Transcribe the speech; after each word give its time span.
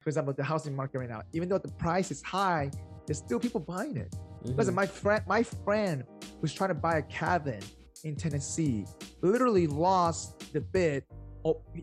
for 0.00 0.08
example, 0.08 0.32
the 0.32 0.42
housing 0.44 0.74
market 0.74 0.98
right 0.98 1.08
now, 1.08 1.22
even 1.32 1.48
though 1.48 1.58
the 1.58 1.68
price 1.72 2.10
is 2.10 2.22
high, 2.22 2.70
there's 3.06 3.18
still 3.18 3.38
people 3.38 3.60
buying 3.60 3.96
it. 3.96 4.10
Mhm. 4.44 4.56
Listen, 4.56 4.74
my 4.74 4.86
friend, 4.86 5.22
my 5.26 5.42
friend 5.42 6.04
who's 6.40 6.54
trying 6.54 6.70
to 6.70 6.74
buy 6.74 6.98
a 6.98 7.02
cabin 7.02 7.60
in 8.04 8.16
Tennessee 8.16 8.86
literally 9.20 9.66
lost 9.66 10.52
the 10.52 10.60
bid, 10.60 11.04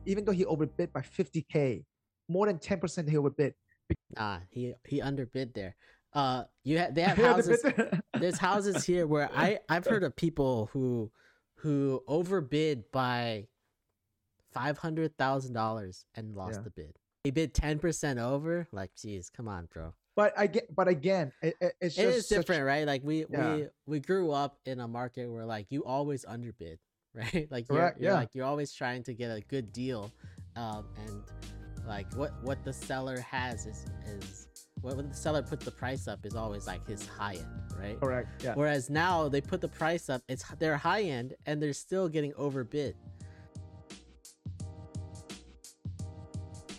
even 0.05 0.25
though 0.25 0.31
he 0.31 0.45
overbid 0.45 0.91
by 0.91 1.01
50k, 1.01 1.85
more 2.27 2.47
than 2.47 2.57
10% 2.57 3.07
he 3.09 3.17
overbid. 3.17 3.53
Nah, 4.17 4.39
he 4.49 4.73
he 4.85 5.01
underbid 5.01 5.53
there. 5.53 5.75
Uh, 6.13 6.43
you 6.63 6.79
ha- 6.79 6.89
they 6.91 7.01
have 7.09 7.17
houses. 7.17 7.63
There's 8.19 8.37
houses 8.39 8.83
here 8.83 9.05
where 9.05 9.29
I 9.33 9.59
I've 9.69 9.85
heard 9.85 10.03
of 10.03 10.15
people 10.15 10.69
who 10.73 11.11
who 11.59 12.03
overbid 12.07 12.91
by 12.91 13.47
five 14.51 14.77
hundred 14.79 15.15
thousand 15.17 15.53
dollars 15.53 16.03
and 16.15 16.35
lost 16.35 16.55
Yeah. 16.55 16.61
the 16.63 16.69
bid. 16.71 16.97
He 17.27 17.31
bid 17.31 17.53
ten 17.53 17.77
percent 17.77 18.19
over. 18.19 18.69
Like, 18.71 18.91
geez, 18.95 19.29
come 19.29 19.49
on, 19.49 19.67
bro. 19.73 19.93
but 20.15 20.31
I 20.37 20.47
get, 20.47 20.73
but 20.73 20.87
again, 20.87 21.33
it, 21.41 21.55
it- 21.59 21.73
it's 21.81 21.97
It 21.97 22.03
just 22.03 22.17
is 22.19 22.29
such- 22.29 22.37
different, 22.37 22.63
right? 22.63 22.87
Like 22.87 23.01
we 23.03 23.25
Yeah. 23.29 23.55
we 23.55 23.67
we 23.85 23.99
grew 23.99 24.31
up 24.31 24.59
in 24.65 24.79
a 24.79 24.87
market 24.87 25.29
where 25.29 25.45
like 25.45 25.67
you 25.69 25.83
always 25.83 26.23
underbid, 26.23 26.79
right? 27.13 27.47
Like 27.51 27.67
you're, 27.67 27.79
Correct, 27.79 27.99
you're 27.99 28.11
yeah. 28.11 28.17
like 28.17 28.29
you're 28.33 28.45
always 28.45 28.71
trying 28.71 29.03
to 29.03 29.13
get 29.13 29.29
a 29.29 29.41
good 29.41 29.73
deal, 29.73 30.09
um, 30.55 30.85
and 31.05 31.21
like 31.85 32.07
what 32.15 32.31
what 32.43 32.63
the 32.63 32.71
seller 32.71 33.19
has 33.19 33.65
is 33.65 33.85
is 34.07 34.47
what 34.79 34.95
when 34.95 35.09
the 35.09 35.15
seller 35.15 35.41
put 35.41 35.59
the 35.59 35.71
price 35.71 36.07
up 36.07 36.25
is 36.25 36.33
always 36.35 36.65
like 36.65 36.87
his 36.87 37.05
high 37.05 37.33
end, 37.33 37.61
right? 37.77 37.99
Correct. 37.99 38.41
Yeah. 38.41 38.53
Whereas 38.55 38.89
now 38.89 39.27
they 39.27 39.41
put 39.41 39.59
the 39.59 39.67
price 39.67 40.09
up, 40.09 40.21
it's 40.29 40.45
their 40.59 40.77
high 40.77 41.01
end, 41.01 41.35
and 41.45 41.61
they're 41.61 41.73
still 41.73 42.07
getting 42.07 42.33
overbid. 42.37 42.95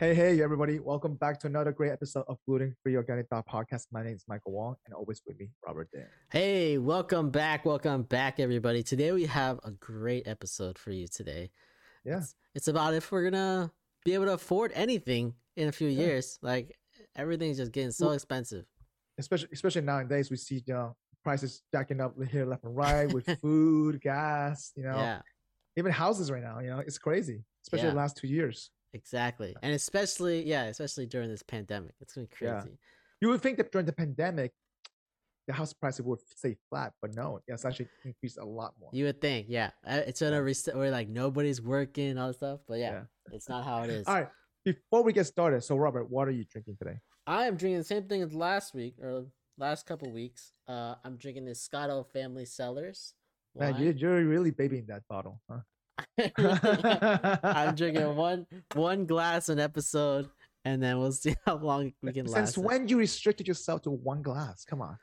Hey, 0.00 0.14
hey, 0.14 0.42
everybody! 0.42 0.78
Welcome 0.78 1.16
back 1.16 1.38
to 1.40 1.46
another 1.46 1.72
great 1.72 1.92
episode 1.92 2.24
of 2.26 2.38
Gluten 2.46 2.74
Free 2.82 2.96
Organic 2.96 3.28
Thought 3.28 3.46
Podcast. 3.46 3.88
My 3.92 4.02
name 4.02 4.14
is 4.14 4.24
Michael 4.26 4.52
Wong, 4.52 4.76
and 4.86 4.94
always 4.94 5.20
with 5.26 5.38
me, 5.38 5.50
Robert 5.66 5.90
Dan. 5.92 6.06
Hey, 6.32 6.78
welcome 6.78 7.28
back, 7.28 7.66
welcome 7.66 8.04
back, 8.04 8.40
everybody. 8.40 8.82
Today 8.82 9.12
we 9.12 9.26
have 9.26 9.60
a 9.62 9.72
great 9.72 10.26
episode 10.26 10.78
for 10.78 10.90
you 10.90 11.06
today. 11.06 11.50
Yeah. 12.02 12.16
It's, 12.16 12.34
it's 12.54 12.68
about 12.68 12.94
if 12.94 13.12
we're 13.12 13.24
gonna 13.30 13.70
be 14.06 14.14
able 14.14 14.24
to 14.24 14.32
afford 14.32 14.72
anything 14.74 15.34
in 15.58 15.68
a 15.68 15.72
few 15.72 15.88
Yeah. 15.88 16.06
years. 16.06 16.38
Like 16.40 16.78
everything's 17.14 17.58
just 17.58 17.70
getting 17.72 17.90
so 17.92 18.06
Well- 18.06 18.14
expensive. 18.14 18.64
especially 19.18 19.48
especially 19.52 19.82
nowadays 19.82 20.30
we 20.30 20.38
see 20.38 20.62
you 20.66 20.72
know, 20.72 20.96
prices 21.22 21.62
jacking 21.74 22.00
up 22.00 22.14
here 22.30 22.46
left 22.46 22.64
and 22.64 22.74
right 22.74 23.12
with 23.12 23.26
food 23.42 24.00
gas 24.00 24.72
you 24.76 24.82
know 24.82 24.96
Yeah, 24.96 25.20
even 25.76 25.92
houses 25.92 26.30
right 26.30 26.42
now 26.42 26.60
you 26.60 26.70
know 26.70 26.78
it's 26.78 26.96
crazy 26.96 27.44
especially 27.66 27.88
Yeah. 27.88 27.90
the 27.90 27.96
last 27.98 28.16
two 28.16 28.28
years 28.28 28.70
exactly. 28.92 29.54
And 29.62 29.72
especially, 29.74 30.44
yeah, 30.46 30.64
especially 30.64 31.06
during 31.06 31.28
this 31.28 31.42
pandemic, 31.42 31.94
it's 32.00 32.14
gonna 32.14 32.26
be 32.26 32.36
Yeah. 32.46 32.60
crazy. 32.62 32.78
you 33.20 33.28
would 33.28 33.42
think 33.42 33.58
that 33.58 33.70
during 33.70 33.86
the 33.86 33.92
pandemic 33.92 34.52
the 35.46 35.52
house 35.52 35.72
prices 35.72 36.02
would 36.04 36.20
stay 36.36 36.54
flat 36.68 36.92
but 37.02 37.12
no 37.14 37.40
it's 37.48 37.64
actually 37.64 37.88
increased 38.04 38.38
a 38.38 38.44
lot 38.44 38.72
more 38.78 38.90
You 38.92 39.04
would 39.06 39.20
think, 39.20 39.46
yeah, 39.48 39.70
Uh, 39.84 40.02
it's 40.06 40.20
gonna 40.20 40.36
Yeah. 40.36 40.38
reset 40.42 40.76
where 40.76 40.90
like 40.90 41.08
nobody's 41.08 41.60
working, 41.60 42.16
all 42.18 42.28
that 42.28 42.34
stuff. 42.34 42.60
But 42.68 42.78
yeah, 42.78 42.92
Yeah. 42.92 43.04
it's 43.32 43.48
not 43.48 43.64
how 43.64 43.82
it 43.82 43.90
is. 44.00 44.06
all 44.06 44.14
right 44.14 44.28
before 44.64 45.02
we 45.02 45.12
get 45.12 45.24
started 45.26 45.62
so 45.62 45.74
robert 45.76 46.04
what 46.10 46.28
are 46.28 46.32
you 46.32 46.44
drinking 46.44 46.76
today 46.76 46.98
I 47.26 47.46
am 47.46 47.56
drinking 47.56 47.78
the 47.78 47.84
same 47.84 48.04
thing 48.08 48.22
as 48.22 48.32
last 48.34 48.74
week 48.74 48.94
or 49.00 49.26
last 49.58 49.86
couple 49.86 50.10
weeks. 50.10 50.52
Uh, 50.66 50.94
I'm 51.04 51.16
drinking 51.16 51.44
this 51.44 51.60
Scotto 51.62 52.02
Family 52.02 52.44
Cellars. 52.44 53.14
man 53.56 53.80
you, 53.82 53.92
you're 53.96 54.24
really 54.24 54.50
babying 54.50 54.86
that 54.86 55.02
bottle 55.08 55.40
huh 55.48 55.60
I'm 56.34 57.74
drinking 57.80 58.14
one 58.16 58.46
one 58.74 59.06
glass 59.06 59.48
an 59.48 59.58
episode, 59.60 60.28
and 60.64 60.82
then 60.82 60.98
we'll 60.98 61.12
see 61.12 61.34
how 61.46 61.56
long 61.56 61.92
we 62.02 62.12
can 62.12 62.26
since 62.26 62.36
last. 62.36 62.54
Since 62.54 62.58
when 62.66 62.88
you 62.88 62.98
restricted 62.98 63.48
yourself 63.48 63.82
to 63.82 63.90
one 63.90 64.22
glass 64.22 64.64
come 64.64 64.82
on 64.82 64.96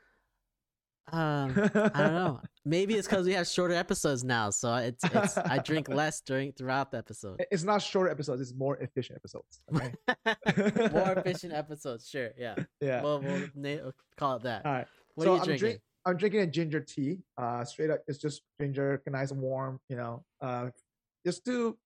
Um, 1.10 1.52
I 1.74 2.02
don't 2.02 2.14
know. 2.14 2.40
Maybe 2.64 2.94
it's 2.94 3.08
because 3.08 3.24
we 3.26 3.32
have 3.32 3.46
shorter 3.46 3.74
episodes 3.74 4.24
now, 4.24 4.50
so 4.50 4.74
it's, 4.76 5.02
it's 5.04 5.38
I 5.38 5.58
drink 5.58 5.88
less 5.88 6.20
during 6.20 6.52
throughout 6.52 6.90
the 6.90 6.98
episode. 6.98 7.42
it's 7.50 7.64
not 7.64 7.80
shorter 7.80 8.10
episodes 8.10 8.40
it's 8.42 8.54
more 8.54 8.76
efficient 8.78 9.16
episodes 9.16 9.60
okay 9.74 9.92
More 10.92 11.12
efficient 11.16 11.52
episodes, 11.54 12.08
sure. 12.08 12.30
Yeah, 12.36 12.56
yeah 12.82 13.02
we'll, 13.02 13.20
we'll 13.54 13.92
call 14.18 14.36
it 14.36 14.42
that. 14.42 14.66
all 14.66 14.72
right 14.72 14.86
What 15.14 15.24
so 15.24 15.30
are 15.30 15.34
you 15.36 15.40
I'm 15.40 15.44
drinking? 15.46 15.58
drink- 15.68 15.80
I'm 16.06 16.16
drinking 16.16 16.40
a 16.40 16.46
ginger 16.46 16.80
tea. 16.80 17.18
Uh, 17.36 17.64
straight 17.64 17.90
up, 17.90 18.00
it's 18.06 18.16
just 18.18 18.40
ginger, 18.58 19.02
nice 19.08 19.30
and 19.30 19.42
warm. 19.42 19.78
You 19.90 19.96
know, 19.96 20.24
uh, 20.40 20.68
just 21.26 21.44
to, 21.46 21.76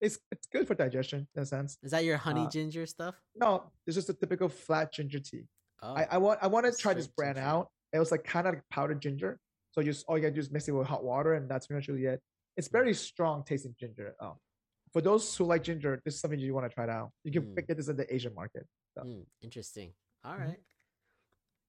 it's 0.00 0.18
it's 0.30 0.46
good 0.52 0.66
for 0.66 0.74
digestion 0.74 1.28
in 1.36 1.42
a 1.42 1.46
sense. 1.46 1.78
Is 1.82 1.92
that 1.92 2.04
your 2.04 2.16
honey 2.16 2.42
uh, 2.42 2.50
ginger 2.50 2.86
stuff? 2.86 3.14
No, 3.36 3.64
it's 3.86 3.94
just 3.94 4.08
a 4.10 4.14
typical 4.14 4.48
flat 4.48 4.92
ginger 4.92 5.20
tea. 5.20 5.44
Oh, 5.82 5.94
I, 5.94 6.06
I 6.12 6.18
want 6.18 6.38
I 6.42 6.46
want 6.48 6.66
to 6.66 6.72
try 6.72 6.92
this 6.94 7.06
brand 7.06 7.36
ginger. 7.36 7.48
out. 7.48 7.68
It 7.92 7.98
was 7.98 8.10
like 8.10 8.24
kind 8.24 8.46
of 8.46 8.54
like 8.54 8.62
powdered 8.70 9.00
ginger. 9.00 9.38
So 9.70 9.82
just 9.82 10.04
all 10.08 10.16
you 10.18 10.22
gotta 10.22 10.34
do 10.34 10.40
is 10.40 10.50
mix 10.50 10.66
it 10.68 10.72
with 10.72 10.86
hot 10.88 11.04
water, 11.04 11.34
and 11.34 11.48
that's 11.48 11.66
pretty 11.66 11.78
much 11.80 11.88
really 11.88 12.06
it. 12.06 12.20
It's 12.56 12.68
very 12.68 12.94
strong 12.94 13.44
tasting 13.44 13.74
ginger. 13.78 14.14
Um, 14.20 14.34
for 14.92 15.00
those 15.00 15.34
who 15.36 15.44
like 15.44 15.62
ginger, 15.62 16.00
this 16.04 16.14
is 16.14 16.20
something 16.20 16.38
you 16.38 16.52
want 16.52 16.68
to 16.68 16.74
try 16.74 16.84
it 16.84 16.90
out. 16.90 17.10
You 17.24 17.32
can 17.32 17.42
Mm. 17.44 17.56
pick 17.56 17.66
it 17.68 17.76
this 17.76 17.88
in 17.88 17.96
the 17.96 18.12
Asian 18.14 18.34
market. 18.34 18.66
So. 18.94 19.02
Hmm, 19.04 19.20
interesting. 19.40 19.92
All 20.24 20.34
Mhm. 20.34 20.56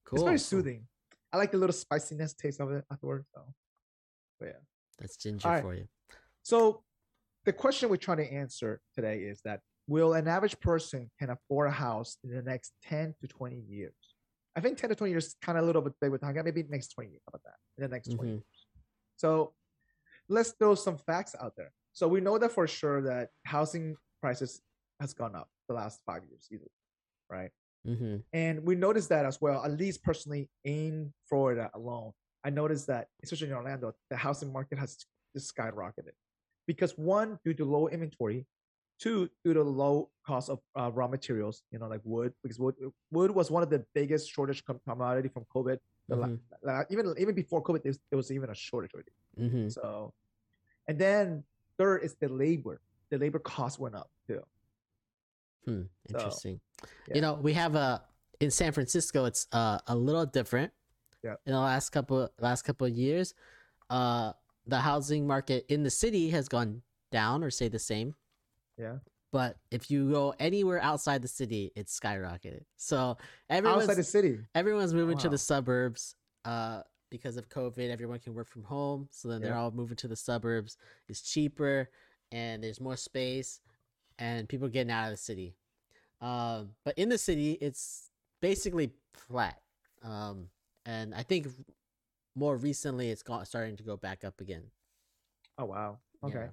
Cool. 0.06 0.18
It's 0.18 0.24
very 0.26 0.40
soothing. 0.40 0.88
I 1.32 1.38
like 1.38 1.52
the 1.52 1.58
little 1.58 1.74
spiciness 1.74 2.34
taste 2.34 2.60
of 2.60 2.72
it 2.72 2.84
afterwards. 2.92 3.26
So, 3.34 3.42
but 4.40 4.48
yeah. 4.48 4.60
That's 5.00 5.16
ginger 5.18 5.48
right. 5.48 5.62
for 5.64 5.74
you. 5.74 5.88
So 6.44 6.84
the 7.46 7.54
question 7.54 7.90
we're 7.90 7.98
trying 7.98 8.18
to 8.18 8.32
answer 8.32 8.80
today 8.96 9.20
is 9.20 9.42
that 9.44 9.60
will 9.88 10.14
an 10.14 10.28
average 10.28 10.60
person 10.60 11.12
can 11.20 11.30
afford 11.30 11.68
a 11.68 11.72
house 11.72 12.18
in 12.24 12.30
the 12.32 12.42
next 12.42 12.74
10 12.84 13.16
to 13.22 13.28
20 13.28 13.58
years? 13.68 13.94
I 14.56 14.62
think 14.62 14.78
10 14.78 14.90
to 14.92 14.96
20 14.96 15.12
years 15.12 15.28
is 15.28 15.36
kind 15.42 15.58
of 15.58 15.64
a 15.64 15.68
little 15.68 15.82
bit 15.82 15.94
big 16.00 16.12
with 16.12 16.22
talking 16.22 16.42
maybe 16.44 16.64
next 16.70 16.90
20 16.90 17.10
years. 17.10 17.22
How 17.26 17.32
about 17.32 17.44
that? 17.44 17.56
In 17.78 17.90
the 17.90 17.94
next 17.94 18.10
20 18.10 18.30
Mhm. 18.32 18.34
years. 18.36 18.68
So 19.18 19.56
let's 20.30 20.52
throw 20.52 20.76
some 20.76 20.98
facts 20.98 21.36
out 21.40 21.56
there. 21.56 21.72
So 21.92 22.08
we 22.08 22.22
know 22.22 22.38
that 22.38 22.52
for 22.52 22.68
sure 22.68 23.02
that 23.02 23.32
housing 23.46 23.98
prices 24.22 24.62
has 25.00 25.14
gone 25.14 25.36
up 25.36 25.50
the 25.68 25.74
last 25.74 26.02
five 26.06 26.24
years 26.26 26.48
easily, 26.52 26.72
right? 27.30 27.52
Mm-hmm. 27.86 28.18
And 28.32 28.64
we 28.66 28.76
noticed 28.76 29.10
that 29.10 29.26
as 29.26 29.42
well, 29.42 29.64
at 29.66 29.72
least 29.72 30.04
personally 30.04 30.50
in 30.64 31.14
Florida 31.28 31.70
alone. 31.74 32.14
I 32.44 32.50
noticed 32.50 32.88
that, 32.88 33.10
especially 33.24 33.50
in 33.50 33.54
Orlando, 33.54 33.94
the 34.10 34.16
housing 34.16 34.52
market 34.52 34.78
has 34.80 34.98
just 35.36 35.54
skyrocketed. 35.56 36.14
Because 36.68 36.92
one, 36.98 37.40
due 37.44 37.54
to 37.56 37.66
low 37.66 37.88
inventory, 37.90 38.46
two, 39.00 39.30
due 39.44 39.54
to 39.54 39.64
low 39.64 40.10
cost 40.26 40.50
of 40.50 40.60
uh, 40.80 40.92
raw 40.94 41.08
materials, 41.08 41.64
you 41.72 41.80
know, 41.80 41.88
like 41.88 42.02
wood, 42.04 42.34
because 42.42 42.60
wood, 42.60 42.76
wood 43.12 43.32
was 43.32 43.52
one 43.52 43.64
of 43.64 43.70
the 43.70 43.84
biggest 43.94 44.32
shortage 44.32 44.64
commodity 44.86 45.30
from 45.30 45.46
COVID. 45.54 45.78
The 46.10 46.16
la- 46.16 46.30
la- 46.64 46.84
even 46.90 47.14
even 47.18 47.34
before 47.36 47.64
COVID, 47.64 47.84
there 47.84 47.90
was, 47.92 48.00
there 48.10 48.18
was 48.18 48.32
even 48.32 48.50
a 48.50 48.56
shortage 48.56 48.92
already. 48.94 49.12
Mm-hmm. 49.40 49.70
So, 49.70 50.14
and 50.88 51.00
then 51.00 51.44
third 51.78 52.04
is 52.04 52.16
the 52.20 52.28
labor. 52.28 52.82
The 53.10 53.18
labor 53.18 53.40
cost 53.40 53.80
went 53.80 53.96
up 53.96 54.10
too. 54.28 54.42
Hmm, 55.66 55.82
So, 56.12 56.18
interesting. 56.18 56.60
yeah. 57.08 57.16
You 57.16 57.22
know, 57.22 57.34
we 57.36 57.54
have 57.54 57.76
a 57.76 58.04
in 58.42 58.52
San 58.52 58.72
Francisco. 58.74 59.26
It's 59.26 59.48
uh, 59.54 59.80
a 59.88 59.96
little 59.96 60.26
different. 60.26 60.72
Yeah. 61.24 61.36
In 61.46 61.54
the 61.54 61.60
last 61.60 61.90
couple 61.92 62.30
last 62.40 62.64
couple 62.64 62.86
of 62.88 62.94
years, 62.94 63.34
uh, 63.90 64.34
the 64.66 64.80
housing 64.80 65.28
market 65.28 65.66
in 65.70 65.84
the 65.84 65.90
city 65.90 66.30
has 66.30 66.48
gone 66.48 66.82
down 67.12 67.44
or 67.44 67.50
stay 67.50 67.68
the 67.68 67.80
same. 67.80 68.16
Yeah. 68.78 68.98
But 69.32 69.58
if 69.72 69.90
you 69.90 70.12
go 70.12 70.36
anywhere 70.40 70.82
outside 70.82 71.22
the 71.22 71.28
city, 71.28 71.72
it's 71.76 72.00
skyrocketed. 72.00 72.66
So 72.78 73.18
everyone's 73.50 73.84
Outside 73.84 73.98
the 73.98 74.04
city. 74.04 74.40
everyone's 74.54 74.94
moving 74.94 75.18
to 75.20 75.30
the 75.30 75.38
suburbs. 75.38 76.16
Uh, 76.46 76.82
because 77.10 77.38
of 77.38 77.48
COVID, 77.48 77.92
everyone 77.92 78.18
can 78.18 78.34
work 78.34 78.50
from 78.50 78.64
home. 78.64 79.08
So 79.12 79.28
then 79.28 79.40
they're 79.42 79.56
all 79.56 79.70
moving 79.70 79.98
to 79.98 80.08
the 80.08 80.16
suburbs. 80.16 80.78
It's 81.08 81.22
cheaper 81.22 81.90
and 82.32 82.64
there's 82.64 82.82
more 82.82 82.98
space 82.98 83.60
and 84.18 84.50
people 84.50 84.68
getting 84.68 84.92
out 84.92 85.06
of 85.06 85.12
the 85.12 85.18
city. 85.18 85.56
Um, 86.22 86.70
but 86.84 86.98
in 86.98 87.10
the 87.10 87.20
city, 87.20 87.52
it's 87.54 88.10
basically 88.42 88.94
flat. 89.14 89.62
Um, 90.04 90.48
and 90.88 91.14
I 91.14 91.22
think 91.22 91.48
more 92.36 92.58
recently 92.58 93.10
it's 93.10 93.24
got, 93.24 93.48
starting 93.48 93.78
to 93.78 93.84
go 93.84 93.98
back 93.98 94.24
up 94.24 94.40
again. 94.42 94.64
Oh 95.58 95.66
wow. 95.66 96.00
Okay. 96.24 96.36
Yeah. 96.36 96.48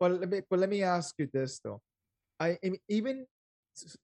Well, 0.00 0.12
let 0.12 0.28
me 0.30 0.40
but 0.48 0.58
let 0.58 0.68
me 0.68 0.82
ask 0.82 1.14
you 1.18 1.28
this 1.32 1.60
though. 1.62 1.80
I 2.40 2.50
I 2.64 2.70
mean, 2.70 2.80
even 2.88 3.26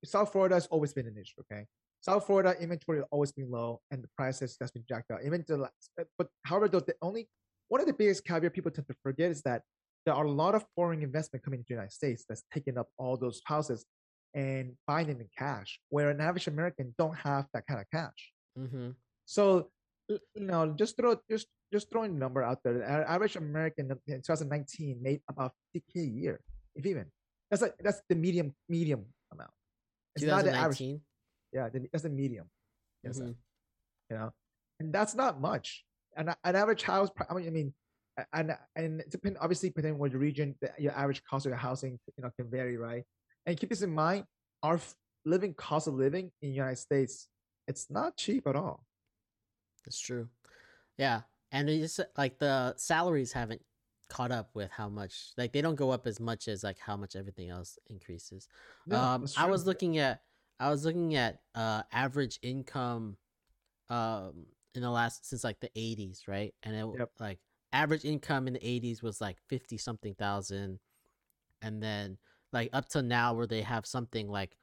South 0.04 0.32
Florida 0.32 0.56
has 0.56 0.66
always 0.66 0.92
been 0.92 1.06
an 1.06 1.16
issue. 1.16 1.40
Okay, 1.40 1.66
South 2.00 2.26
Florida 2.26 2.54
inventory 2.60 2.98
has 2.98 3.06
always 3.10 3.32
been 3.32 3.50
low, 3.50 3.80
and 3.90 4.02
the 4.02 4.08
prices 4.16 4.56
has 4.60 4.70
been 4.70 4.84
jacked 4.88 5.10
up. 5.10 5.20
Even 5.24 5.44
the 5.46 5.56
last, 5.56 5.90
uh, 6.00 6.04
but 6.18 6.28
however, 6.44 6.68
though 6.68 6.80
the 6.80 6.94
only 7.00 7.28
one 7.68 7.80
of 7.80 7.86
the 7.86 7.92
biggest 7.92 8.24
caveat 8.24 8.52
people 8.52 8.70
tend 8.70 8.86
to 8.88 8.94
forget 9.02 9.30
is 9.30 9.42
that 9.42 9.62
there 10.04 10.14
are 10.14 10.24
a 10.24 10.30
lot 10.30 10.54
of 10.54 10.64
foreign 10.76 11.02
investment 11.02 11.44
coming 11.44 11.60
into 11.60 11.68
the 11.68 11.74
United 11.74 11.92
States 11.92 12.24
that's 12.28 12.42
taking 12.52 12.76
up 12.76 12.88
all 12.98 13.16
those 13.16 13.40
houses 13.46 13.86
and 14.34 14.72
buying 14.86 15.06
them 15.06 15.20
in 15.20 15.28
cash, 15.36 15.80
where 15.88 16.10
an 16.10 16.20
average 16.20 16.46
American 16.46 16.94
don't 16.98 17.16
have 17.16 17.46
that 17.54 17.66
kind 17.66 17.80
of 17.80 17.86
cash. 17.90 18.32
Mm-hmm. 18.58 18.90
So 19.24 19.70
you 20.08 20.18
know, 20.36 20.74
just 20.76 20.96
throw 20.96 21.16
just 21.30 21.46
just 21.72 21.90
throwing 21.90 22.12
a 22.12 22.18
number 22.18 22.42
out 22.42 22.58
there. 22.62 22.78
The 22.78 23.10
average 23.10 23.36
American 23.36 23.90
in 24.06 24.22
2019 24.22 24.98
made 25.02 25.20
about 25.28 25.52
50k 25.74 25.96
a 25.96 26.06
year, 26.06 26.40
if 26.74 26.86
even. 26.86 27.06
That's 27.50 27.62
like 27.62 27.74
that's 27.78 28.02
the 28.08 28.14
medium 28.14 28.54
medium 28.68 29.06
amount. 29.32 29.50
It's 30.16 30.24
not 30.24 30.44
the 30.44 30.52
average. 30.52 30.78
2019. 30.78 31.00
Yeah, 31.52 31.68
the, 31.68 31.88
that's 31.92 32.02
the 32.02 32.10
medium. 32.10 32.50
Yes, 33.02 33.20
Mhm. 33.20 33.34
you 34.10 34.16
know, 34.16 34.32
and 34.80 34.92
that's 34.92 35.14
not 35.14 35.40
much. 35.40 35.84
And 36.16 36.28
an 36.30 36.56
average 36.56 36.82
house, 36.82 37.10
I 37.28 37.34
mean, 37.34 37.46
I 37.46 37.50
mean, 37.50 37.74
and 38.32 38.56
and 38.76 39.00
it 39.00 39.10
depend 39.10 39.38
obviously 39.40 39.70
depending 39.70 40.00
on 40.00 40.10
the 40.10 40.18
region, 40.18 40.54
the, 40.60 40.70
your 40.78 40.92
average 40.92 41.22
cost 41.24 41.46
of 41.46 41.50
your 41.50 41.58
housing, 41.58 41.98
you 42.16 42.22
know, 42.24 42.30
can 42.36 42.50
vary, 42.50 42.76
right? 42.76 43.04
And 43.46 43.56
keep 43.58 43.70
this 43.70 43.82
in 43.82 43.94
mind: 43.94 44.24
our 44.62 44.80
living 45.24 45.54
cost 45.54 45.88
of 45.88 45.94
living 45.94 46.30
in 46.42 46.50
the 46.50 46.54
United 46.54 46.76
States, 46.76 47.28
it's 47.66 47.90
not 47.90 48.16
cheap 48.16 48.46
at 48.46 48.56
all. 48.56 48.84
That's 49.84 49.98
true. 49.98 50.28
Yeah, 50.98 51.22
and 51.52 51.69
it's 51.69 52.00
like 52.16 52.38
the 52.38 52.75
salaries 52.76 53.32
haven't 53.32 53.62
caught 54.08 54.31
up 54.31 54.50
with 54.54 54.70
how 54.70 54.88
much 54.88 55.32
like 55.36 55.52
they 55.52 55.62
don't 55.62 55.75
go 55.75 55.90
up 55.90 56.06
as 56.06 56.20
much 56.20 56.46
as 56.48 56.62
like 56.62 56.78
how 56.78 56.96
much 56.96 57.16
everything 57.16 57.50
else 57.50 57.78
increases. 57.88 58.48
No, 58.86 58.98
um, 58.98 59.26
I 59.36 59.46
was 59.46 59.66
looking 59.66 59.98
at 59.98 60.22
I 60.60 60.70
was 60.70 60.84
looking 60.84 61.14
at 61.16 61.40
uh 61.54 61.82
average 61.92 62.38
income, 62.42 63.16
um, 63.90 64.46
in 64.75 64.82
the 64.82 64.90
last 64.90 65.26
since 65.28 65.44
like 65.44 65.60
the 65.60 65.70
eighties, 65.76 66.25
right? 66.26 66.54
And 66.62 66.76
it 66.76 66.98
Yep. 66.98 67.10
like 67.19 67.38
average 67.72 68.04
income 68.04 68.46
in 68.46 68.54
the 68.54 68.66
eighties 68.66 69.02
was 69.02 69.20
like 69.20 69.38
fifty 69.48 69.76
something 69.78 70.14
thousand, 70.14 70.78
and 71.62 71.82
then 71.82 72.19
like 72.52 72.70
up 72.72 72.88
to 72.90 73.02
now 73.02 73.34
where 73.34 73.46
they 73.46 73.62
have 73.62 73.84
something 73.86 74.28
like 74.28 74.56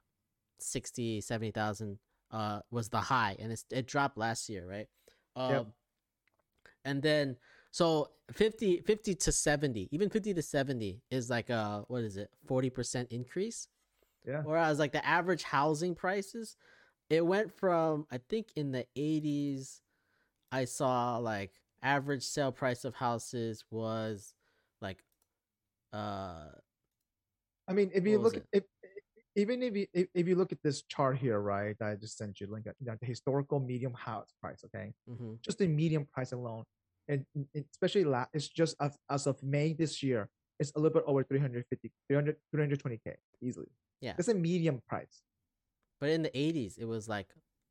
60 0.60 1.20
70,000 1.20 1.98
uh 2.30 2.60
was 2.70 2.88
the 2.88 3.00
high 3.00 3.36
and 3.38 3.52
it's, 3.52 3.64
it 3.70 3.86
dropped 3.86 4.16
last 4.16 4.48
year 4.48 4.66
right 4.66 4.86
um 5.36 5.50
Yep. 5.50 5.66
and 6.84 7.02
then 7.02 7.36
so 7.70 8.10
50 8.32 8.80
50 8.80 9.14
to 9.14 9.32
70 9.32 9.88
even 9.90 10.10
50 10.10 10.34
to 10.34 10.42
70 10.42 11.00
is 11.10 11.30
like 11.30 11.50
a 11.50 11.84
what 11.88 12.02
is 12.02 12.16
it 12.16 12.30
40% 12.48 13.08
increase 13.10 13.68
Yeah. 14.26 14.42
whereas 14.42 14.78
like 14.78 14.92
the 14.92 15.04
average 15.06 15.42
housing 15.42 15.94
prices 15.94 16.56
it 17.10 17.24
went 17.24 17.50
from 17.52 18.06
i 18.10 18.18
think 18.18 18.48
in 18.56 18.72
the 18.72 18.86
80s 18.96 19.80
i 20.50 20.64
saw 20.64 21.16
like 21.18 21.52
average 21.82 22.22
sale 22.22 22.52
price 22.52 22.84
of 22.84 22.94
houses 22.94 23.64
was 23.70 24.34
like 24.80 25.02
uh 25.92 26.48
I 27.68 27.74
mean, 27.74 27.90
if 27.94 28.04
you 28.06 28.18
look 28.18 28.36
at 28.36 28.42
if, 28.52 28.64
even 29.36 29.62
if 29.62 29.76
you 29.76 29.86
if, 29.92 30.08
if 30.14 30.28
you 30.28 30.34
look 30.36 30.52
at 30.52 30.58
this 30.62 30.82
chart 30.82 31.18
here, 31.18 31.40
right? 31.40 31.76
I 31.80 31.94
just 31.94 32.16
sent 32.18 32.40
you 32.40 32.46
link 32.50 32.66
you 32.66 32.86
know, 32.86 32.96
the 33.00 33.06
historical 33.06 33.60
medium 33.60 33.94
house 33.94 34.32
price, 34.40 34.62
okay? 34.66 34.92
mhm. 35.08 35.40
Just 35.40 35.58
the 35.58 35.66
medium 35.68 36.06
price 36.12 36.32
alone, 36.32 36.64
and 37.08 37.24
and 37.54 37.64
especially 37.72 38.04
la- 38.04 38.26
it's 38.32 38.48
just 38.48 38.76
as, 38.80 38.96
as 39.10 39.26
of 39.26 39.42
May 39.42 39.72
this 39.72 40.02
year, 40.02 40.28
it's 40.60 40.72
a 40.76 40.78
little 40.78 40.94
bit 40.94 41.04
over 41.06 41.22
350, 41.24 41.90
300, 42.08 42.36
320k 42.54 43.14
easily. 43.40 43.68
Yeah. 44.00 44.14
that's 44.16 44.28
a 44.28 44.34
medium 44.34 44.80
price. 44.88 45.22
But 46.00 46.10
in 46.10 46.22
the 46.22 46.30
80s, 46.30 46.76
it 46.78 46.84
was 46.86 47.08
like 47.08 47.28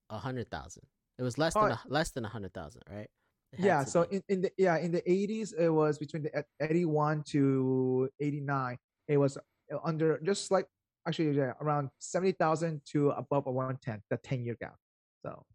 a 0.10 0.18
hundred 0.18 0.50
thousand. 0.50 0.84
It 1.20 1.24
was 1.24 1.38
less 1.38 1.54
than 1.54 1.64
a, 1.72 1.80
less 1.88 2.12
than 2.12 2.24
a 2.26 2.30
hundred 2.30 2.54
thousand, 2.54 2.82
right? 2.90 3.10
Yeah, 3.58 3.84
so 3.84 4.04
in, 4.04 4.24
in 4.30 4.42
the 4.42 4.52
yeah 4.58 4.78
in 4.78 4.92
the 4.94 5.02
80s 5.02 5.54
it 5.60 5.70
was 5.70 6.00
between 6.00 6.24
the 6.24 6.40
e- 6.40 6.44
81 6.62 7.24
to 7.36 8.10
89. 8.22 8.78
It 9.10 9.18
was 9.18 9.36
uh, 9.38 9.78
under 9.84 10.20
just 10.24 10.52
like 10.52 10.68
actually 11.08 11.32
yeah, 11.38 11.54
around 11.62 11.90
70,000 12.00 12.82
to 12.92 13.10
above 13.12 13.48
a 13.48 13.52
110, 13.52 14.02
the 14.10 14.18
10 14.18 14.44
year 14.46 14.56
gap. 14.60 14.76
So 15.24 15.46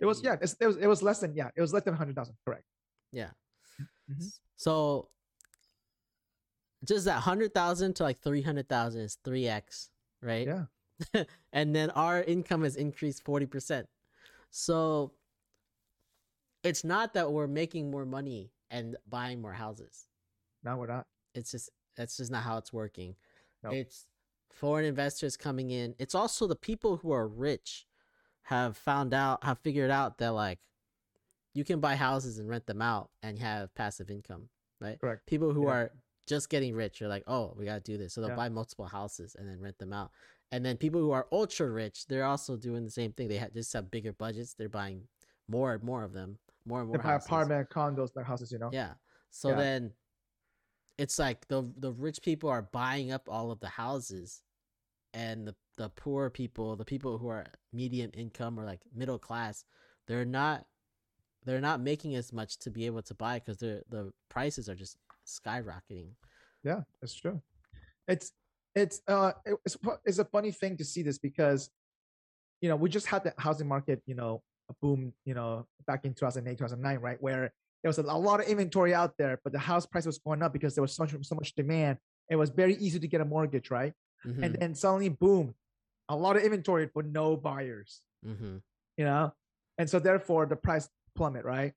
It 0.00 0.04
was 0.06 0.22
yeah, 0.22 0.36
it's, 0.40 0.56
it 0.60 0.66
was 0.66 0.76
it 0.76 0.86
was 0.86 1.02
less 1.02 1.20
than 1.20 1.34
yeah, 1.34 1.50
it 1.56 1.60
was 1.60 1.72
less 1.72 1.84
than 1.84 1.94
hundred 1.94 2.14
thousand. 2.16 2.36
Correct. 2.44 2.64
yeah. 3.12 3.30
Mhm. 4.10 4.38
So 4.56 5.08
just 6.84 7.04
that 7.06 7.20
hundred 7.20 7.54
thousand 7.54 7.94
to 7.96 8.02
like 8.02 8.20
three 8.22 8.42
hundred 8.42 8.68
thousand 8.68 9.02
is 9.02 9.18
three 9.24 9.46
x, 9.46 9.90
right? 10.22 10.46
Yeah. 10.46 11.24
and 11.52 11.74
then 11.74 11.90
our 11.90 12.22
income 12.22 12.62
has 12.64 12.76
increased 12.76 13.24
forty 13.24 13.46
percent. 13.46 13.86
So 14.50 15.12
it's 16.64 16.82
not 16.84 17.14
that 17.14 17.30
we're 17.30 17.46
making 17.46 17.90
more 17.90 18.04
money 18.04 18.50
and 18.70 18.96
buying 19.08 19.40
more 19.40 19.52
houses. 19.52 20.06
No, 20.64 20.76
we're 20.76 20.86
not. 20.88 21.06
it's 21.34 21.50
just 21.52 21.70
that's 21.96 22.16
just 22.16 22.30
not 22.30 22.42
how 22.42 22.58
it's 22.58 22.72
working. 22.72 23.14
Nope. 23.62 23.74
It's 23.74 24.06
foreign 24.50 24.84
investors 24.84 25.36
coming 25.36 25.70
in. 25.70 25.94
It's 25.98 26.14
also 26.14 26.46
the 26.46 26.56
people 26.56 26.96
who 26.98 27.12
are 27.12 27.26
rich 27.28 27.86
have 28.42 28.76
found 28.76 29.12
out 29.12 29.44
have 29.44 29.58
figured 29.58 29.90
out 29.90 30.18
that 30.18 30.30
like 30.32 30.58
you 31.54 31.64
can 31.64 31.80
buy 31.80 31.96
houses 31.96 32.38
and 32.38 32.48
rent 32.48 32.66
them 32.66 32.80
out 32.82 33.10
and 33.22 33.38
have 33.38 33.74
passive 33.74 34.10
income, 34.10 34.48
right? 34.80 34.98
Correct. 35.00 35.26
People 35.26 35.52
who 35.52 35.64
Yeah. 35.66 35.72
are 35.72 35.92
just 36.26 36.50
getting 36.50 36.74
rich 36.74 37.00
are 37.02 37.08
like, 37.08 37.24
"Oh, 37.26 37.54
we 37.56 37.64
got 37.64 37.82
to 37.84 37.92
do 37.92 37.98
this." 37.98 38.12
So 38.14 38.20
they'll 38.20 38.30
Yeah. 38.30 38.36
buy 38.36 38.48
multiple 38.48 38.86
houses 38.86 39.34
and 39.34 39.48
then 39.48 39.60
rent 39.60 39.78
them 39.78 39.92
out. 39.92 40.10
And 40.50 40.64
then 40.64 40.76
people 40.76 41.00
who 41.00 41.10
are 41.10 41.26
ultra 41.32 41.70
rich, 41.70 42.06
they're 42.06 42.24
also 42.24 42.56
doing 42.56 42.84
the 42.84 42.90
same 42.90 43.12
thing. 43.12 43.28
They 43.28 43.38
just 43.52 43.72
have 43.72 43.90
bigger 43.90 44.12
budgets. 44.12 44.54
They're 44.54 44.68
buying 44.68 45.08
more 45.46 45.74
and 45.74 45.82
more 45.82 46.04
of 46.04 46.12
them, 46.12 46.38
more 46.64 46.80
and 46.80 46.88
They 46.90 46.96
more 46.98 47.02
buy 47.02 47.10
houses. 47.12 47.26
apartment, 47.26 47.70
condos, 47.70 48.14
like 48.14 48.26
houses. 48.26 48.52
You 48.52 48.58
know. 48.58 48.70
Yeah. 48.72 48.94
So 49.30 49.50
Yeah. 49.50 49.56
then 49.56 49.94
it's 50.98 51.18
like 51.18 51.46
the 51.48 51.72
the 51.78 51.92
rich 51.92 52.20
people 52.22 52.50
are 52.50 52.62
buying 52.62 53.12
up 53.12 53.28
all 53.28 53.50
of 53.50 53.60
the 53.60 53.68
houses 53.68 54.42
and 55.14 55.46
the 55.46 55.54
the 55.76 55.88
poor 55.90 56.28
people, 56.28 56.74
the 56.74 56.84
people 56.84 57.18
who 57.18 57.28
are 57.28 57.46
medium 57.72 58.10
income 58.14 58.58
or 58.58 58.64
like 58.64 58.80
middle 58.94 59.18
class, 59.18 59.64
they're 60.06 60.24
not 60.24 60.66
they're 61.44 61.60
not 61.60 61.80
making 61.80 62.16
as 62.16 62.32
much 62.32 62.58
to 62.58 62.70
be 62.70 62.84
able 62.84 63.02
to 63.02 63.14
buy 63.14 63.38
cuz 63.38 63.56
the 63.58 63.82
the 63.88 64.12
prices 64.28 64.68
are 64.68 64.74
just 64.74 64.98
skyrocketing. 65.24 66.10
Yeah, 66.64 66.82
that's 67.00 67.14
true. 67.14 67.40
It's 68.08 68.32
it's 68.74 69.00
uh 69.06 69.32
it's 69.64 69.76
it's 70.04 70.18
a 70.18 70.24
funny 70.24 70.50
thing 70.50 70.76
to 70.76 70.84
see 70.84 71.02
this 71.02 71.18
because 71.18 71.70
you 72.60 72.68
know 72.68 72.76
we 72.76 72.88
just 72.88 73.06
had 73.06 73.22
the 73.22 73.32
housing 73.38 73.68
market 73.68 74.02
you 74.04 74.14
know 74.14 74.42
a 74.68 74.74
boom 74.82 75.12
you 75.24 75.34
know 75.34 75.66
back 75.86 76.04
in 76.04 76.12
2008 76.12 76.58
2009 76.58 76.98
right 76.98 77.22
where 77.22 77.52
there 77.82 77.88
was 77.88 77.98
a, 77.98 78.02
lot 78.02 78.40
of 78.40 78.46
inventory 78.46 78.94
out 78.94 79.14
there 79.18 79.40
but 79.44 79.52
the 79.52 79.58
house 79.58 79.86
price 79.86 80.06
was 80.06 80.18
going 80.18 80.42
up 80.42 80.52
because 80.52 80.74
there 80.74 80.82
was 80.82 80.94
so 80.94 81.04
much 81.04 81.14
so 81.22 81.34
much 81.34 81.54
demand. 81.54 81.98
It 82.30 82.36
was 82.36 82.50
very 82.50 82.74
easy 82.76 82.98
to 83.00 83.08
get 83.08 83.20
a 83.20 83.24
mortgage 83.24 83.70
right? 83.70 83.92
Mhm, 84.26 84.42
and 84.42 84.54
then 84.54 84.74
suddenly 84.74 85.08
boom 85.08 85.54
a 86.08 86.16
lot 86.16 86.36
of 86.36 86.42
inventory 86.42 86.90
but 86.92 87.06
no 87.06 87.36
buyers 87.36 88.02
mhm. 88.24 88.60
you 88.96 89.04
know? 89.04 89.32
And 89.78 89.88
so 89.88 89.98
therefore 89.98 90.46
the 90.46 90.56
price 90.56 90.88
plummet 91.14 91.44
right? 91.44 91.72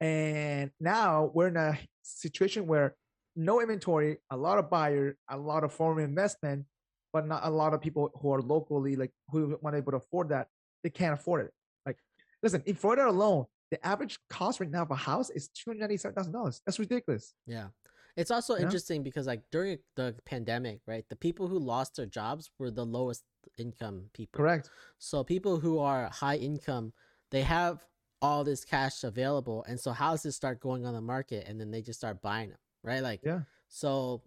And 0.00 0.70
now 0.80 1.30
we're 1.34 1.48
in 1.48 1.56
a 1.56 1.78
situation 2.02 2.66
where 2.66 2.94
no 3.36 3.60
inventory 3.60 4.18
a 4.30 4.36
lot 4.36 4.58
of 4.58 4.68
buyer 4.70 5.16
a 5.28 5.36
lot 5.36 5.62
of 5.64 5.72
foreign 5.72 6.04
investment 6.04 6.66
but 7.12 7.26
not 7.26 7.40
a 7.44 7.50
lot 7.50 7.72
of 7.72 7.80
people 7.80 8.10
who 8.20 8.32
are 8.32 8.42
locally 8.42 8.96
like 8.96 9.12
who 9.30 9.58
want 9.62 9.76
able 9.76 9.92
to 9.92 9.98
afford 9.98 10.28
that 10.30 10.48
they 10.82 10.90
can't 10.90 11.14
afford 11.14 11.46
it. 11.46 11.52
Like 11.86 11.96
listen 12.42 12.62
in 12.66 12.74
florida 12.74 13.08
alone 13.08 13.46
the 13.70 13.84
average 13.86 14.18
cost 14.28 14.60
right 14.60 14.70
now 14.70 14.82
of 14.82 14.90
a 14.90 14.96
house 14.96 15.30
is 15.30 15.48
$297000 15.50 16.60
that's 16.64 16.78
ridiculous 16.78 17.34
Yeah. 17.46 17.68
It's 18.16 18.32
also 18.32 18.56
Yeah. 18.56 18.62
interesting 18.62 19.04
because 19.04 19.26
like 19.28 19.42
during 19.52 19.78
the 19.94 20.16
pandemic, 20.24 20.80
right? 20.86 21.08
The 21.08 21.14
people 21.14 21.46
who 21.46 21.58
lost 21.58 21.94
their 21.96 22.06
jobs 22.06 22.50
were 22.58 22.70
the 22.72 22.84
lowest 22.84 23.22
income 23.56 24.10
people. 24.12 24.38
correct 24.38 24.70
So 24.98 25.22
people 25.22 25.60
who 25.60 25.78
are 25.78 26.08
high 26.10 26.36
income, 26.36 26.92
they 27.30 27.42
have 27.42 27.84
all 28.20 28.42
this 28.42 28.64
cash 28.64 29.04
available, 29.04 29.62
and 29.68 29.78
so 29.78 29.92
houses 29.92 30.34
start 30.34 30.58
going 30.58 30.84
on 30.84 30.94
the 30.94 31.00
market, 31.00 31.46
and 31.46 31.60
then 31.60 31.70
they 31.70 31.80
just 31.80 32.00
start 32.00 32.20
buying 32.20 32.48
them, 32.50 32.58
right? 32.82 33.02
Like, 33.02 33.20
Yeah. 33.22 33.42
So, 33.68 34.22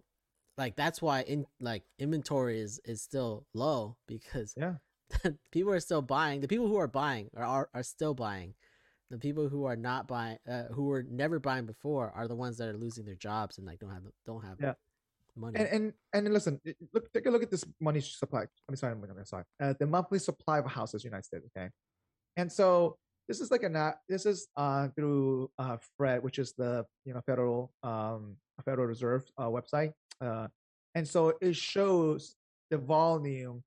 like 0.56 0.76
that's 0.76 1.02
why 1.02 1.22
in 1.22 1.44
like 1.60 1.82
inventory 1.98 2.60
is 2.60 2.80
is 2.84 3.02
still 3.02 3.46
low 3.52 3.96
because 4.06 4.54
yeah 4.56 4.76
people 5.50 5.72
are 5.72 5.80
still 5.80 6.00
buying. 6.02 6.40
The 6.40 6.48
people 6.48 6.68
who 6.68 6.76
are 6.78 6.88
buying 6.88 7.28
are 7.36 7.44
are, 7.44 7.68
are 7.74 7.82
still 7.82 8.14
buying. 8.14 8.54
The 9.12 9.18
people 9.18 9.46
who 9.46 9.66
are 9.66 9.76
not 9.76 10.08
buying, 10.08 10.38
uh, 10.50 10.64
who 10.72 10.84
were 10.84 11.04
never 11.10 11.38
buying 11.38 11.66
before, 11.66 12.10
are 12.16 12.26
the 12.26 12.34
ones 12.34 12.56
that 12.56 12.68
are 12.70 12.78
losing 12.78 13.04
their 13.04 13.14
jobs 13.14 13.58
and 13.58 13.66
like 13.66 13.78
don't 13.78 13.90
have 13.90 14.04
don't 14.24 14.42
have 14.42 14.56
Yeah. 14.58 14.72
money. 15.36 15.58
and 15.60 15.68
and 15.68 15.92
and 16.14 16.32
listen 16.32 16.58
look 16.94 17.12
take 17.12 17.26
a 17.26 17.30
look 17.30 17.42
at 17.42 17.50
this 17.50 17.64
money 17.80 18.00
supply 18.00 18.44
i'm 18.68 18.76
sorry 18.76 18.92
i'm 18.92 19.24
sorry 19.24 19.44
uh, 19.62 19.74
the 19.80 19.86
monthly 19.86 20.18
supply 20.18 20.58
of 20.58 20.66
houses 20.66 21.04
in 21.04 21.08
the 21.08 21.12
united 21.12 21.24
states 21.24 21.46
okay 21.50 21.68
and 22.36 22.50
so 22.52 22.98
this 23.28 23.40
is 23.40 23.50
like 23.50 23.62
a 23.62 23.94
this 24.08 24.24
is 24.26 24.48
uh 24.56 24.88
through 24.96 25.50
uh 25.58 25.76
fred 25.96 26.22
which 26.22 26.38
is 26.38 26.52
the 26.62 26.84
you 27.06 27.12
know 27.14 27.20
federal 27.30 27.72
um 27.82 28.36
federal 28.64 28.86
reserve 28.86 29.22
uh, 29.38 29.48
website 29.56 29.92
uh 30.20 30.46
and 30.94 31.08
so 31.08 31.32
it 31.40 31.56
shows 31.56 32.36
the 32.70 32.78
volume 32.78 33.62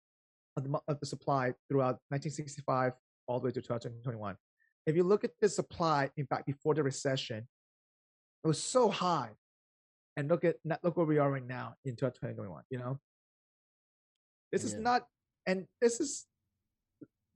of 0.58 0.64
the, 0.66 0.80
of 0.88 1.00
the 1.00 1.06
supply 1.06 1.54
throughout 1.68 1.98
1965 2.10 2.94
all 3.28 3.40
the 3.40 3.46
way 3.46 3.52
to 3.52 3.62
2021. 3.62 4.36
If 4.86 4.96
you 4.96 5.04
look 5.04 5.24
at 5.24 5.32
the 5.42 5.50
supply, 5.50 6.12
in 6.16 6.26
fact, 6.28 6.46
before 6.46 6.74
the 6.76 6.84
recession, 6.84 7.48
it 8.44 8.48
was 8.48 8.62
so 8.62 8.90
high, 8.90 9.32
and 10.16 10.30
look 10.30 10.44
at 10.44 10.58
look 10.84 10.96
where 10.98 11.06
we 11.06 11.18
are 11.18 11.32
right 11.32 11.46
now 11.46 11.76
in 11.86 11.96
2021. 11.96 12.64
You 12.70 12.78
know, 12.80 13.00
this 14.52 14.64
is 14.64 14.74
not, 14.82 15.08
and 15.48 15.66
this 15.82 16.00
is 16.00 16.26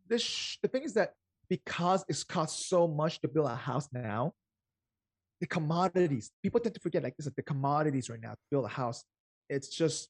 this. 0.07 0.21
sh- 0.21 0.57
The 0.61 0.67
thing 0.67 0.83
is 0.83 0.93
that 0.93 1.13
because 1.49 2.05
it's 2.07 2.23
cost 2.23 2.69
so 2.69 2.87
much 2.87 3.19
to 3.21 3.27
build 3.27 3.47
a 3.49 3.55
house 3.55 3.89
now, 3.91 4.33
the 5.41 5.47
commodities 5.47 6.31
people 6.43 6.59
tend 6.59 6.75
to 6.75 6.81
forget 6.81 7.01
like 7.01 7.17
this 7.17 7.25
is 7.25 7.33
the 7.33 7.41
commodities 7.41 8.09
right 8.09 8.21
now 8.21 8.31
to 8.33 8.45
build 8.51 8.65
a 8.65 8.69
house. 8.69 9.03
It's 9.49 9.69
just 9.69 10.09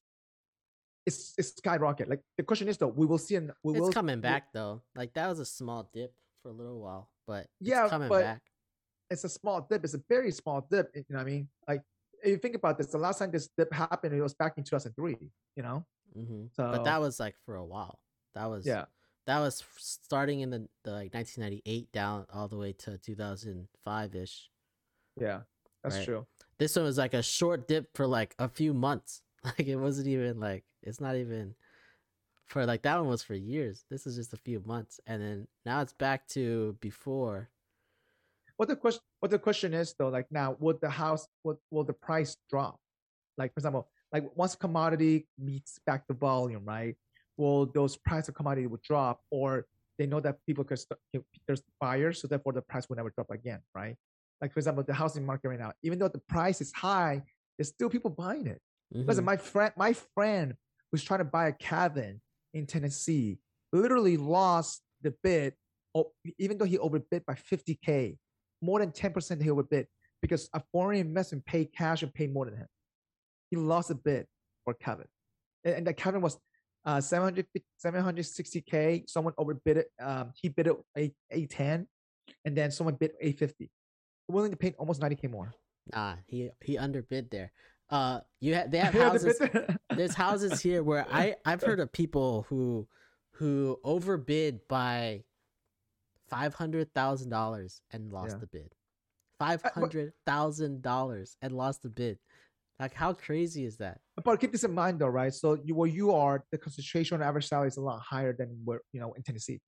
it's 1.06 1.32
it's 1.38 1.56
skyrocket. 1.56 2.10
Like 2.10 2.20
the 2.36 2.42
question 2.44 2.68
is 2.68 2.76
though, 2.76 2.88
we 2.88 3.06
will 3.06 3.16
see. 3.16 3.36
and 3.36 3.50
we 3.64 3.72
It's 3.72 3.80
will 3.80 3.92
coming 3.92 4.20
back 4.20 4.52
though. 4.52 4.82
Like 4.94 5.14
that 5.14 5.28
was 5.28 5.38
a 5.40 5.46
small 5.46 5.88
dip 5.94 6.12
for 6.42 6.48
a 6.50 6.52
little 6.52 6.80
while, 6.80 7.10
but 7.26 7.46
Yeah, 7.60 7.82
it's 7.84 7.90
coming 7.90 8.08
but- 8.08 8.22
back. 8.22 8.42
It's 9.10 9.24
a 9.24 9.28
small 9.28 9.66
dip. 9.68 9.82
It's 9.84 9.94
a 9.94 10.02
very 10.08 10.30
small 10.30 10.64
dip. 10.70 10.88
You 10.94 11.04
know 11.08 11.16
what 11.18 11.22
I 11.22 11.30
mean? 11.30 11.48
Like 11.66 11.82
if 12.22 12.30
you 12.30 12.36
think 12.36 12.54
about 12.54 12.78
this, 12.78 12.86
the 12.88 12.98
last 12.98 13.18
time 13.18 13.32
this 13.32 13.48
dip 13.58 13.72
happened, 13.72 14.14
it 14.14 14.22
was 14.22 14.34
back 14.34 14.56
in 14.56 14.62
2003. 14.62 15.16
You 15.56 15.62
know? 15.64 15.84
hmm 16.14 16.44
So 16.52 16.70
but 16.70 16.84
that 16.84 17.00
was 17.00 17.18
like 17.18 17.34
for 17.44 17.56
a 17.56 17.64
while. 17.64 17.98
That 18.36 18.46
was 18.48 18.64
yeah, 18.64 18.84
That 19.26 19.40
was 19.40 19.64
starting 19.78 20.40
in 20.40 20.50
the, 20.50 20.68
the 20.84 20.92
like 20.92 21.12
1998 21.12 21.90
down 21.90 22.26
all 22.32 22.46
the 22.46 22.56
way 22.56 22.72
to 22.72 22.98
2005 22.98 24.14
ish. 24.14 24.48
yeah, 25.20 25.40
that's 25.82 25.96
Right. 25.96 26.04
true. 26.04 26.26
This 26.58 26.76
one 26.76 26.84
was 26.84 26.96
like 26.98 27.14
a 27.14 27.22
short 27.22 27.66
dip 27.66 27.88
for 27.96 28.06
like 28.06 28.34
a 28.38 28.48
few 28.48 28.72
months. 28.74 29.22
Like 29.44 29.66
it 29.66 29.76
wasn't 29.76 30.06
even 30.06 30.38
like 30.38 30.64
it's 30.82 31.00
not 31.00 31.16
even 31.16 31.54
for 32.50 32.66
like 32.66 32.82
that 32.82 32.98
one 32.98 33.08
was 33.08 33.22
for 33.22 33.34
years. 33.34 33.84
This 33.90 34.06
is 34.08 34.16
just 34.16 34.32
a 34.32 34.36
few 34.36 34.60
months, 34.66 34.98
and 35.06 35.22
then 35.22 35.46
now 35.64 35.80
it's 35.82 35.92
back 35.92 36.26
to 36.28 36.76
before. 36.80 37.48
What 38.56 38.68
the 38.68 38.76
question? 38.76 39.00
What 39.20 39.30
the 39.30 39.38
question 39.38 39.72
is 39.72 39.94
though? 39.98 40.08
Like 40.08 40.26
now, 40.30 40.56
would 40.58 40.80
the 40.80 40.90
house? 40.90 41.26
Would 41.44 41.58
will 41.70 41.84
the 41.84 41.92
price 41.92 42.36
drop? 42.50 42.78
Like 43.38 43.54
for 43.54 43.60
example, 43.60 43.88
like 44.12 44.24
once 44.34 44.56
commodity 44.56 45.28
meets 45.38 45.78
back 45.86 46.06
the 46.08 46.14
volume, 46.14 46.64
right? 46.64 46.96
Will 47.36 47.66
those 47.66 47.96
price 47.96 48.28
of 48.28 48.34
commodity 48.34 48.66
would 48.66 48.82
drop, 48.82 49.20
or 49.30 49.66
they 49.98 50.06
know 50.06 50.18
that 50.20 50.38
people 50.44 50.64
could 50.64 50.78
st- 50.80 51.24
there's 51.46 51.62
buyers, 51.80 52.20
so 52.20 52.26
therefore 52.26 52.52
the 52.52 52.62
price 52.62 52.88
will 52.88 52.96
never 52.96 53.10
drop 53.10 53.30
again, 53.30 53.60
right? 53.76 53.96
Like 54.40 54.52
for 54.52 54.58
example, 54.58 54.82
the 54.82 54.94
housing 54.94 55.24
market 55.24 55.48
right 55.50 55.58
now, 55.58 55.72
even 55.84 56.00
though 56.00 56.08
the 56.08 56.18
price 56.28 56.60
is 56.60 56.72
high, 56.72 57.22
there's 57.56 57.68
still 57.68 57.88
people 57.88 58.10
buying 58.10 58.46
it. 58.48 58.60
Listen, 58.92 59.22
Mhm. 59.22 59.26
my 59.26 59.36
friend, 59.36 59.72
my 59.76 59.92
friend 59.92 60.56
was 60.90 61.04
trying 61.04 61.20
to 61.20 61.24
buy 61.24 61.46
a 61.46 61.52
cabin 61.52 62.20
in 62.54 62.66
Tennessee. 62.66 63.38
Literally 63.72 64.16
lost 64.16 64.82
the 65.02 65.14
bid, 65.22 65.54
even 66.38 66.58
though 66.58 66.64
he 66.64 66.78
overbid 66.78 67.24
by 67.26 67.34
50k, 67.34 68.16
more 68.62 68.80
than 68.80 68.90
10% 68.90 69.42
he 69.42 69.50
overbid 69.50 69.86
because 70.22 70.48
a 70.52 70.62
foreign 70.72 70.98
investment 70.98 71.44
paid 71.46 71.72
cash 71.72 72.02
and 72.02 72.12
paid 72.12 72.32
more 72.32 72.44
than 72.44 72.56
him. 72.56 72.66
He 73.50 73.56
lost 73.56 73.90
a 73.90 73.94
bid 73.94 74.26
for 74.64 74.74
cabin, 74.74 75.06
and, 75.64 75.76
and 75.76 75.86
the 75.86 75.94
cabin 75.94 76.20
was 76.20 76.38
uh 76.84 77.00
700 77.00 77.46
760k. 77.84 79.08
Someone 79.08 79.34
overbid 79.38 79.78
it. 79.78 79.88
Um, 80.00 80.32
he 80.34 80.48
bid 80.48 80.68
it 80.68 80.76
a 80.96 81.12
810, 81.30 81.86
and 82.44 82.56
then 82.56 82.70
someone 82.70 82.94
bid 82.94 83.12
850. 83.20 83.70
Willing 84.28 84.52
to 84.52 84.56
pay 84.56 84.74
almost 84.78 85.00
90k 85.00 85.30
more. 85.30 85.52
Nah, 85.92 86.16
he 86.26 86.50
he 86.62 86.78
underbid 86.78 87.30
there. 87.30 87.52
Uh, 87.90 88.20
you 88.40 88.54
ha- 88.54 88.64
they 88.68 88.78
have 88.86 88.94
houses. 88.94 89.40
there's 89.96 90.14
houses 90.14 90.60
here 90.60 90.82
where 90.82 91.06
I 91.10 91.34
I've 91.44 91.62
heard 91.62 91.80
of 91.80 91.92
people 91.92 92.46
who 92.48 92.86
who 93.34 93.78
overbid 93.84 94.60
by 94.68 95.24
five 96.28 96.54
hundred 96.54 96.92
thousand 96.94 97.30
dollars 97.30 97.80
and 97.92 98.12
lost 98.12 98.32
Yeah. 98.36 98.40
the 98.40 98.46
bid. 98.46 98.72
Five 99.38 99.62
hundred 99.62 100.12
thousand 100.26 100.82
dollars 100.82 101.36
and 101.42 101.52
lost 101.52 101.82
the 101.82 101.88
bid. 101.88 102.18
Like 102.78 102.94
how 102.94 103.12
crazy 103.12 103.64
is 103.64 103.78
that? 103.78 103.98
But 104.24 104.38
keep 104.40 104.52
this 104.52 104.64
in 104.64 104.72
mind, 104.74 104.98
though, 105.00 105.08
right? 105.08 105.32
So 105.34 105.58
you, 105.64 105.74
where 105.74 105.88
you 105.88 106.12
are, 106.12 106.44
the 106.52 106.58
concentration 106.58 107.20
on 107.20 107.26
average 107.26 107.46
salary 107.48 107.68
is 107.68 107.76
a 107.76 107.80
lot 107.82 108.00
higher 108.00 108.32
than 108.34 108.60
where 108.64 108.80
you 108.92 109.00
know 109.00 109.12
in 109.14 109.22
Tennessee. 109.22 109.60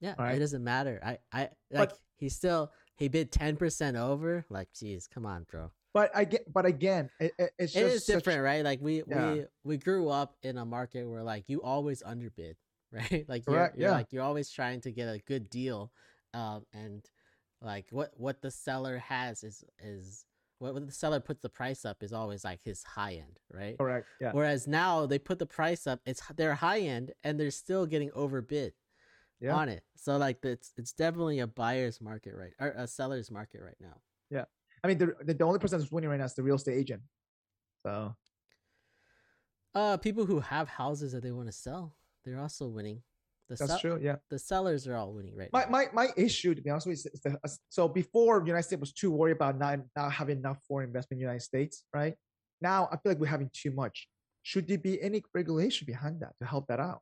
Yeah, 0.00 0.14
Alright. 0.18 0.36
it 0.36 0.38
doesn't 0.38 0.62
matter. 0.62 1.00
I 1.04 1.18
I 1.32 1.40
like 1.72 1.90
But- 1.90 1.98
he 2.18 2.28
still 2.28 2.70
he 2.96 3.08
bid 3.08 3.32
ten 3.32 3.56
percent 3.56 3.96
over. 3.96 4.44
Like, 4.48 4.68
geez, 4.78 5.06
come 5.08 5.26
on, 5.26 5.44
bro. 5.50 5.70
But 5.94 6.10
I 6.14 6.24
get, 6.24 6.52
but 6.52 6.66
again, 6.66 7.10
it, 7.18 7.32
it, 7.38 7.50
it's 7.58 7.74
It 7.74 7.80
just 7.80 7.94
is 7.96 8.06
such- 8.06 8.16
different, 8.16 8.42
right? 8.42 8.62
Like 8.64 8.80
we 8.80 9.02
Yeah. 9.06 9.32
we 9.32 9.44
we 9.64 9.76
grew 9.78 10.08
up 10.10 10.36
in 10.42 10.58
a 10.58 10.64
market 10.64 11.04
where 11.08 11.22
like 11.22 11.44
you 11.48 11.62
always 11.62 12.02
underbid, 12.02 12.56
right? 12.92 13.24
Like 13.28 13.46
you're, 13.46 13.56
Correct, 13.56 13.78
you're 13.78 13.88
yeah. 13.88 13.94
like 13.96 14.12
you're 14.12 14.22
always 14.22 14.50
trying 14.50 14.80
to 14.82 14.92
get 14.92 15.08
a 15.08 15.18
good 15.26 15.48
deal, 15.50 15.90
um, 16.34 16.66
and 16.72 17.04
like 17.62 17.86
what 17.90 18.12
what 18.16 18.40
the 18.42 18.50
seller 18.50 18.98
has 18.98 19.42
is 19.42 19.64
is 19.80 20.24
what, 20.58 20.74
what 20.74 20.86
the 20.86 20.92
seller 20.92 21.20
puts 21.20 21.40
the 21.42 21.48
price 21.48 21.84
up 21.84 22.02
is 22.02 22.12
always 22.12 22.44
like 22.44 22.60
his 22.62 22.82
high 22.82 23.14
end, 23.14 23.38
right? 23.50 23.78
Correct. 23.78 24.06
Yeah. 24.20 24.32
Whereas 24.32 24.66
now 24.66 25.06
they 25.06 25.18
put 25.18 25.38
the 25.38 25.46
price 25.46 25.86
up, 25.86 26.00
it's 26.04 26.20
their 26.36 26.54
high 26.54 26.80
end, 26.80 27.12
and 27.24 27.38
they're 27.40 27.50
still 27.52 27.86
getting 27.86 28.10
overbid 28.14 28.74
Yeah. 29.40 29.54
on 29.54 29.68
it. 29.68 29.84
So 29.96 30.16
like 30.18 30.44
it's 30.44 30.72
it's 30.76 30.92
definitely 30.92 31.38
a 31.40 31.46
buyer's 31.46 32.00
market 32.00 32.34
right 32.36 32.52
or 32.60 32.70
a 32.76 32.86
seller's 32.86 33.30
market 33.30 33.62
right 33.62 33.76
now. 33.80 33.96
I 34.82 34.88
mean, 34.88 34.98
the, 34.98 35.14
the 35.24 35.34
the 35.34 35.44
only 35.44 35.58
person 35.58 35.78
that's 35.78 35.90
winning 35.90 36.10
right 36.10 36.18
now 36.18 36.24
is 36.26 36.34
the 36.34 36.42
real 36.42 36.56
estate 36.56 36.74
agent. 36.78 37.02
So 37.84 38.14
Uh, 39.74 39.96
people 39.96 40.24
who 40.26 40.40
have 40.40 40.68
houses 40.68 41.12
that 41.12 41.22
they 41.22 41.30
want 41.32 41.48
to 41.48 41.52
sell, 41.52 41.94
they're 42.24 42.40
also 42.40 42.66
winning. 42.68 43.02
The 43.48 43.56
that's 43.56 43.70
sell- 43.70 43.78
true. 43.80 43.98
Yeah. 44.02 44.16
the 44.28 44.38
sellers 44.38 44.86
are 44.88 44.96
all 44.96 45.12
winning 45.14 45.34
right 45.36 45.50
My, 45.52 45.64
now. 45.64 45.70
my 45.70 45.84
my 45.92 46.08
issue, 46.16 46.54
to 46.54 46.60
be 46.62 46.68
honest 46.70 46.86
with 46.86 47.04
you, 47.04 47.10
is 47.14 47.20
the, 47.22 47.58
so 47.70 47.88
before 47.88 48.40
the 48.40 48.46
United 48.46 48.64
States 48.68 48.80
was 48.80 48.92
too 48.92 49.10
worried 49.10 49.36
about 49.40 49.58
not 49.58 49.78
not 49.96 50.12
having 50.12 50.38
enough 50.38 50.58
foreign 50.68 50.86
investment 50.88 51.16
in 51.16 51.20
the 51.20 51.28
United 51.30 51.42
States, 51.52 51.84
right? 51.94 52.14
Now 52.60 52.88
I 52.92 52.96
feel 52.98 53.12
like 53.12 53.18
we're 53.20 53.26
having 53.38 53.50
too 53.52 53.70
much. 53.70 54.08
Should 54.42 54.66
there 54.68 54.78
be 54.78 55.00
any 55.08 55.22
regulation 55.34 55.84
behind 55.86 56.20
that 56.22 56.32
to 56.40 56.44
help 56.46 56.66
that 56.68 56.80
out? 56.80 57.00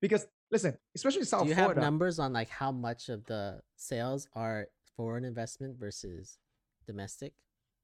Because 0.00 0.26
listen, 0.50 0.76
especially 0.96 1.20
in 1.20 1.26
South 1.26 1.42
Do 1.44 1.48
you 1.50 1.54
Florida, 1.54 1.80
have 1.80 1.84
numbers 1.90 2.18
on 2.18 2.32
like 2.32 2.48
how 2.48 2.72
much 2.72 3.08
of 3.08 3.24
the 3.26 3.60
sales 3.76 4.26
are 4.34 4.66
foreign 4.96 5.24
investment 5.24 5.78
versus 5.78 6.38
domestic? 6.88 7.32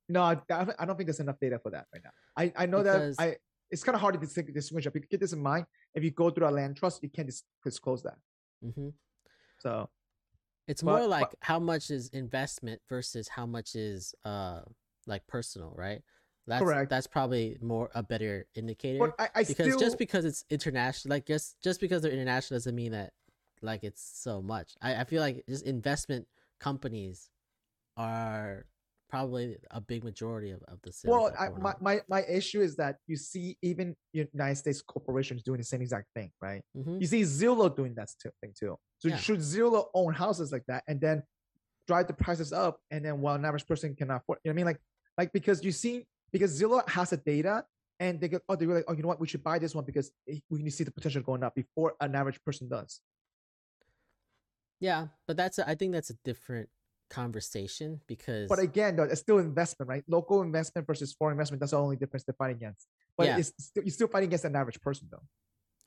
No, 0.08 0.20
I, 0.22 0.32
I 0.50 0.84
don't- 0.86 0.96
think 0.96 1.06
there's 1.06 1.20
enough 1.20 1.38
data 1.40 1.58
for 1.62 1.70
that 1.70 1.86
right 1.92 2.02
now. 2.04 2.10
I, 2.36 2.52
I 2.56 2.66
know 2.66 2.78
Because- 2.82 3.16
that 3.16 3.22
I 3.22 3.36
it's 3.70 3.82
kind 3.82 3.94
of 3.96 4.00
hard 4.02 4.14
to 4.14 4.20
distinguish, 4.20 4.54
distinguish. 4.54 4.84
But 4.92 5.08
keep 5.08 5.20
this 5.20 5.32
in 5.32 5.42
mind. 5.42 5.66
If 5.94 6.04
you 6.04 6.10
go 6.10 6.30
through 6.30 6.48
a 6.48 6.50
land 6.50 6.76
trust, 6.76 7.02
you 7.02 7.08
can't 7.08 7.30
disclose 7.64 8.02
that. 8.02 8.18
hmm 8.62 8.90
So 9.58 9.88
It's 10.68 10.82
But- 10.82 10.90
more 10.90 11.00
but- 11.00 11.08
like 11.10 11.30
how 11.40 11.58
much 11.58 11.90
is 11.90 12.08
investment 12.10 12.80
versus 12.88 13.28
how 13.28 13.46
much 13.46 13.74
is 13.74 14.14
uh 14.24 14.60
like 15.06 15.26
personal, 15.26 15.72
right? 15.76 16.02
That's 16.46 16.62
Correct. 16.62 16.90
that's 16.90 17.06
probably 17.06 17.56
more 17.62 17.90
a 17.94 18.02
better 18.02 18.46
indicator. 18.54 18.98
but 18.98 19.14
I, 19.18 19.28
I 19.40 19.44
because 19.44 19.66
still 19.66 19.78
just 19.78 19.98
because 19.98 20.24
it's 20.26 20.44
international 20.50 21.14
like 21.16 21.24
just 21.26 21.58
just 21.62 21.80
because 21.80 22.02
they're 22.02 22.12
international 22.12 22.56
doesn't 22.56 22.74
mean 22.82 22.92
that 22.92 23.12
like 23.62 23.82
it's 23.82 24.02
so 24.02 24.42
much 24.42 24.74
i, 24.82 24.90
I 25.00 25.04
feel 25.04 25.22
like 25.22 25.36
just 25.48 25.64
investment 25.64 26.28
companies 26.60 27.30
are 27.96 28.66
probably 29.14 29.56
a 29.70 29.80
big 29.92 30.02
majority 30.10 30.50
of, 30.56 30.60
of 30.72 30.78
the 30.84 30.92
sales 30.92 31.10
well, 31.12 31.26
I, 31.42 31.46
my, 31.66 31.74
my 31.88 31.94
my 32.14 32.22
issue 32.38 32.60
is 32.68 32.72
that 32.82 32.94
you 33.10 33.16
see 33.30 33.46
even 33.70 33.86
United 34.12 34.56
States 34.62 34.80
corporations 34.94 35.40
doing 35.48 35.58
the 35.64 35.68
same 35.72 35.82
exact 35.86 36.08
thing, 36.16 36.30
right? 36.46 36.62
Mhm. 36.76 37.00
You 37.02 37.06
see 37.14 37.22
Zillow 37.22 37.68
doing 37.80 37.94
that 37.98 38.08
thing 38.40 38.52
too. 38.60 38.74
So 39.00 39.06
Yeah. 39.08 39.16
should 39.24 39.40
Zillow 39.52 39.84
own 40.00 40.12
houses 40.24 40.48
like 40.54 40.64
that 40.70 40.82
and 40.88 40.96
then 41.06 41.16
drive 41.90 42.06
the 42.10 42.16
prices 42.24 42.50
up, 42.64 42.74
and 42.92 43.00
then 43.04 43.14
while 43.22 43.36
an 43.40 43.44
average 43.48 43.66
person 43.72 43.88
cannot 43.98 44.18
afford, 44.22 44.38
you 44.42 44.48
know 44.48 44.52
what 44.52 44.54
I 44.54 44.60
mean? 44.60 44.66
Like 44.72 44.80
like 45.20 45.30
because 45.38 45.58
you 45.66 45.72
see 45.82 45.94
because 46.34 46.50
Zillow 46.60 46.80
has 46.96 47.10
the 47.10 47.20
data. 47.34 47.56
And 48.00 48.20
they 48.20 48.26
go, 48.34 48.40
oh, 48.48 48.56
they 48.56 48.66
were 48.66 48.74
like, 48.78 48.88
oh, 48.88 48.94
you 48.96 49.02
know 49.02 49.08
what? 49.12 49.20
We 49.20 49.28
should 49.28 49.44
buy 49.50 49.56
this 49.64 49.72
one 49.78 49.84
because 49.90 50.10
we 50.50 50.58
can 50.62 50.70
see 50.78 50.82
the 50.82 50.90
potential 50.98 51.22
going 51.22 51.44
up 51.44 51.54
before 51.54 51.94
an 52.00 52.12
average 52.20 52.40
person 52.46 52.68
does. 52.68 52.92
yeah 54.80 55.06
but 55.26 55.36
that's 55.36 55.58
a, 55.60 55.68
i 55.68 55.74
think 55.78 55.92
that's 55.92 56.10
a 56.10 56.18
different 56.24 56.68
conversation 57.10 58.00
because 58.06 58.48
But 58.48 58.58
again, 58.58 58.96
though, 58.96 59.04
it's 59.04 59.20
still 59.20 59.38
investment, 59.38 59.88
right? 59.88 60.04
Local 60.08 60.42
investment 60.42 60.86
versus 60.86 61.12
foreign 61.12 61.34
investment. 61.34 61.60
That's 61.60 61.72
the 61.72 61.78
only 61.78 61.96
difference 61.96 62.24
they're 62.24 62.34
fighting 62.38 62.56
against. 62.56 62.86
But 63.16 63.26
Yeah. 63.28 63.38
it's 63.38 63.52
still, 63.58 63.82
you're 63.84 63.92
still 63.92 64.08
fighting 64.08 64.28
against 64.28 64.44
an 64.44 64.56
average 64.56 64.80
person, 64.80 65.08
though. 65.10 65.22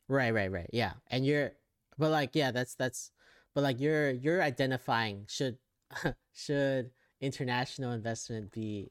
right 0.10 0.34
right 0.34 0.52
right 0.52 0.70
yeah 0.72 0.94
and 1.12 1.26
you're 1.26 1.52
but 1.98 2.12
like 2.12 2.32
yeah 2.34 2.52
that's 2.52 2.76
that's 2.76 3.12
but 3.54 3.62
like 3.62 3.80
you're 3.80 4.12
you're 4.12 4.42
identifying 4.42 5.26
should 5.28 5.58
should 6.34 6.92
international 7.20 7.92
investment 7.92 8.52
be 8.52 8.90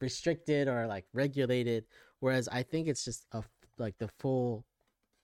restricted 0.00 0.68
or 0.68 0.86
like 0.86 1.06
regulated 1.14 1.84
whereas 2.20 2.48
i 2.48 2.62
think 2.62 2.88
it's 2.88 3.04
just 3.04 3.24
a 3.32 3.42
like 3.78 3.96
the 3.98 4.08
full 4.18 4.66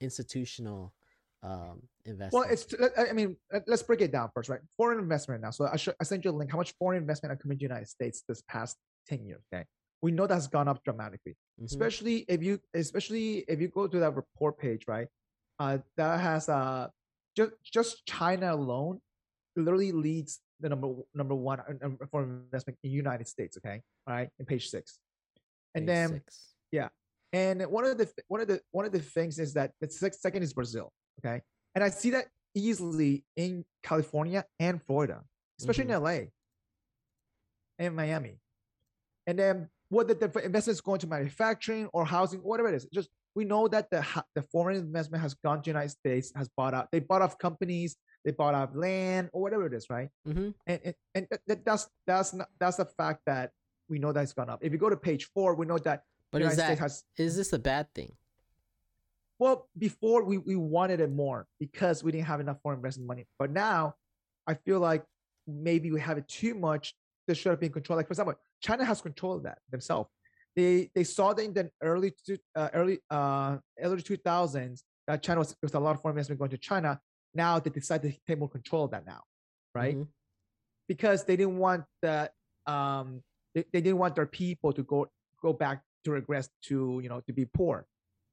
institutional 0.01 0.93
um 1.43 1.81
investment 2.05 2.33
Well, 2.33 2.51
it's 2.51 2.65
I 2.97 3.09
I 3.09 3.13
mean, 3.13 3.37
let- 3.51 3.67
let's 3.67 3.83
break 3.83 4.01
it 4.01 4.11
down 4.11 4.29
first, 4.33 4.49
right? 4.49 4.59
Foreign 4.77 4.99
investment 4.99 5.41
now. 5.41 5.51
So 5.51 5.65
I 5.65 5.77
should 5.77 5.95
I 5.99 6.03
sent 6.03 6.25
you 6.25 6.31
a 6.31 6.37
link. 6.39 6.51
How 6.51 6.57
much 6.57 6.73
foreign 6.77 6.97
investment 7.01 7.31
are 7.31 7.37
coming 7.37 7.57
to 7.57 7.59
the 7.59 7.69
United 7.71 7.87
States 7.87 8.23
this 8.27 8.41
past 8.49 8.77
ten 9.07 9.25
years? 9.25 9.41
Okay, 9.53 9.63
we 10.01 10.11
know 10.11 10.27
that's 10.27 10.47
gone 10.47 10.67
up 10.67 10.83
dramatically. 10.83 11.35
Mhm. 11.61 11.65
Especially 11.65 12.25
if 12.27 12.43
you, 12.43 12.59
especially 12.73 13.39
if 13.47 13.61
you 13.61 13.69
go 13.69 13.87
to 13.87 13.99
that 13.99 14.15
report 14.15 14.57
page, 14.59 14.85
right? 14.87 15.07
uh, 15.59 15.77
that 15.97 16.19
has 16.21 16.47
uh, 16.49 16.87
just 17.35 17.51
just 17.63 18.05
China 18.05 18.53
alone 18.55 19.01
literally 19.55 19.91
leads 19.91 20.39
the 20.61 20.69
number 20.69 20.87
number 21.13 21.35
one 21.35 21.59
uh, 21.59 22.05
for 22.11 22.23
investment 22.23 22.77
in 22.83 22.91
United 22.91 23.27
States. 23.27 23.57
Okay, 23.57 23.81
all 24.07 24.13
right, 24.13 24.29
in 24.39 24.45
page 24.45 24.69
six, 24.69 24.99
and 25.75 25.83
Page 25.83 25.95
then 25.95 26.09
six. 26.09 26.55
and 27.33 27.61
one 27.67 27.85
of 27.85 27.97
the 27.97 28.07
one 28.27 28.41
of 28.41 28.47
the 28.47 28.59
one 28.71 28.85
of 28.85 28.91
the 28.91 28.99
things 28.99 29.37
is 29.39 29.53
that 29.53 29.71
the 29.81 29.89
sec- 29.89 30.13
second 30.15 30.43
is 30.43 30.53
Brazil. 30.53 30.91
Okay, 31.19 31.41
and 31.75 31.83
I 31.83 31.89
see 31.89 32.09
that 32.11 32.25
easily 32.55 33.23
in 33.35 33.63
California 33.83 34.43
and 34.59 34.81
Florida, 34.83 35.21
especially 35.59 35.83
in 35.85 36.01
LA 36.03 36.19
and 37.77 37.95
Miami. 37.95 38.39
And 39.27 39.37
then 39.37 39.69
whether 39.89 40.13
the 40.13 40.25
investment 40.43 40.67
is 40.75 40.81
going 40.81 40.99
to 40.99 41.07
manufacturing 41.07 41.87
or 41.93 42.05
housing, 42.05 42.39
whatever 42.39 42.69
it 42.69 42.75
is, 42.75 42.87
just 42.93 43.09
we 43.35 43.45
know 43.45 43.67
that 43.67 43.89
the 43.91 44.05
the 44.35 44.41
foreign 44.51 44.77
investment 44.77 45.21
has 45.21 45.33
gone 45.35 45.57
to 45.57 45.61
the 45.63 45.69
United 45.69 45.89
States, 45.89 46.31
has 46.35 46.49
bought 46.57 46.73
out, 46.73 46.87
they 46.91 46.99
bought 46.99 47.21
off 47.21 47.37
companies, 47.37 47.95
they 48.25 48.31
bought 48.31 48.53
out 48.55 48.75
land 48.75 49.29
or 49.33 49.41
whatever 49.41 49.65
it 49.67 49.73
is, 49.73 49.89
right? 49.89 50.09
Mhm. 50.27 50.53
And 50.67 50.79
and, 50.83 50.95
and 51.15 51.27
that- 51.29 51.41
that, 51.47 51.65
that's 51.65 51.87
that's 52.07 52.33
not, 52.33 52.49
that's 52.59 52.77
the 52.77 52.85
fact 52.85 53.21
that 53.25 53.51
we 53.87 53.99
know 53.99 54.11
that's 54.11 54.33
gone 54.33 54.49
up. 54.49 54.59
If 54.63 54.71
you 54.71 54.77
go 54.77 54.89
to 54.89 54.97
page 54.97 55.29
four, 55.33 55.55
we 55.55 55.65
know 55.65 55.77
that 55.79 56.03
But 56.31 56.39
the 56.39 56.45
is 56.47 56.57
United 56.57 56.57
that 56.57 56.65
States 56.77 56.79
has 56.81 57.03
is 57.17 57.35
this 57.37 57.53
a 57.53 57.59
bad 57.59 57.87
thing? 57.93 58.11
Well, 59.39 59.69
before 59.77 60.23
we, 60.25 60.37
we 60.37 60.57
wanted 60.57 60.99
it 60.99 61.11
more 61.11 61.47
because 61.59 62.03
we 62.03 62.11
didn't 62.11 62.27
have 62.27 62.41
enough 62.41 62.57
foreign 62.61 62.77
investment 62.77 63.07
money. 63.07 63.25
But 63.39 63.51
now 63.51 63.95
I 64.45 64.53
feel 64.53 64.79
like 64.79 65.03
maybe 65.47 65.91
we 65.91 66.01
have 66.01 66.17
it 66.17 66.27
too 66.27 66.53
much. 66.55 66.93
There 67.25 67.35
should 67.35 67.49
have 67.51 67.59
been 67.59 67.71
control. 67.71 67.95
Like 67.97 68.07
for 68.07 68.11
example, 68.11 68.35
China 68.61 68.83
has 68.83 69.01
control 69.01 69.35
of 69.35 69.43
that 69.43 69.59
themselves. 69.71 70.09
They 70.55 70.89
they 70.93 71.05
saw 71.05 71.33
that 71.33 71.43
in 71.43 71.53
the 71.53 71.69
early 71.81 72.13
uh, 72.55 72.69
early 72.73 72.99
uh 73.09 73.57
early 73.81 74.01
two 74.01 74.17
thousands 74.17 74.83
that 75.07 75.23
China 75.23 75.39
was 75.39 75.49
there 75.49 75.57
was 75.61 75.73
a 75.73 75.79
lot 75.79 75.95
of 75.95 76.01
foreign 76.01 76.17
investment 76.17 76.39
going 76.39 76.51
to 76.51 76.57
China. 76.57 76.99
Now 77.33 77.59
they 77.59 77.69
decided 77.69 78.11
to 78.11 78.19
take 78.27 78.39
more 78.39 78.49
control 78.49 78.85
of 78.85 78.91
that 78.91 79.05
now, 79.05 79.21
right? 79.73 79.95
Mhm. 79.95 80.07
Because 80.87 81.23
they 81.23 81.37
didn't 81.37 81.57
want 81.59 81.85
that 82.01 82.33
um 82.65 83.21
they, 83.53 83.63
they 83.71 83.79
didn't 83.79 83.99
want 83.99 84.15
their 84.15 84.25
people 84.25 84.73
to 84.73 84.83
go 84.83 85.07
go 85.41 85.53
back 85.53 85.83
to 86.03 86.11
regress 86.11 86.49
to 86.63 86.99
you 87.01 87.09
know 87.09 87.21
to 87.21 87.31
be 87.31 87.45
poor 87.45 87.85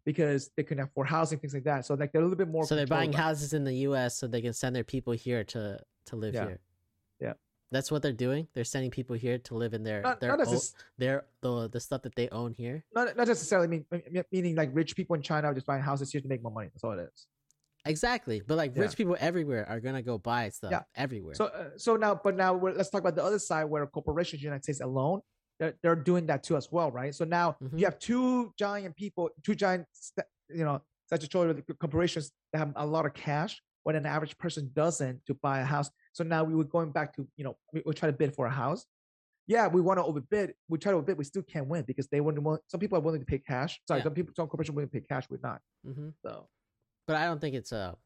because 0.07 0.51
they 0.57 0.63
couldn't 0.63 0.85
afford 0.85 1.09
housing 1.09 1.39
things 1.39 1.53
like 1.53 1.65
that. 1.65 1.85
So 1.85 1.93
like 1.95 2.13
they're 2.13 2.23
a 2.23 2.25
little 2.25 2.39
bit 2.39 2.49
more. 2.49 2.65
So 2.65 2.75
they're 2.77 2.87
buying 2.87 3.13
houses 3.13 3.53
in 3.53 3.65
the 3.65 3.75
U.S. 3.89 4.17
so 4.17 4.27
they 4.27 4.41
can 4.41 4.55
send 4.55 4.75
their 4.75 4.85
people 4.85 5.13
here 5.13 5.45
to 5.45 5.79
to 6.07 6.17
live 6.17 6.35
Yeah. 6.35 6.47
here. 6.47 6.61
Yeah. 7.21 7.33
That's 7.73 7.91
what 7.91 8.01
they're 8.03 8.13
doing. 8.13 8.47
They're 8.55 8.63
sending 8.65 8.93
people 8.93 9.17
here 9.17 9.39
to 9.39 9.55
live 9.57 9.75
in 9.75 9.83
their 9.83 10.01
Not, 10.01 10.21
their 10.21 10.37
not, 10.37 10.47
own, 10.47 10.59
their 10.97 11.25
the 11.43 11.69
the 11.69 11.81
stuff 11.81 12.03
that 12.03 12.15
they 12.15 12.29
own 12.31 12.55
here. 12.55 12.85
not, 12.95 13.17
not 13.17 13.27
necessarily 13.27 13.67
mean, 13.69 13.85
meaning 14.31 14.55
like 14.55 14.71
rich 14.73 14.95
people 14.97 15.17
in 15.17 15.23
China 15.23 15.49
are 15.49 15.55
just 15.55 15.67
buying 15.67 15.83
houses 15.83 16.13
here 16.13 16.21
to 16.21 16.29
make 16.29 16.43
more 16.43 16.53
money. 16.53 16.69
That's 16.73 16.85
all 16.85 16.93
it 16.93 17.11
is. 17.13 17.27
Exactly. 17.85 18.41
But 18.47 18.57
like 18.57 18.77
Yeah. 18.77 18.83
rich 18.83 18.97
people 18.97 19.17
everywhere 19.19 19.69
are 19.69 19.81
gonna 19.81 20.03
go 20.03 20.19
buy 20.19 20.49
stuff 20.51 20.71
Yeah. 20.71 20.83
everywhere. 20.95 21.35
So 21.35 21.47
uh, 21.47 21.71
so 21.77 21.97
now, 21.97 22.15
but 22.15 22.37
now 22.37 22.55
we're, 22.55 22.73
let's 22.73 22.91
talk 22.91 23.01
about 23.01 23.17
the 23.17 23.25
other 23.25 23.41
side 23.41 23.65
where 23.65 23.85
corporations, 23.89 24.43
United 24.43 24.63
States 24.63 24.81
alone, 24.81 25.21
they're, 25.59 25.75
they're 25.83 25.97
doing 25.97 26.27
that 26.27 26.43
too 26.43 26.57
as 26.57 26.71
well, 26.71 26.91
right? 26.91 27.15
So 27.15 27.25
now 27.25 27.57
Mhm. 27.63 27.79
you 27.79 27.85
have 27.87 27.99
two 27.99 28.53
giant 28.59 28.97
people, 28.97 29.31
two 29.43 29.55
giant, 29.55 29.87
you 30.49 30.65
know, 30.65 30.83
such 31.09 31.21
statutory 31.23 31.63
corporations 31.81 32.33
that 32.53 32.59
have 32.59 32.73
a 32.77 32.87
lot 32.87 33.07
of 33.07 33.15
cash 33.15 33.61
when 33.85 33.97
an 33.97 34.07
average 34.07 34.37
person 34.39 34.71
doesn't 34.75 35.25
to 35.27 35.35
buy 35.35 35.61
a 35.61 35.65
house. 35.65 35.91
So 36.13 36.25
now 36.25 36.43
we 36.45 36.55
were 36.55 36.65
going 36.65 36.91
back 36.91 37.15
to, 37.17 37.27
you 37.37 37.45
know, 37.45 37.57
we, 37.73 37.83
we 37.87 37.95
try 37.95 38.11
to 38.11 38.17
bid 38.17 38.35
for 38.35 38.47
a 38.47 38.51
house. 38.51 38.85
Yeah, 39.47 39.69
we 39.69 39.81
want 39.81 39.99
to 39.99 40.05
overbid. 40.05 40.55
We 40.69 40.79
try 40.79 40.91
to 40.91 40.97
overbid. 40.99 41.17
We 41.19 41.25
still 41.25 41.43
can't 41.43 41.69
win 41.69 41.85
because 41.85 42.09
they 42.09 42.21
wouldn't. 42.21 42.43
want- 42.43 42.63
Some 42.67 42.81
people 42.81 42.99
are 42.99 43.01
willing 43.01 43.21
to 43.21 43.27
pay 43.27 43.39
cash. 43.39 43.81
Sorry, 43.87 44.01
Yeah. 44.01 44.05
some 44.05 44.15
people, 44.15 44.35
some 44.35 44.49
corporations 44.49 44.75
willing 44.75 44.89
to 44.89 44.93
pay 45.01 45.07
cash. 45.09 45.29
We're 45.31 45.39
not. 45.41 45.61
hmm 45.85 46.09
So 46.25 46.49
But 47.07 47.17
I 47.17 47.27
don't 47.27 47.41
think 47.41 47.55
it's 47.55 47.71
a 47.71 47.97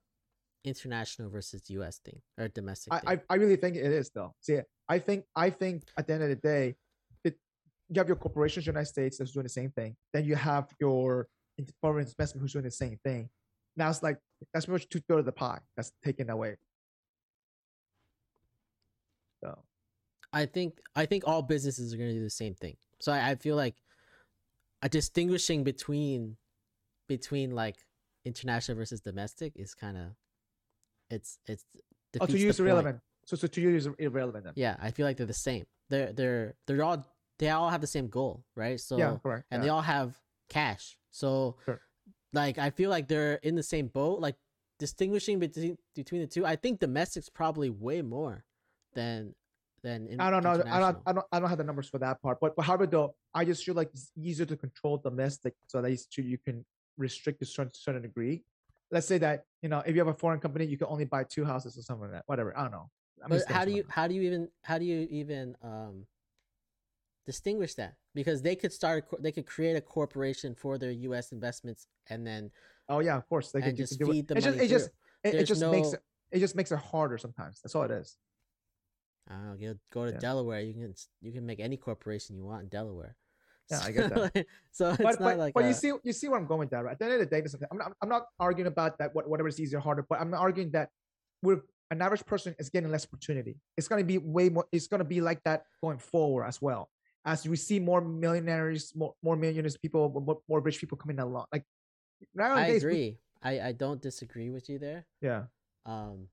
international 0.65 1.31
versus 1.31 1.63
U.S. 1.71 1.99
thing 2.05 2.21
or 2.39 2.49
domestic. 2.49 2.93
I, 2.93 3.01
I, 3.15 3.21
I 3.31 3.35
really 3.37 3.57
think 3.57 3.77
it 3.77 3.87
is 3.87 4.11
though. 4.11 4.35
See, 4.41 4.61
I 4.89 4.99
think 4.99 5.25
I 5.35 5.49
think 5.49 5.85
at 5.97 6.07
the 6.07 6.13
end 6.13 6.23
of 6.25 6.29
the 6.29 6.37
day, 6.37 6.77
you 7.91 7.99
have 7.99 8.07
your 8.07 8.17
corporations, 8.17 8.67
in 8.67 8.73
the 8.73 8.79
United 8.79 8.91
States, 8.91 9.19
that's 9.19 9.33
doing 9.33 9.45
the 9.45 9.51
same 9.51 9.71
thing. 9.71 9.97
Then 10.13 10.25
you 10.25 10.37
have 10.37 10.69
your 10.81 11.27
foreign 11.81 12.07
investment 12.07 12.43
who's 12.43 12.53
doing 12.53 12.65
the 12.65 12.71
same 12.71 12.99
thing. 13.05 13.29
Now 13.77 13.91
it's 13.91 14.03
like 14.03 14.19
that's 14.55 14.67
pretty 14.67 14.83
much 14.83 14.89
two 14.89 15.01
thirds 15.09 15.21
of 15.21 15.25
the 15.27 15.33
pie 15.33 15.59
that's 15.77 15.93
taken 16.05 16.31
away. 16.31 16.57
So 19.43 19.59
I 20.33 20.47
think 20.47 20.79
I 20.95 21.07
think 21.07 21.25
all 21.27 21.43
businesses 21.43 21.93
are 21.93 21.97
going 21.97 22.11
to 22.11 22.17
do 22.17 22.23
the 22.23 22.31
same 22.31 22.55
thing. 22.55 22.77
So 23.01 23.13
I, 23.13 23.31
I 23.31 23.35
feel 23.35 23.57
like 23.57 23.75
a 24.83 24.89
distinguishing 24.89 25.65
between 25.65 26.37
between 27.09 27.51
like 27.51 27.77
international 28.25 28.77
versus 28.77 29.01
domestic 29.01 29.53
is 29.57 29.75
kind 29.75 29.97
of 29.97 30.07
it's 31.11 31.39
it's 31.47 31.65
oh, 32.21 32.27
to 32.27 32.39
you 32.39 32.51
it's 32.51 32.61
irrelevant. 32.61 33.01
So 33.27 33.37
so 33.37 33.49
to 33.49 33.61
you 33.61 33.75
it's 33.75 33.89
irrelevant 33.99 34.45
then. 34.45 34.53
Yeah, 34.57 34.77
I 34.81 34.91
feel 34.93 35.07
like 35.07 35.17
they're 35.17 35.27
the 35.27 35.35
same. 35.35 35.65
They're 35.89 36.13
they're 36.13 36.55
they're 36.67 36.85
all 36.85 37.05
they 37.41 37.49
all 37.49 37.71
have 37.71 37.81
the 37.81 37.87
same 37.87 38.09
goal, 38.09 38.45
right? 38.55 38.79
So 38.79 38.99
yeah, 38.99 39.17
correct. 39.23 39.47
and 39.51 39.61
yeah. 39.61 39.65
they 39.65 39.69
all 39.71 39.81
have 39.81 40.15
cash. 40.49 40.97
So 41.11 41.57
Sure. 41.65 41.81
like 42.33 42.59
I 42.59 42.71
feel 42.71 42.91
like 42.91 43.09
they're 43.09 43.35
in 43.43 43.57
the 43.57 43.63
same 43.63 43.89
boat. 43.89 44.21
Like 44.21 44.37
distinguishing 44.79 45.39
between 45.39 45.79
between 45.97 46.21
the 46.21 46.27
two, 46.27 46.45
I 46.47 46.57
think 46.57 46.81
domestic's 46.81 47.31
probably 47.31 47.71
way 47.71 48.03
more 48.03 48.45
than 48.95 49.35
than 49.83 50.07
in, 50.09 50.21
I 50.21 50.31
don't 50.31 50.43
know. 50.43 50.51
I 50.51 50.79
don't. 50.79 50.99
I 51.07 51.13
don't. 51.13 51.27
I 51.33 51.41
don't 51.41 51.49
have 51.49 51.59
the 51.59 51.65
numbers 51.65 51.89
for 51.89 51.99
that 51.99 52.21
part. 52.21 52.39
But, 52.39 52.55
but 52.55 52.67
however, 52.67 52.87
though, 52.87 53.15
I 53.33 53.47
just 53.47 53.65
feel 53.65 53.75
like 53.75 53.89
it's 53.95 54.13
easier 54.15 54.45
to 54.45 54.57
control 54.57 54.99
domestic, 54.99 55.55
so 55.67 55.79
at 55.79 55.87
least 55.87 56.17
you 56.19 56.37
can 56.37 56.67
restrict 56.99 57.41
to 57.41 57.47
certain 57.47 57.73
certain 57.73 58.03
degree. 58.03 58.45
Let's 58.91 59.07
say 59.07 59.17
that 59.19 59.47
you 59.63 59.71
know 59.71 59.83
if 59.87 59.95
you 59.95 60.01
have 60.01 60.09
a 60.09 60.15
foreign 60.15 60.41
company, 60.41 60.67
you 60.67 60.77
can 60.77 60.89
only 60.91 61.07
buy 61.07 61.25
two 61.25 61.47
houses 61.47 61.79
or 61.79 61.83
something 61.83 62.03
like 62.03 62.13
that. 62.13 62.25
Whatever. 62.27 62.57
I 62.59 62.63
don't 62.63 62.73
know. 62.73 62.91
I'm 63.25 63.31
But 63.31 63.51
how 63.51 63.65
do 63.65 63.73
you 63.73 63.85
how 63.89 64.07
do 64.07 64.15
you 64.15 64.23
even 64.23 64.49
how 64.63 64.77
do 64.77 64.85
you 64.85 65.09
even 65.11 65.57
um 65.63 66.05
distinguish 67.27 67.75
that? 67.75 67.95
Because 68.15 68.43
they 68.43 68.57
could 68.57 68.73
start 68.73 69.05
they 69.21 69.33
could 69.33 69.47
create 69.47 69.77
a 69.77 69.81
corporation 69.81 70.55
for 70.55 70.79
their 70.79 70.91
U.S. 70.91 71.33
investments 71.33 71.87
and 72.09 72.27
then. 72.27 72.51
Oh 72.89 73.01
yeah, 73.01 73.17
of 73.17 73.29
course. 73.29 73.53
They 73.53 73.61
can 73.63 73.77
just 73.77 73.99
do 73.99 74.07
feed 74.07 74.25
it. 74.25 74.29
the 74.29 74.35
It 74.37 74.41
just 74.43 74.57
money 74.57 74.65
it 74.65 74.69
just 74.69 74.91
it, 75.25 75.35
it 75.35 75.45
just 75.45 75.63
makes 75.63 75.93
it 75.93 76.01
it 76.33 76.39
just 76.41 76.57
makes 76.57 76.73
it 76.73 76.79
harder 76.79 77.19
sometimes. 77.19 77.61
That's 77.63 77.75
all 77.75 77.85
it 77.85 77.91
is. 77.91 78.17
Oh, 79.31 79.35
I 79.35 79.37
don't 79.37 79.47
know, 79.49 79.57
you 79.59 79.79
go 79.93 80.07
to 80.07 80.13
Yeah. 80.13 80.19
Delaware, 80.19 80.61
you 80.61 80.75
can 80.75 80.95
you 81.21 81.33
can 81.33 81.47
make 81.47 81.61
any 81.61 81.77
corporation 81.77 82.37
you 82.37 82.45
want 82.45 82.63
in 82.63 82.69
Delaware. 82.69 83.17
Yeah, 83.71 83.81
I 83.85 83.91
get 83.93 84.11
that. 84.11 84.47
so 84.73 84.91
it's 84.91 84.99
But 84.99 85.05
not 85.05 85.19
but, 85.21 85.39
like 85.39 85.55
but 85.55 85.65
a- 85.65 85.69
you 85.69 85.75
see 85.75 85.93
you 86.03 86.13
see 86.13 86.29
where 86.29 86.39
I'm 86.41 86.47
going 86.47 86.61
with 86.61 86.71
that. 86.71 86.83
Right? 86.85 86.93
At 86.93 86.99
the 86.99 87.05
end 87.05 87.15
of 87.15 87.21
the 87.21 87.27
day, 87.27 87.43
I'm 87.71 87.79
not, 87.79 87.93
I'm 88.03 88.09
not 88.09 88.25
arguing 88.41 88.67
about 88.67 88.99
that. 88.99 89.15
What 89.15 89.29
whatever 89.29 89.49
is 89.49 89.61
easier 89.61 89.79
or 89.79 89.83
harder, 89.83 90.05
but 90.09 90.21
I'm 90.21 90.35
arguing 90.35 90.71
that 90.73 90.89
we're 91.43 91.61
an 91.93 92.03
average 92.03 92.25
person 92.27 92.55
is 92.59 92.69
getting 92.71 92.91
less 92.91 93.05
opportunity. 93.05 93.57
It's 93.77 93.87
going 93.87 94.01
to 94.01 94.07
be 94.07 94.19
way 94.19 94.49
more. 94.49 94.67
It's 94.73 94.89
going 94.89 94.99
to 94.99 95.05
be 95.05 95.21
like 95.21 95.43
that 95.45 95.65
going 95.81 95.99
forward 95.99 96.47
as 96.47 96.61
well. 96.61 96.91
As 97.25 97.47
we 97.47 97.57
see 97.57 97.79
more 97.79 98.01
millionaires, 98.01 98.93
more, 98.97 99.15
more 99.23 99.37
millionaires, 99.37 99.77
people, 99.77 100.09
more, 100.25 100.41
more 100.49 100.61
rich 100.61 100.79
people 100.81 100.97
coming 100.97 101.19
along. 101.19 101.45
Like 101.53 101.65
I 102.23 102.27
nowadays, 102.35 102.83
we- 102.85 102.91
agree. 102.91 103.19
I 103.43 103.61
I 103.69 103.73
don't 103.73 104.01
disagree 104.03 104.51
with 104.51 104.69
you 104.69 104.79
there. 104.79 105.07
yeah, 105.23 105.45
Um, 105.87 106.29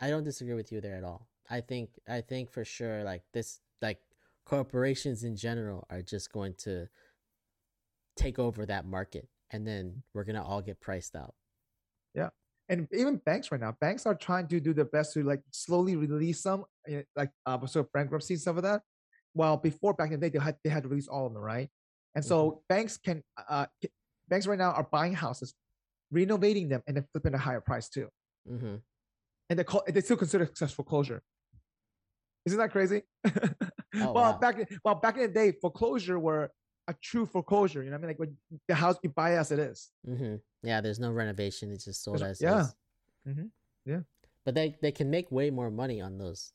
I 0.00 0.08
don't 0.10 0.24
disagree 0.24 0.54
with 0.54 0.72
you 0.72 0.80
there 0.80 0.96
at 0.96 1.04
all. 1.04 1.28
I 1.48 1.60
think 1.60 1.90
I 2.08 2.20
think 2.22 2.50
for 2.50 2.64
sure 2.64 3.02
like 3.04 3.22
this 3.32 3.60
like 3.82 3.98
corporations 4.46 5.24
in 5.24 5.36
general 5.36 5.86
are 5.90 6.02
just 6.02 6.32
going 6.32 6.54
to 6.64 6.88
take 8.16 8.38
over 8.38 8.66
that 8.66 8.84
market 8.86 9.28
and 9.50 9.66
then 9.66 10.02
we're 10.14 10.24
gonna 10.24 10.44
all 10.44 10.60
get 10.62 10.80
priced 10.80 11.16
out. 11.16 11.34
Yeah. 12.14 12.30
And 12.68 12.86
even 12.92 13.16
banks 13.16 13.50
right 13.50 13.60
now, 13.60 13.74
banks 13.80 14.06
are 14.06 14.14
trying 14.14 14.46
to 14.48 14.60
do 14.60 14.72
their 14.72 14.84
best 14.84 15.12
to 15.14 15.22
like 15.24 15.42
slowly 15.50 15.96
release 15.96 16.40
some, 16.40 16.64
eh, 16.86 17.02
like 17.16 17.30
uh, 17.46 17.66
so 17.66 17.86
bankruptcy 17.92 18.34
and 18.34 18.40
stuff 18.40 18.56
of 18.58 18.62
that. 18.62 18.82
While 19.32 19.56
before 19.56 19.94
back 19.94 20.10
in 20.10 20.18
the 20.20 20.28
day, 20.28 20.38
they 20.38 20.42
had 20.44 20.56
they 20.64 20.70
had 20.70 20.82
to 20.82 20.88
release 20.88 21.08
all 21.08 21.26
of 21.26 21.32
them, 21.34 21.42
right? 21.42 21.68
And 22.14 22.24
so 22.24 22.62
banks 22.68 22.96
can 22.96 23.22
uh 23.48 23.66
banks 24.28 24.46
right 24.46 24.58
now 24.58 24.72
are 24.72 24.88
buying 24.90 25.12
houses, 25.14 25.54
renovating 26.10 26.68
them, 26.68 26.82
and 26.86 26.96
then 26.96 27.04
flipping 27.12 27.34
a 27.34 27.38
higher 27.38 27.60
price 27.60 27.88
too. 27.88 28.08
Mm-hmm. 28.50 28.76
and 29.50 29.58
they 29.58 29.64
call 29.64 29.82
they 29.86 30.00
still 30.00 30.16
consider 30.16 30.46
successful 30.46 30.84
closure. 30.84 31.22
Isn't 32.46 32.58
that 32.58 32.70
crazy? 32.72 33.02
Oh, 33.92 34.12
well, 34.12 34.14
wow. 34.14 34.38
back 34.38 34.56
in- 34.56 34.68
well 34.84 34.94
back 34.94 35.16
in 35.16 35.22
the 35.22 35.28
day, 35.28 35.50
foreclosure 35.50 36.16
were 36.16 36.52
a 36.86 36.94
true 37.02 37.26
foreclosure. 37.26 37.82
You 37.82 37.90
know 37.90 37.96
what 37.96 38.04
I 38.04 38.06
mean? 38.06 38.10
Like 38.10 38.18
when 38.20 38.36
the 38.68 38.74
house 38.76 38.96
you 39.02 39.10
buy 39.10 39.34
as 39.34 39.50
it 39.50 39.58
is. 39.58 39.90
Mm-hmm. 40.08 40.36
Yeah, 40.62 40.80
there's 40.80 41.00
no 41.00 41.10
renovation. 41.10 41.72
It's 41.72 41.86
just 41.86 42.04
sold 42.04 42.20
There's- 42.20 42.36
as 42.36 42.40
yeah. 42.40 42.60
is. 42.60 42.74
Mhm. 43.28 43.50
Yeah. 43.84 44.00
But 44.44 44.54
they 44.54 44.76
they 44.80 44.92
can 44.92 45.10
make 45.10 45.32
way 45.32 45.50
more 45.50 45.72
money 45.72 46.00
on 46.00 46.18
those. 46.18 46.52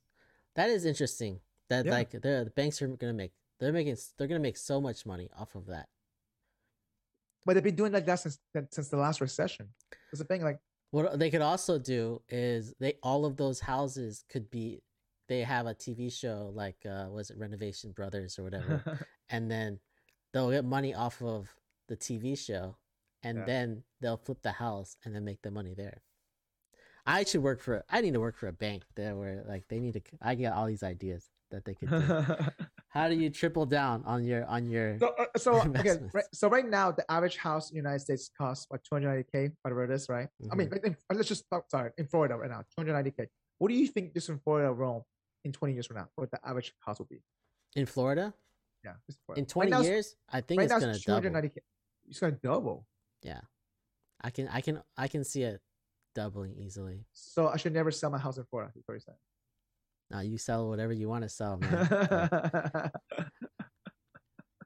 That 0.55 0.69
is 0.69 0.85
interesting. 0.85 1.41
That 1.69 1.85
Yeah. 1.85 1.91
like 1.91 2.11
the 2.11 2.51
banks 2.55 2.81
are 2.81 2.87
gonna 2.87 3.13
make 3.13 3.33
they're 3.59 3.73
making 3.73 3.97
they're 4.17 4.27
gonna 4.27 4.39
make 4.39 4.57
so 4.57 4.79
much 4.79 5.05
money 5.05 5.29
off 5.37 5.55
of 5.55 5.65
that. 5.67 5.89
But 7.45 7.53
they've 7.53 7.63
been 7.63 7.75
doing 7.75 7.91
like 7.91 8.05
that 8.05 8.19
since 8.19 8.39
since 8.71 8.89
the 8.89 8.97
last 8.97 9.21
recession. 9.21 9.69
It's 10.11 10.21
a 10.21 10.25
thing 10.25 10.43
like 10.43 10.59
What 10.91 11.17
they 11.19 11.29
could 11.29 11.41
also 11.41 11.77
do 11.79 12.21
is 12.29 12.73
they 12.79 12.93
all 13.03 13.25
of 13.25 13.37
those 13.37 13.59
houses 13.59 14.23
could 14.29 14.49
be 14.49 14.81
they 15.27 15.41
have 15.41 15.65
a 15.65 15.73
TV 15.73 16.11
show 16.11 16.51
like 16.53 16.77
uh 16.85 17.07
was 17.09 17.29
it 17.31 17.37
Renovation 17.37 17.91
Brothers 17.91 18.37
or 18.37 18.43
whatever, 18.43 18.83
and 19.29 19.49
then 19.49 19.79
they'll 20.33 20.51
get 20.51 20.65
money 20.65 20.93
off 20.93 21.21
of 21.21 21.49
the 21.87 21.95
TV 21.97 22.35
show, 22.37 22.77
and 23.23 23.39
Yeah. 23.39 23.45
then 23.45 23.83
they'll 24.01 24.17
flip 24.17 24.41
the 24.41 24.51
house 24.53 24.97
and 25.03 25.15
then 25.15 25.23
make 25.25 25.41
the 25.41 25.51
money 25.51 25.73
there. 25.73 26.01
I 27.07 27.23
should 27.23 27.43
work 27.43 27.61
for. 27.61 27.83
I 27.89 28.01
need 28.01 28.13
to 28.13 28.19
work 28.19 28.35
for 28.37 28.47
a 28.47 28.53
bank 28.53 28.83
there 28.95 29.15
where 29.15 29.43
like 29.47 29.67
they 29.67 29.79
need 29.79 29.93
to. 29.93 30.01
I 30.21 30.33
get 30.35 30.53
all 30.53 30.65
these 30.65 30.83
ideas 30.83 31.29
that 31.51 31.65
they 31.65 31.73
could 31.75 31.89
do. 31.89 31.97
How 32.89 33.09
do 33.09 33.15
you 33.15 33.29
triple 33.29 33.65
down 33.65 34.03
on 34.05 34.23
your 34.23 34.45
on 34.45 34.69
your? 34.69 34.97
so, 34.99 35.13
uh, 35.19 35.25
so 35.37 35.53
okay, 35.55 35.65
Investments. 35.67 36.15
right, 36.15 36.23
so 36.33 36.49
right 36.49 36.67
now 36.67 36.91
the 36.91 37.09
average 37.11 37.37
house 37.37 37.69
in 37.69 37.75
the 37.75 37.79
United 37.79 37.99
States 37.99 38.29
costs 38.37 38.65
what 38.69 38.81
290k, 38.91 39.51
whatever 39.61 39.83
it 39.83 39.91
is, 39.91 40.07
right? 40.09 40.27
I 40.51 40.55
mean, 40.55 40.69
Mm-hmm. 40.69 40.85
in, 40.87 40.97
let's 41.13 41.27
just 41.27 41.43
talk. 41.49 41.65
Sorry, 41.69 41.91
in 41.97 42.07
Florida 42.07 42.35
right 42.37 42.49
now, 42.49 42.63
290k. 42.79 43.27
What 43.57 43.67
do 43.69 43.73
you 43.75 43.87
think 43.87 44.13
just 44.13 44.29
in 44.29 44.39
Florida 44.39 44.71
alone 44.71 45.01
in 45.43 45.51
20 45.51 45.73
years 45.73 45.87
from 45.87 45.97
now, 45.97 46.07
what 46.15 46.31
the 46.31 46.39
average 46.45 46.73
cost 46.83 46.99
will 46.99 47.07
be? 47.07 47.21
in 47.75 47.85
Florida 47.85 48.33
Yeah, 48.85 48.93
Florida. 49.25 49.39
in 49.41 49.45
twenty 49.45 49.71
now 49.71 49.79
it's- 49.81 49.91
years, 49.91 50.15
I 50.31 50.39
think 50.39 50.59
right 50.59 50.65
it's 50.71 50.73
gonna 51.05 51.21
double. 51.21 51.51
It's 52.07 52.19
gonna 52.19 52.37
double. 52.41 52.87
Yeah, 53.23 53.41
I 54.21 54.29
can 54.29 54.47
I 54.47 54.61
can 54.61 54.81
I 54.97 55.07
can 55.09 55.23
see 55.25 55.43
it 55.43 55.59
doubling 56.13 56.55
easily. 56.57 57.03
So 57.11 57.49
I 57.49 57.57
should 57.57 57.73
never 57.73 57.91
sell 57.91 58.09
my 58.09 58.17
house 58.19 58.37
in 58.37 58.45
Florida. 58.45 58.71
Is 58.77 58.83
what 58.85 58.93
you're 58.93 58.99
saying. 59.01 59.17
Now 60.15 60.21
you 60.21 60.37
sell 60.37 60.69
whatever 60.69 60.93
you 60.93 61.09
want 61.09 61.23
to 61.23 61.29
sell, 61.29 61.57
man. 61.57 62.89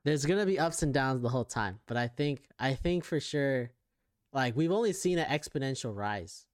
there's 0.06 0.24
gonna 0.24 0.46
be 0.46 0.60
ups 0.60 0.84
and 0.84 0.94
downs 0.94 1.22
the 1.22 1.30
whole 1.30 1.44
time, 1.44 1.80
but 1.88 1.98
I 1.98 2.08
think 2.08 2.44
I 2.60 2.76
think 2.76 3.04
for 3.04 3.20
sure, 3.20 3.72
like 4.32 4.56
we've 4.56 4.72
only 4.72 4.94
seen 4.94 5.18
an 5.18 5.26
exponential 5.26 5.96
rise 5.96 6.46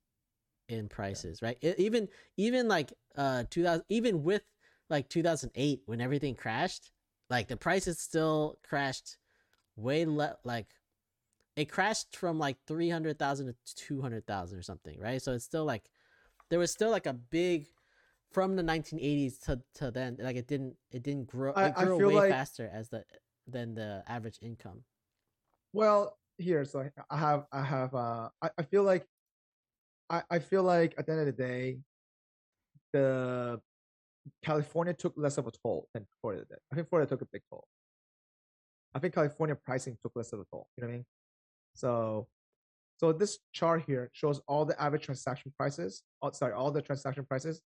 in 0.70 0.88
prices, 0.88 1.42
right? 1.42 1.58
It, 1.62 1.78
even 1.78 2.08
even 2.38 2.70
like 2.70 2.94
uh 3.18 3.44
2000, 3.50 3.84
even 3.90 4.24
with 4.24 4.44
like 4.90 5.10
2008 5.10 5.82
when 5.88 6.00
everything 6.00 6.34
crashed, 6.34 6.92
like 7.30 7.50
the 7.50 7.58
prices 7.58 8.00
still 8.00 8.60
crashed 8.64 9.18
way 9.76 10.06
le- 10.06 10.38
like 10.46 10.68
it 11.58 11.66
crashed 11.66 12.16
from 12.16 12.40
like 12.40 12.56
300,000 12.66 13.48
to 13.48 13.76
200,000 13.76 14.58
or 14.58 14.62
something, 14.62 14.98
right? 15.02 15.22
So 15.22 15.34
it's 15.34 15.44
still 15.44 15.66
like 15.66 15.90
there 16.50 16.60
was 16.60 16.72
still 16.72 16.92
like 16.92 17.08
a 17.08 17.14
big 17.14 17.68
from 18.36 18.58
the 18.58 18.62
1980s 18.64 19.40
to, 19.46 19.62
to 19.76 19.92
then 19.92 20.18
like 20.20 20.36
it 20.36 20.46
didn't 20.46 20.76
it 20.92 21.02
didn't 21.04 21.26
grow 21.26 21.54
I- 21.54 21.68
it 21.70 21.76
grew 21.76 22.10
way 22.10 22.16
like- 22.16 22.32
faster 22.32 22.70
as 22.72 22.90
the 22.90 23.06
than 23.48 23.76
the 23.76 24.04
average 24.08 24.40
income. 24.42 24.84
Well, 25.72 26.18
here, 26.38 26.66
so 26.66 26.90
I 27.10 27.18
have, 27.18 27.46
I 27.52 27.64
have, 27.64 27.94
uh, 27.94 28.30
I, 28.42 28.50
I 28.58 28.64
feel 28.64 28.84
like, 28.84 29.06
I, 30.10 30.24
I 30.30 30.40
feel 30.40 30.64
like 30.64 30.96
at 30.98 31.06
the 31.06 31.12
end 31.12 31.22
of 31.22 31.28
the 31.28 31.44
day, 31.44 31.80
the 32.94 33.60
California 34.44 34.94
took 34.94 35.14
less 35.16 35.38
of 35.38 35.46
a 35.48 35.52
toll 35.52 35.88
than 35.94 36.08
Florida 36.22 36.46
did. 36.50 36.58
I 36.72 36.76
think 36.76 36.90
Florida 36.90 37.08
took 37.10 37.22
a 37.22 37.28
big 37.32 37.42
toll. 37.50 37.66
I 38.96 39.00
think 39.00 39.14
California 39.14 39.56
pricing 39.56 39.98
took 40.02 40.14
less 40.16 40.34
of 40.34 40.40
a 40.40 40.46
toll. 40.50 40.68
You 40.76 40.82
know 40.84 40.88
what 40.88 40.94
I 40.94 40.98
mean? 40.98 41.06
So, 41.76 42.28
so 42.98 43.12
this 43.12 43.40
chart 43.54 43.84
here 43.86 44.10
shows 44.14 44.42
all 44.48 44.66
the 44.66 44.82
average 44.82 45.04
transaction 45.04 45.54
prices. 45.58 46.04
Oh, 46.22 46.32
sorry, 46.32 46.54
all 46.54 46.72
the 46.72 46.82
transaction 46.82 47.26
prices. 47.26 47.62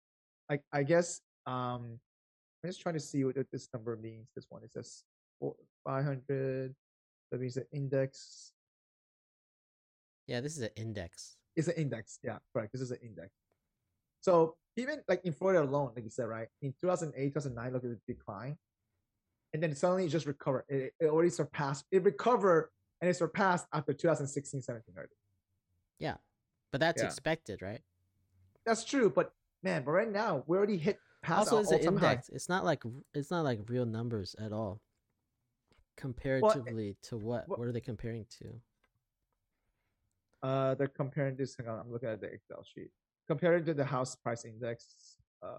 Like, 0.50 0.64
I 0.74 0.84
guess, 0.84 1.22
um, 1.46 2.00
I'm 2.64 2.70
just 2.70 2.82
trying 2.82 2.96
to 2.96 3.00
see 3.00 3.24
what 3.24 3.36
this 3.52 3.70
number 3.74 3.96
means. 3.96 4.28
This 4.36 4.46
one, 4.50 4.64
it 4.64 4.72
says 4.74 5.04
500. 5.86 6.76
That 7.32 7.40
means 7.40 7.54
the 7.54 7.66
index 7.72 8.52
Yeah, 10.28 10.42
this 10.42 10.58
is 10.58 10.64
an 10.64 10.70
index. 10.76 11.38
is 11.56 11.68
an 11.68 11.76
index. 11.76 12.20
Yeah, 12.24 12.40
correct. 12.54 12.72
This 12.74 12.82
is 12.82 12.92
an 12.92 12.98
index. 13.04 13.30
So 14.22 14.56
even 14.76 15.02
like 15.08 15.22
in 15.24 15.34
Florida 15.34 15.64
alone, 15.64 15.92
like 15.96 16.04
you 16.04 16.10
said, 16.10 16.24
right? 16.28 16.48
In 16.62 16.74
2008, 16.82 17.34
2009, 17.34 17.74
look 17.74 17.84
at 17.84 17.90
the 17.92 18.00
decline. 18.14 18.58
And 19.54 19.64
then 19.64 19.74
suddenly 19.76 20.06
it 20.06 20.10
just 20.10 20.26
recovered. 20.26 20.66
It, 20.68 20.94
it 21.00 21.06
already 21.08 21.30
surpassed, 21.30 21.86
it 21.92 22.04
recovered 22.04 22.70
and 23.02 23.10
it 23.10 23.16
surpassed 23.16 23.68
after 23.74 23.94
2016, 23.94 24.62
17, 24.62 24.94
already. 24.96 25.14
Yeah. 26.00 26.18
But 26.72 26.82
that's 26.82 27.02
Yeah. 27.02 27.08
expected, 27.08 27.62
right? 27.62 27.82
That's 28.66 28.84
true. 28.84 29.10
But 29.10 29.34
man, 29.64 29.84
but 29.84 29.92
right 29.92 30.12
now 30.12 30.44
we 30.48 30.58
already 30.58 30.78
hit 30.78 30.98
past 31.24 31.52
also 31.52 31.60
it's 31.60 31.72
an 31.72 31.78
all-time 31.80 31.98
high. 31.98 32.10
index. 32.12 32.30
It's 32.30 32.50
not 32.50 32.64
like 32.66 32.84
it's 33.14 33.32
not 33.32 33.44
like 33.44 33.60
real 33.68 33.86
numbers 33.86 34.36
at 34.40 34.52
all. 34.52 34.82
Comparatively 35.98 36.96
to 37.04 37.18
what? 37.18 37.48
well- 37.48 37.60
What 37.60 37.68
are 37.68 37.72
they 37.72 37.82
comparing 37.82 38.26
to? 38.40 38.54
Uh, 40.42 40.74
they're 40.76 40.88
comparing 40.88 41.36
this. 41.36 41.56
Hang 41.58 41.68
on, 41.68 41.80
I'm 41.80 41.92
looking 41.92 42.08
at 42.10 42.22
the 42.22 42.28
Excel 42.28 42.64
sheet. 42.64 42.92
Comparing 43.28 43.66
to 43.66 43.74
the 43.74 43.84
house 43.86 44.16
price 44.16 44.46
index. 44.46 45.18
Uh, 45.44 45.50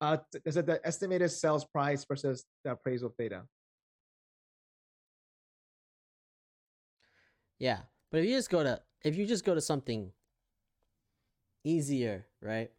uh, 0.00 0.16
is 0.44 0.56
it 0.56 0.66
the 0.66 0.80
estimated 0.86 1.30
sales 1.30 1.64
price 1.64 2.04
versus 2.04 2.44
the 2.64 2.70
appraisal 2.72 3.14
data? 3.18 3.42
Yeah. 7.58 7.80
But 8.10 8.20
if 8.20 8.26
you 8.26 8.36
just 8.36 8.50
go 8.50 8.62
to 8.62 8.80
if 9.04 9.16
you 9.16 9.26
just 9.26 9.44
go 9.44 9.54
to 9.54 9.60
something 9.60 10.10
easier, 11.64 12.26
right? 12.40 12.70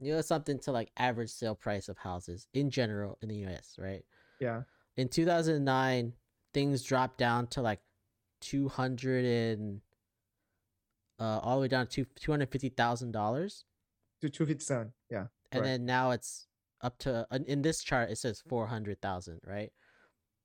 You 0.00 0.12
know 0.14 0.20
something 0.20 0.58
to 0.60 0.72
like 0.72 0.90
average 0.96 1.30
sale 1.30 1.54
price 1.54 1.88
of 1.88 1.96
houses 1.98 2.48
in 2.52 2.70
general 2.70 3.18
in 3.22 3.28
the 3.28 3.36
US, 3.46 3.76
right? 3.78 4.04
Yeah, 4.40 4.62
In 4.96 5.08
2009, 5.08 6.12
things 6.52 6.82
dropped 6.82 7.18
down 7.18 7.46
to 7.48 7.62
like 7.62 7.80
200 8.42 9.24
and 9.24 9.80
uh 11.18 11.40
all 11.42 11.56
the 11.56 11.62
way 11.62 11.68
down 11.68 11.86
to 11.86 12.04
$250,000 12.20 13.64
to 14.20 14.30
two 14.30 14.46
fifty 14.46 14.62
seven. 14.64 14.92
Yeah, 15.10 15.26
and 15.52 15.64
then 15.64 15.86
now 15.86 16.10
it's 16.10 16.46
up 16.82 16.98
to 16.98 17.26
in- 17.30 17.44
in 17.46 17.62
this 17.62 17.82
chart 17.82 18.10
it 18.10 18.18
says 18.18 18.42
400,000, 18.48 19.40
right? 19.44 19.72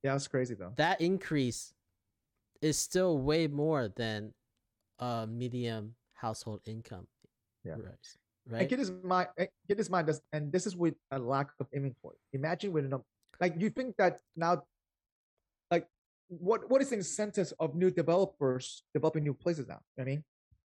yeah, 0.04 0.14
that's 0.14 0.28
crazy 0.28 0.56
though. 0.56 0.72
That 0.78 1.02
increase 1.02 1.74
is 2.62 2.78
still 2.78 3.18
way 3.18 3.48
more 3.48 3.88
than 3.90 4.34
a 5.00 5.28
medium 5.28 5.96
household 6.14 6.62
income 6.66 7.08
Yeah. 7.64 7.74
And 7.74 7.84
right? 8.50 8.70
keep 8.70 8.80
this 8.80 8.90
in 8.90 9.08
mind. 9.08 9.30
Eh, 9.38 9.44
get 9.44 9.52
Keep 9.68 9.78
this 9.78 9.90
mind. 9.90 10.08
This, 10.08 10.22
and 10.34 10.52
this 10.52 10.66
is 10.66 10.76
with 10.76 10.96
a 11.12 11.20
lack 11.20 11.50
of 11.60 11.68
inventory. 11.74 12.18
Imagine 12.34 12.72
with 12.74 12.86
enough. 12.86 13.02
Like 13.40 13.56
you 13.58 13.70
think 13.70 13.96
that 13.98 14.20
now, 14.36 14.64
like 15.70 15.88
what 16.28 16.70
what 16.70 16.82
is 16.82 16.90
the 16.90 16.96
incentive 16.96 17.54
of 17.60 17.76
new 17.76 17.92
developers 17.92 18.84
developing 18.94 19.24
new 19.24 19.34
places 19.34 19.68
now? 19.68 19.80
You 19.98 20.04
know 20.04 20.12
I 20.12 20.16
mean, 20.16 20.24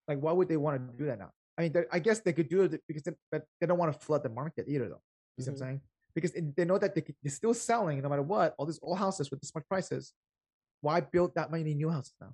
like 0.07 0.19
why 0.19 0.31
would 0.31 0.49
they 0.49 0.57
want 0.57 0.77
to 0.77 0.97
do 0.97 1.05
that 1.05 1.19
now? 1.19 1.31
I 1.59 1.63
mean, 1.63 1.73
I 1.91 1.99
guess 1.99 2.21
they 2.21 2.31
could 2.31 2.47
do 2.47 2.63
it 2.63 2.81
because 2.87 3.03
they, 3.03 3.11
but 3.29 3.43
they 3.59 3.67
don't 3.67 3.77
want 3.77 3.91
to 3.91 3.99
flood 3.99 4.23
the 4.23 4.29
market 4.29 4.65
either, 4.69 4.87
though. 4.87 5.01
You 5.37 5.43
see 5.43 5.51
what 5.51 5.55
I'm 5.55 5.55
mm-hmm. 5.55 5.63
saying? 5.65 5.81
Because 6.15 6.31
they 6.55 6.63
know 6.63 6.77
that 6.77 6.95
they 6.95 7.01
could, 7.01 7.15
they're 7.21 7.31
still 7.31 7.53
selling 7.53 8.01
no 8.01 8.07
matter 8.07 8.21
what. 8.21 8.55
All 8.57 8.65
these 8.65 8.79
old 8.81 8.97
houses 8.97 9.29
with 9.29 9.41
this 9.41 9.53
much 9.53 9.65
prices. 9.67 10.13
Why 10.79 11.01
build 11.01 11.35
that 11.35 11.51
many 11.51 11.73
new 11.73 11.89
houses 11.89 12.13
now? 12.21 12.33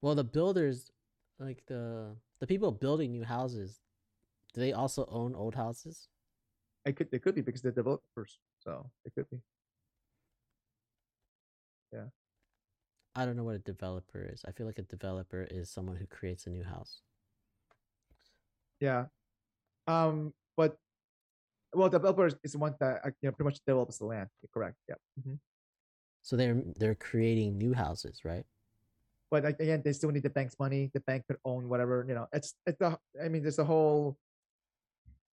Well, 0.00 0.14
the 0.14 0.24
builders, 0.24 0.90
like 1.38 1.62
the 1.66 2.16
the 2.40 2.46
people 2.46 2.70
building 2.72 3.12
new 3.12 3.24
houses, 3.24 3.80
do 4.54 4.60
they 4.60 4.72
also 4.72 5.06
own 5.10 5.34
old 5.34 5.54
houses? 5.54 6.08
It 6.84 6.96
could 6.96 7.10
they 7.10 7.18
could 7.18 7.34
be 7.34 7.42
because 7.42 7.62
they're 7.62 7.72
developers, 7.72 8.38
so 8.58 8.90
it 9.04 9.12
could 9.14 9.28
be. 9.30 9.38
Yeah. 11.92 12.06
I 13.14 13.24
don't 13.26 13.36
know 13.36 13.44
what 13.44 13.56
a 13.56 13.60
developer 13.60 14.24
is. 14.32 14.44
I 14.46 14.52
feel 14.52 14.66
like 14.66 14.78
a 14.78 14.82
developer 14.82 15.46
is 15.50 15.70
someone 15.70 15.96
who 15.96 16.06
creates 16.06 16.46
a 16.46 16.50
new 16.50 16.62
house. 16.62 17.00
Yeah. 18.80 19.06
Um, 19.86 20.32
but 20.56 20.76
well, 21.74 21.88
developers 21.88 22.34
is 22.44 22.52
the 22.52 22.58
one 22.58 22.74
that 22.80 23.00
uh, 23.04 23.10
you 23.20 23.28
know 23.28 23.32
pretty 23.32 23.48
much 23.48 23.58
develops 23.66 23.98
the 23.98 24.06
land. 24.06 24.28
Correct. 24.54 24.76
Yeah. 24.88 24.94
hmm 25.22 25.34
So 26.22 26.36
they're 26.36 26.62
they're 26.76 26.94
creating 26.94 27.58
new 27.58 27.74
houses, 27.74 28.20
right? 28.24 28.44
But 29.30 29.44
again, 29.44 29.82
they 29.84 29.92
still 29.92 30.10
need 30.10 30.22
the 30.22 30.30
bank's 30.30 30.56
money. 30.58 30.90
The 30.94 31.00
bank 31.00 31.26
could 31.26 31.36
own 31.44 31.68
whatever. 31.68 32.04
You 32.08 32.14
know, 32.14 32.26
it's 32.32 32.54
it's 32.66 32.80
a. 32.80 32.98
I 33.22 33.28
mean, 33.28 33.42
there's 33.42 33.58
a 33.58 33.64
whole 33.64 34.16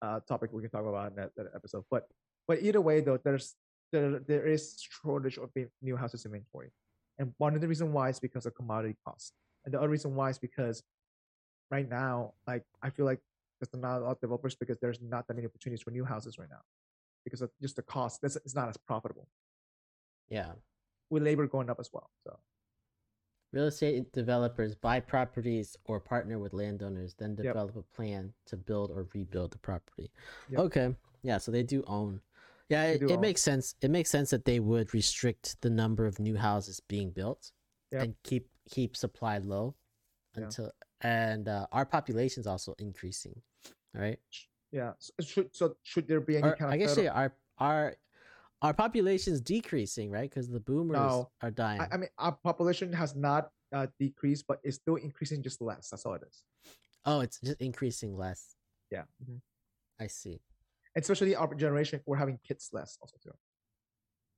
uh 0.01 0.19
topic 0.27 0.51
we 0.51 0.61
can 0.61 0.69
talk 0.69 0.85
about 0.85 1.11
in 1.11 1.15
that, 1.15 1.31
that 1.37 1.47
episode. 1.55 1.85
But 1.89 2.07
but 2.47 2.61
either 2.61 2.81
way, 2.81 2.99
though, 3.01 3.17
there's 3.17 3.55
there 3.91 4.19
there 4.19 4.45
is 4.45 4.77
shortage 4.81 5.37
of 5.37 5.49
new 5.81 5.95
houses 5.95 6.25
inventory, 6.25 6.71
and 7.19 7.33
one 7.37 7.55
of 7.55 7.61
the 7.61 7.67
reason 7.67 7.93
why 7.93 8.09
is 8.09 8.19
because 8.19 8.45
of 8.45 8.53
commodity 8.55 8.97
costs, 9.07 9.31
and 9.63 9.73
the 9.73 9.77
other 9.79 9.89
reason 9.89 10.13
why 10.15 10.29
is 10.29 10.37
because 10.37 10.83
right 11.71 11.87
now, 11.89 12.33
like 12.45 12.63
I 12.83 12.89
feel 12.89 13.05
like 13.05 13.19
there's 13.61 13.81
not 13.81 13.99
a 13.99 14.03
lot 14.03 14.11
of 14.11 14.19
developers 14.19 14.55
because 14.55 14.77
there's 14.81 14.99
not 15.01 15.25
that 15.27 15.35
many 15.35 15.47
opportunities 15.47 15.81
for 15.81 15.91
new 15.91 16.03
houses 16.03 16.37
right 16.37 16.49
now 16.49 16.61
because 17.23 17.41
of 17.41 17.49
just 17.61 17.77
the 17.77 17.81
cost. 17.81 18.21
That's 18.21 18.35
it's 18.35 18.53
not 18.55 18.67
as 18.67 18.75
profitable 18.77 19.27
Yeah. 20.27 20.51
with 21.09 21.23
labor 21.23 21.47
going 21.47 21.69
up 21.69 21.79
as 21.79 21.89
well. 21.93 22.09
So 22.25 22.37
Real 23.55 23.67
estate 23.67 24.11
developers 24.11 24.75
buy 24.75 24.99
properties 24.99 25.77
or 25.85 26.01
partner 26.01 26.37
with 26.39 26.51
landowners, 26.51 27.13
then 27.13 27.31
Yep. 27.37 27.37
develop 27.53 27.75
a 27.77 27.83
plan 27.95 28.33
to 28.47 28.57
build 28.57 28.91
or 28.91 29.07
rebuild 29.13 29.51
the 29.51 29.57
property. 29.59 30.11
Yep. 30.49 30.59
Okay. 30.59 30.95
Yeah, 31.23 31.37
so 31.37 31.51
they 31.51 31.63
do 31.63 31.81
own. 31.87 32.19
Yeah, 32.67 32.83
it, 32.83 33.01
it 33.03 33.11
own. 33.11 33.21
makes 33.21 33.41
sense. 33.41 33.75
It 33.81 33.91
makes 33.91 34.09
sense 34.09 34.29
that 34.31 34.43
they 34.43 34.59
would 34.59 34.93
restrict 34.93 35.55
the 35.61 35.69
number 35.69 36.05
of 36.05 36.19
new 36.19 36.35
houses 36.35 36.81
being 36.81 37.11
built 37.11 37.53
Yep. 37.91 38.01
and 38.03 38.15
keep 38.23 38.49
keep 38.69 38.97
supply 38.97 39.37
low 39.37 39.75
Yeah. 40.35 40.43
until 40.43 40.71
and 41.01 41.47
uh, 41.47 41.67
our 41.71 41.85
population 41.85 42.41
is 42.41 42.47
also 42.47 42.73
increasing, 42.77 43.41
right? 43.93 44.19
yeah, 44.71 44.91
so 44.99 45.13
should 45.23 45.55
so 45.55 45.77
should 45.83 46.07
there 46.09 46.19
be 46.19 46.35
any 46.35 46.47
Or, 46.49 46.55
kind 46.57 46.65
of 46.69 46.73
I 46.73 46.77
guess 46.77 46.95
federal- 46.95 47.15
our 47.15 47.33
our 47.59 47.95
our 48.65 48.73
population's 48.73 49.41
decreasing, 49.41 50.09
right? 50.11 50.29
Because 50.29 50.49
the 50.49 50.59
boomers 50.59 50.97
No. 50.97 51.29
are 51.41 51.51
dying. 51.51 51.81
I, 51.81 51.87
I 51.93 51.97
mean, 51.97 52.09
our 52.17 52.37
population 52.43 52.91
has 52.93 53.15
not 53.15 53.49
uh, 53.73 53.87
decreased, 53.99 54.45
but 54.47 54.59
it's 54.63 54.77
still 54.77 54.95
increasing 54.95 55.43
just 55.43 55.61
less. 55.61 55.89
That's 55.89 56.05
all 56.05 56.13
it 56.15 56.23
is. 56.27 56.43
oh, 57.05 57.19
it's 57.21 57.39
just 57.39 57.61
increasing 57.61 58.17
less. 58.17 58.55
Yeah. 58.91 59.03
mhm. 59.23 59.39
I 59.99 60.07
see. 60.07 60.41
Especially 60.95 61.35
our 61.35 61.53
generation, 61.55 61.99
we're 62.05 62.17
having 62.17 62.39
kids 62.47 62.69
less 62.73 62.97
also 63.01 63.17
too. 63.23 63.31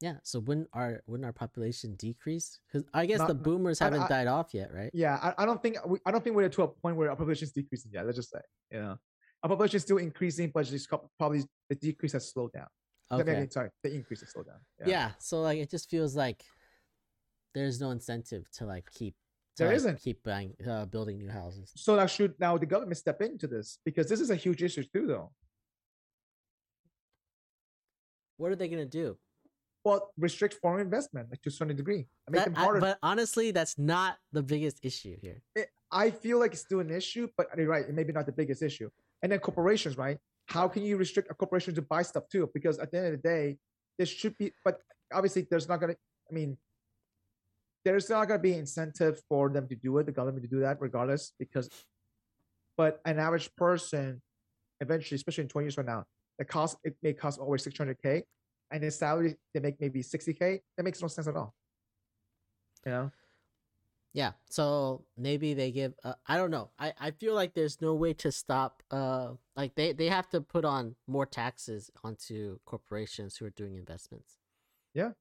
Yeah. 0.02 0.18
So 0.24 0.40
wouldn't 0.40 0.68
our 0.74 1.02
wouldn't 1.08 1.26
our 1.26 1.34
population 1.34 1.96
decrease? 1.96 2.60
Because 2.68 2.88
I 2.94 3.06
guess 3.06 3.20
Not- 3.20 3.30
the 3.30 3.34
boomers 3.36 3.80
haven't 3.80 4.02
I- 4.04 4.08
died 4.08 4.28
off 4.28 4.54
yet, 4.54 4.74
right? 4.74 4.92
Yeah, 4.94 5.18
I, 5.22 5.44
I 5.44 5.46
don't 5.46 5.62
think 5.62 5.78
we, 5.88 6.00
I 6.06 6.12
don't 6.12 6.24
think 6.24 6.36
we're 6.36 6.50
to 6.50 6.64
a 6.64 6.68
point 6.68 6.96
where 6.98 7.10
our 7.10 7.16
population 7.16 7.46
is 7.46 7.52
decreasing 7.52 7.92
yet. 7.94 8.06
Let's 8.06 8.18
just 8.18 8.30
say, 8.32 8.42
you 8.72 8.80
know, 8.80 8.98
our 9.44 9.50
population 9.50 9.78
is 9.78 9.84
still 9.84 9.98
increasing, 9.98 10.52
but 10.54 10.66
just 10.68 10.88
probably 11.18 11.44
the 11.70 11.76
decrease 11.76 12.14
has 12.14 12.30
slowed 12.30 12.52
down. 12.54 12.68
I 13.10 13.18
mean, 13.18 13.30
Okay. 13.30 13.48
sorry, 13.50 13.70
the 13.84 13.94
increase 13.94 14.22
is 14.22 14.30
slowed 14.32 14.48
down. 14.48 14.60
Yeah. 14.86 15.12
So 15.20 15.42
like 15.42 15.60
it 15.60 15.70
just 15.70 15.90
feels 15.90 16.16
like 16.16 16.44
there's 17.54 17.80
no 17.80 17.92
incentive 17.92 18.50
to 18.52 18.66
like 18.66 18.90
keep 18.92 19.16
to, 19.56 19.64
There 19.64 19.68
like, 19.70 19.78
isn't. 19.78 20.00
keep 20.02 20.22
buying 20.24 20.54
uh, 20.70 20.86
building 20.86 21.18
new 21.18 21.30
houses. 21.30 21.72
So 21.76 21.96
now 21.96 22.06
should 22.06 22.40
now 22.40 22.58
the 22.58 22.66
government 22.66 22.98
step 22.98 23.22
into 23.22 23.48
this 23.48 23.80
because 23.86 24.08
this 24.10 24.20
is 24.20 24.30
a 24.30 24.36
huge 24.36 24.62
issue 24.62 24.84
too, 24.94 25.08
though. 25.08 25.32
What 28.38 28.52
are 28.52 28.56
they 28.56 28.68
gonna 28.68 28.86
do? 28.86 29.18
Well, 29.84 30.12
restrict 30.18 30.56
foreign 30.56 30.82
investment 30.82 31.30
like, 31.32 31.42
to 31.44 31.50
a 31.50 31.52
certain 31.52 31.76
degree. 31.76 32.08
I 32.28 32.32
make 32.32 32.44
That- 32.46 32.56
them 32.56 32.76
I- 32.76 32.80
but 32.80 33.00
honestly, 33.02 33.52
that's 33.52 33.78
not 33.78 34.18
the 34.34 34.44
biggest 34.44 34.80
issue 34.84 35.18
here. 35.22 35.42
it, 35.56 35.70
I 35.92 36.12
feel 36.12 36.38
like 36.40 36.52
it's 36.52 36.62
still 36.62 36.82
an 36.82 36.90
issue, 36.92 37.30
but 37.38 37.48
you're 37.58 37.68
right, 37.70 37.88
it 37.88 37.94
may 37.96 38.04
be 38.04 38.12
not 38.12 38.26
the 38.26 38.34
biggest 38.34 38.62
issue. 38.62 38.90
And 39.24 39.32
then 39.32 39.40
corporations, 39.40 39.98
right? 39.98 40.20
How 40.48 40.68
can 40.68 40.84
you 40.84 40.98
restrict 40.98 41.30
a 41.30 41.34
corporation 41.34 41.76
to 41.76 41.82
buy 41.82 42.02
stuff 42.02 42.24
too? 42.30 42.50
Because 42.54 42.80
at 42.80 42.92
the 42.92 42.98
end 42.98 43.08
of 43.08 43.22
the 43.22 43.28
day, 43.28 43.58
there 43.98 44.06
should 44.06 44.38
be, 44.38 44.54
but 44.64 44.80
obviously 45.14 45.46
there's 45.50 45.68
not 45.68 45.80
gonna. 45.80 45.96
I 46.30 46.34
mean, 46.34 46.58
there's 47.84 48.10
not 48.10 48.28
gonna 48.28 48.40
be 48.40 48.54
incentive 48.54 49.22
for 49.28 49.50
them 49.50 49.68
to 49.68 49.76
do 49.76 49.98
it, 49.98 50.06
the 50.06 50.12
government 50.12 50.44
to 50.44 50.50
do 50.50 50.62
that, 50.62 50.80
regardless. 50.80 51.34
Because, 51.38 51.70
but 52.78 53.02
an 53.06 53.20
average 53.20 53.54
person, 53.56 54.22
eventually, 54.80 55.18
especially 55.18 55.44
in 55.44 55.50
20 55.50 55.66
years 55.66 55.76
from 55.76 55.86
now, 55.86 56.06
the 56.40 56.46
cost 56.46 56.78
it 56.84 56.96
may 57.04 57.14
cost 57.14 57.40
over 57.40 57.58
600k, 57.58 58.24
and 58.72 58.84
the 58.84 58.92
salary 58.92 59.36
they 59.54 59.60
make 59.60 59.82
maybe 59.82 60.02
60k. 60.02 60.60
That 60.78 60.84
makes 60.84 61.02
no 61.02 61.10
sense 61.10 61.28
at 61.28 61.36
all. 61.36 61.54
You 62.86 62.92
know. 62.92 63.12
Yeah. 64.18 64.32
So 64.50 65.06
maybe 65.16 65.54
they 65.54 65.72
give. 65.72 65.94
Uh, 66.04 66.14
I 66.26 66.38
don't 66.38 66.50
know. 66.50 66.72
I 66.80 66.92
I 67.00 67.12
feel 67.12 67.36
like 67.36 67.54
there's 67.54 67.80
no 67.82 67.94
way 67.94 68.14
to 68.16 68.32
stop. 68.32 68.82
Uh, 68.90 69.34
like 69.56 69.76
they 69.76 69.94
they 69.94 70.08
have 70.08 70.28
to 70.30 70.42
put 70.42 70.66
on 70.66 70.96
more 71.06 71.28
taxes 71.28 71.92
onto 72.04 72.58
corporations 72.66 73.38
who 73.38 73.46
are 73.46 73.52
doing 73.52 73.76
investments. 73.76 74.40
Yeah. 74.96 75.12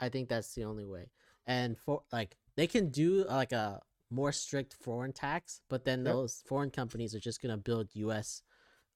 I 0.00 0.08
think 0.08 0.30
that's 0.30 0.54
the 0.54 0.64
only 0.64 0.86
way. 0.86 1.10
And 1.46 1.76
for 1.78 2.02
like 2.10 2.38
they 2.56 2.66
can 2.66 2.88
do 2.88 3.26
uh, 3.28 3.34
like 3.34 3.52
a 3.52 3.80
more 4.10 4.32
strict 4.32 4.72
foreign 4.72 5.12
tax, 5.12 5.60
but 5.68 5.84
then 5.84 5.98
Yep. 5.98 6.14
those 6.14 6.42
foreign 6.46 6.70
companies 6.70 7.14
are 7.14 7.20
just 7.20 7.42
gonna 7.42 7.58
build 7.58 7.90
U.S. 7.92 8.42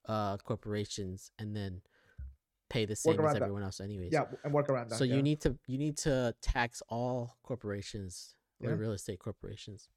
uh 0.08 0.38
corporations 0.38 1.32
and 1.38 1.54
then 1.54 1.82
pay 2.70 2.86
the 2.86 2.96
same 2.96 3.12
as 3.12 3.18
around 3.18 3.34
that. 3.34 3.42
everyone 3.42 3.62
else 3.62 3.80
anyways. 3.80 4.10
Yeah, 4.10 4.24
and 4.42 4.54
work 4.54 4.70
around 4.70 4.88
that. 4.88 4.96
So 4.96 5.04
yeah. 5.04 5.16
you 5.16 5.22
need 5.22 5.40
to 5.42 5.58
you 5.66 5.76
need 5.76 5.98
to 5.98 6.34
tax 6.40 6.82
all 6.88 7.36
corporations, 7.42 8.36
or 8.38 8.39
Yeah. 8.60 8.70
real 8.76 8.92
estate 8.92 9.18
corporations, 9.18 9.88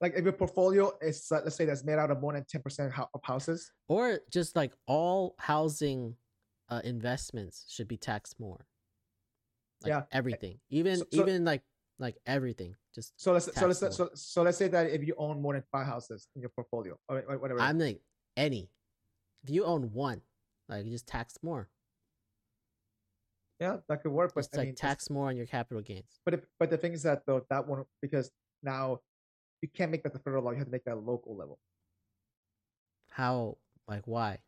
like 0.00 0.14
if 0.16 0.24
your 0.24 0.32
portfolio 0.32 0.92
is 1.00 1.30
uh, 1.30 1.40
let's 1.44 1.56
say 1.56 1.64
that's 1.66 1.84
made 1.84 1.98
out 1.98 2.10
of 2.10 2.20
more 2.20 2.32
than 2.32 2.44
10% 2.44 2.92
of 3.14 3.20
houses 3.22 3.72
or 3.88 4.20
just 4.30 4.56
like 4.56 4.72
all 4.86 5.34
housing 5.38 6.16
uh, 6.68 6.80
investments 6.84 7.64
should 7.68 7.88
be 7.88 7.96
taxed 7.96 8.38
more. 8.40 8.66
Like 9.82 9.90
Yeah. 9.90 10.02
everything, 10.12 10.58
even 10.70 10.96
So- 10.98 11.06
so- 11.12 11.20
even 11.22 11.44
like 11.44 11.62
like 11.98 12.16
everything. 12.26 12.74
Just 12.94 13.12
so 13.20 13.32
let's 13.32 13.46
so 13.54 13.66
let's 13.66 13.80
Tax 13.80 13.96
so, 13.96 14.10
so 14.14 14.42
let's 14.42 14.58
say 14.58 14.68
that 14.68 14.90
if 14.90 15.02
you 15.06 15.14
own 15.18 15.40
more 15.40 15.54
than 15.54 15.62
five 15.72 15.86
houses 15.86 16.28
in 16.34 16.40
your 16.42 16.50
portfolio 16.50 16.98
or 17.08 17.22
wha- 17.28 17.36
whatever 17.38 17.60
I'm 17.60 17.78
like 17.78 18.00
any. 18.36 18.70
If 19.44 19.50
you 19.50 19.64
own 19.64 19.92
one, 19.92 20.20
like 20.68 20.84
you 20.84 20.90
just 20.90 21.06
tax 21.06 21.38
more. 21.42 21.68
Yeah 23.60 23.76
that 23.88 24.02
could 24.02 24.12
work 24.12 24.32
but 24.34 24.42
Just 24.42 24.54
I 24.54 24.58
like 24.58 24.66
mean, 24.68 24.74
tax 24.74 25.10
more 25.10 25.28
on 25.28 25.36
your 25.36 25.46
capital 25.46 25.82
gains. 25.82 26.20
but 26.24 26.34
if, 26.34 26.40
but 26.58 26.70
the 26.70 26.76
thing 26.76 26.92
is 26.92 27.02
that 27.04 27.22
though 27.26 27.44
that 27.50 27.66
one 27.66 27.84
because 28.02 28.30
now 28.62 29.00
you 29.62 29.68
can't 29.74 29.90
make 29.90 30.02
that 30.02 30.12
the 30.12 30.18
federal 30.18 30.44
law 30.44 30.50
you 30.50 30.58
have 30.58 30.66
to 30.66 30.72
make 30.72 30.84
that 30.84 30.96
local 30.98 31.36
level 31.36 31.58
How 33.10 33.56
like 33.88 34.06
why? 34.06 34.38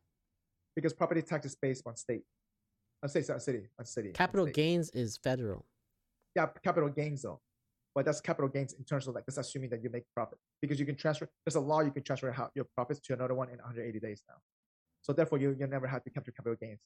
because 0.77 0.93
property 0.93 1.23
tax 1.23 1.47
is 1.47 1.57
based 1.57 1.83
on 1.87 1.97
state 1.97 2.23
on 3.03 3.09
state 3.09 3.29
on 3.31 3.41
city 3.41 3.63
on 3.79 3.85
city 3.85 4.11
Capital 4.13 4.47
state. 4.47 4.55
gains 4.55 4.91
is 4.91 5.17
federal. 5.17 5.65
yeah 6.37 6.47
capital 6.63 6.89
gains 6.89 7.23
though 7.23 7.41
but 7.95 8.05
that's 8.05 8.21
capital 8.21 8.49
gains 8.49 8.75
in 8.75 8.85
terms 8.85 9.09
of 9.09 9.15
like 9.15 9.25
that's 9.27 9.39
assuming 9.39 9.71
that 9.71 9.83
you 9.83 9.91
make 9.91 10.05
profit 10.15 10.39
because 10.61 10.79
you 10.79 10.85
can 10.87 10.95
transfer 10.97 11.29
there's 11.47 11.57
a 11.57 11.61
law 11.61 11.81
you 11.81 11.91
can 11.91 12.03
transfer 12.03 12.31
how, 12.31 12.51
your 12.55 12.67
profits 12.77 13.01
to 13.01 13.13
another 13.15 13.35
one 13.35 13.49
in 13.49 13.57
180 13.57 13.99
days 13.99 14.23
now 14.29 14.35
so 15.03 15.13
therefore 15.13 15.39
you 15.39 15.57
you 15.59 15.67
never 15.67 15.87
have 15.87 16.03
to 16.05 16.11
capture 16.11 16.31
capital 16.33 16.57
gains 16.61 16.81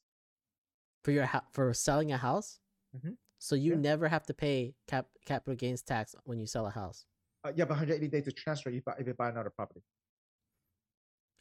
for 1.03 1.11
your 1.11 1.27
hou- 1.27 1.41
for 1.51 1.73
selling 1.75 2.13
a 2.13 2.17
house. 2.17 2.61
Mhm. 2.97 3.17
So 3.39 3.55
you 3.57 3.73
Yeah. 3.73 3.79
never 3.79 4.09
have 4.09 4.25
to 4.27 4.35
pay 4.35 4.75
cap 4.87 5.09
capital 5.25 5.55
gains 5.57 5.83
tax 5.83 6.15
when 6.25 6.39
you 6.39 6.47
sell 6.47 6.67
a 6.67 6.71
house. 6.71 7.07
uh, 7.45 7.49
you 7.49 7.57
have 7.61 7.71
180 7.71 8.07
days 8.07 8.23
to 8.25 8.31
transfer 8.31 8.69
if 8.69 8.77
you 8.77 8.83
buy, 8.83 8.95
if 9.01 9.05
you 9.07 9.15
buy 9.15 9.29
another 9.29 9.51
property. 9.51 9.83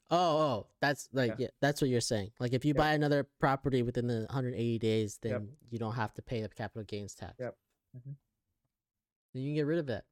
Oh, 0.09 0.17
oh, 0.17 0.67
that's 0.79 1.07
like 1.13 1.29
Yeah. 1.31 1.35
yeah. 1.45 1.47
that's 1.59 1.79
what 1.79 1.89
you're 1.91 2.01
saying. 2.01 2.33
Like 2.39 2.53
if 2.53 2.65
you 2.65 2.69
Yep. 2.69 2.77
buy 2.77 2.93
another 2.93 3.23
property 3.23 3.83
within 3.83 4.07
the 4.07 4.25
180 4.29 4.79
days, 4.79 5.19
then 5.19 5.31
Yep. 5.31 5.57
you 5.69 5.77
don't 5.79 5.93
have 5.93 6.11
to 6.15 6.21
pay 6.23 6.41
the 6.41 6.49
capital 6.49 6.83
gains 6.83 7.13
tax. 7.13 7.35
Yep. 7.39 7.55
Mhm. 7.95 8.17
Then 9.33 9.43
you 9.43 9.49
can 9.49 9.55
get 9.55 9.67
rid 9.67 9.77
of 9.77 9.85
that. 9.87 10.05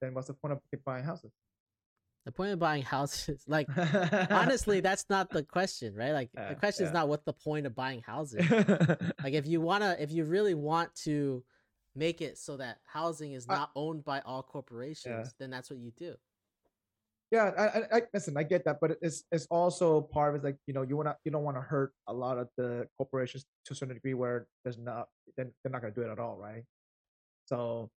Then 0.00 0.12
what's 0.12 0.26
the 0.26 0.34
point 0.34 0.52
of 0.54 0.84
buying 0.84 1.04
houses? 1.04 1.32
The 2.24 2.32
point 2.32 2.52
of 2.52 2.58
buying 2.58 2.82
houses, 2.82 3.44
like 3.48 3.68
honestly, 4.30 4.80
that's 4.88 5.04
not 5.10 5.30
the 5.30 5.42
question, 5.42 5.94
right? 5.94 6.12
Like 6.12 6.30
Yeah, 6.34 6.48
the 6.48 6.54
question 6.54 6.86
is 6.86 6.92
not 6.92 7.08
what 7.08 7.24
the 7.24 7.34
point 7.34 7.66
of 7.66 7.74
buying 7.74 8.00
houses. 8.02 8.48
like 8.50 9.34
if 9.34 9.46
you 9.46 9.60
wanna, 9.68 9.96
if 9.98 10.10
you 10.10 10.24
really 10.24 10.54
want 10.54 10.94
to 11.04 11.44
make 11.94 12.20
it 12.22 12.38
so 12.38 12.56
that 12.56 12.78
housing 12.84 13.32
is 13.32 13.46
Uh, 13.48 13.54
not 13.54 13.70
owned 13.76 14.04
by 14.04 14.20
all 14.20 14.42
corporations, 14.42 15.34
then 15.38 15.50
that's 15.50 15.70
what 15.70 15.78
you 15.78 15.90
do. 15.92 16.16
yeah, 17.30 17.50
I, 17.58 17.64
I, 17.66 17.96
I 17.98 18.02
listen. 18.12 18.36
I 18.36 18.42
get 18.42 18.64
that, 18.64 18.78
but 18.80 18.96
it's 19.02 19.24
it's 19.32 19.46
also 19.50 20.00
part 20.00 20.34
of 20.34 20.40
it. 20.42 20.46
Like 20.46 20.56
you 20.66 20.72
know, 20.74 20.82
you 20.82 20.96
wanna 20.96 21.16
you 21.24 21.30
don't 21.30 21.42
want 21.44 21.56
to 21.56 21.60
hurt 21.62 21.92
a 22.06 22.12
lot 22.14 22.38
of 22.38 22.48
the 22.56 22.88
corporations 22.96 23.44
to 23.66 23.72
a 23.72 23.76
certain 23.76 23.94
degree 23.94 24.14
where 24.14 24.46
there's 24.62 24.78
not 24.78 25.08
then 25.36 25.52
they're 25.62 25.72
not 25.72 25.82
gonna 25.82 25.94
do 25.94 26.02
it 26.02 26.10
at 26.10 26.18
all, 26.18 26.36
right? 26.38 26.64
So, 27.46 27.90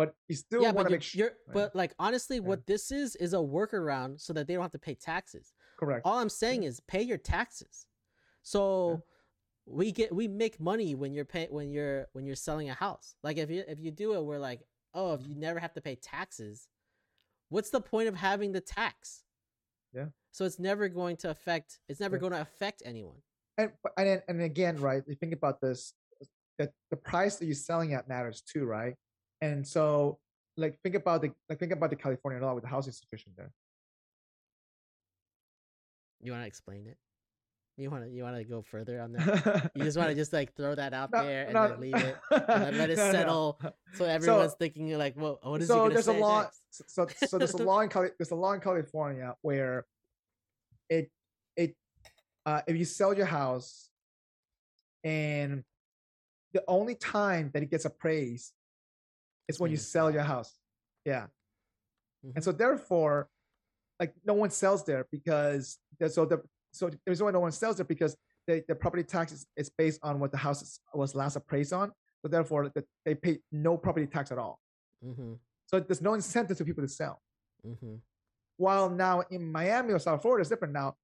but 0.00 0.14
you 0.28 0.34
still 0.36 0.62
yeah, 0.62 0.70
want 0.72 0.88
to 0.88 0.92
make 0.92 1.02
sure. 1.02 1.18
you're 1.18 1.32
but 1.52 1.76
like 1.76 1.92
honestly, 1.98 2.36
Yeah. 2.36 2.42
what 2.50 2.66
this 2.66 2.90
is 2.90 3.16
is 3.16 3.34
a 3.34 3.42
workaround 3.58 4.18
so 4.20 4.32
that 4.32 4.46
they 4.46 4.54
don't 4.54 4.62
have 4.62 4.72
to 4.72 4.78
pay 4.78 4.94
taxes. 4.94 5.52
correct. 5.78 6.02
All 6.06 6.18
I'm 6.18 6.30
saying 6.30 6.62
is 6.62 6.80
pay 6.80 7.02
your 7.02 7.18
taxes. 7.18 7.86
So 8.42 9.02
we 9.66 9.92
get 9.92 10.14
we 10.14 10.26
make 10.26 10.58
money 10.58 10.94
when 10.94 11.12
you're 11.12 11.26
pay 11.26 11.46
when 11.50 11.70
you're 11.70 12.06
when 12.14 12.24
you're 12.24 12.34
selling 12.48 12.70
a 12.70 12.74
house. 12.74 13.14
Like 13.22 13.36
if 13.36 13.50
you 13.50 13.62
if 13.68 13.78
you 13.78 13.90
do 13.90 14.14
it, 14.14 14.24
we're 14.24 14.38
like, 14.50 14.60
oh, 14.94 15.12
if 15.14 15.26
you 15.28 15.34
never 15.36 15.58
have 15.60 15.74
to 15.74 15.82
pay 15.82 15.96
taxes, 15.96 16.66
what's 17.50 17.70
the 17.70 17.80
point 17.80 18.08
of 18.08 18.14
having 18.16 18.52
the 18.52 18.60
tax? 18.62 19.24
Yeah. 19.92 20.06
So 20.32 20.44
it's 20.46 20.58
never 20.58 20.88
going 20.88 21.16
to 21.18 21.30
affect. 21.30 21.78
It's 21.90 22.00
never 22.00 22.16
Yeah. 22.16 22.20
going 22.20 22.32
to 22.32 22.40
affect 22.40 22.82
anyone. 22.86 23.18
and 23.58 23.70
and 23.98 24.22
and 24.28 24.40
again, 24.40 24.76
right? 24.80 25.02
You 25.06 25.16
think 25.16 25.34
about 25.34 25.60
this, 25.60 25.92
that 26.58 26.72
the 26.90 26.96
price 26.96 27.36
that 27.36 27.46
you're 27.46 27.54
selling 27.70 27.92
at 27.94 28.08
matters 28.08 28.40
too, 28.40 28.64
right? 28.64 28.94
And 29.40 29.66
so, 29.66 30.18
like, 30.56 30.78
think 30.82 30.94
about 30.94 31.22
the 31.22 31.32
like 31.48 31.58
think 31.58 31.72
about 31.72 31.90
the 31.90 31.96
California 31.96 32.40
law 32.44 32.54
with 32.54 32.64
the 32.64 32.68
housing 32.68 32.92
situation 32.92 33.32
there. 33.36 33.50
You 36.22 36.32
want 36.32 36.44
to 36.44 36.46
explain 36.48 36.86
it? 36.86 36.98
You 37.78 37.90
want 37.90 38.04
to 38.04 38.10
you 38.10 38.22
want 38.22 38.36
to 38.36 38.44
go 38.44 38.60
further 38.60 39.00
on 39.00 39.12
that? 39.12 39.70
You 39.74 39.84
just 39.84 39.96
want 39.96 40.10
to 40.10 40.14
just 40.14 40.32
like 40.32 40.54
throw 40.54 40.74
that 40.74 40.92
out 40.92 41.10
No, 41.12 41.22
there 41.22 41.44
and 41.44 41.54
no, 41.54 41.68
then 41.68 41.80
leave 41.80 41.96
it, 41.96 42.16
and 42.48 42.76
let 42.76 42.90
it 42.90 42.98
no, 42.98 43.10
settle, 43.10 43.60
so 43.94 44.04
everyone's 44.16 44.54
thinking 44.58 44.92
like, 44.98 45.16
"Well, 45.16 45.38
what 45.42 45.62
is 45.62 45.68
he 45.68 45.72
so 45.72 45.78
gonna 45.80 45.94
there's 45.94 46.08
a 46.08 46.12
law. 46.12 46.42
next?" 46.42 46.60
So 46.90 47.06
so 47.26 47.38
there's 47.38 47.54
a 47.54 47.62
law 47.62 47.80
in 47.80 47.88
Cali- 47.88 48.10
there's 48.18 48.30
a 48.30 48.34
law 48.34 48.52
in 48.52 48.60
California 48.60 49.34
where 49.40 49.86
it 50.90 51.10
it 51.56 51.74
uh, 52.44 52.60
if 52.66 52.76
you 52.76 52.84
sell 52.84 53.14
your 53.14 53.26
house 53.26 53.88
and 55.02 55.64
the 56.52 56.62
only 56.68 56.94
time 56.94 57.50
that 57.54 57.62
it 57.62 57.70
gets 57.70 57.86
appraised 57.86 58.52
is 59.50 59.60
when 59.60 59.70
you 59.70 59.76
sell 59.76 60.10
your 60.10 60.22
house. 60.22 60.54
Yeah. 61.04 61.26
Mhm. 62.24 62.32
And 62.36 62.44
so 62.44 62.52
therefore, 62.52 63.28
like 63.98 64.14
no 64.24 64.34
one 64.34 64.50
sells 64.50 64.84
there 64.84 65.06
because 65.10 65.78
there's 65.98 66.14
so 66.14 66.24
the 66.24 66.42
so 66.72 66.90
there's 67.04 67.22
why 67.22 67.30
no 67.30 67.40
one 67.40 67.52
sells 67.52 67.76
there 67.76 67.84
because 67.84 68.16
the, 68.46 68.64
the 68.68 68.74
property 68.74 69.02
tax 69.02 69.32
is, 69.32 69.46
is 69.56 69.70
based 69.70 70.00
on 70.02 70.18
what 70.20 70.30
the 70.30 70.38
house 70.38 70.62
is, 70.62 70.80
was 70.94 71.14
last 71.14 71.36
appraised 71.36 71.72
on. 71.72 71.92
So 72.22 72.28
therefore, 72.28 72.70
the, 72.74 72.84
they 73.04 73.14
pay 73.14 73.38
no 73.52 73.76
property 73.76 74.06
tax 74.06 74.30
at 74.32 74.38
all. 74.38 74.58
Mm-hmm. 75.04 75.34
So 75.66 75.80
there's 75.80 76.02
no 76.02 76.14
incentive 76.14 76.56
to 76.58 76.64
people 76.64 76.82
to 76.82 76.88
sell. 76.88 77.20
Mm-hmm. 77.66 77.96
While 78.56 78.90
now 78.90 79.22
in 79.30 79.50
Miami 79.50 79.92
or 79.92 79.98
South 79.98 80.22
Florida, 80.22 80.40
it's 80.42 80.50
different 80.50 80.74
now. 80.74 80.94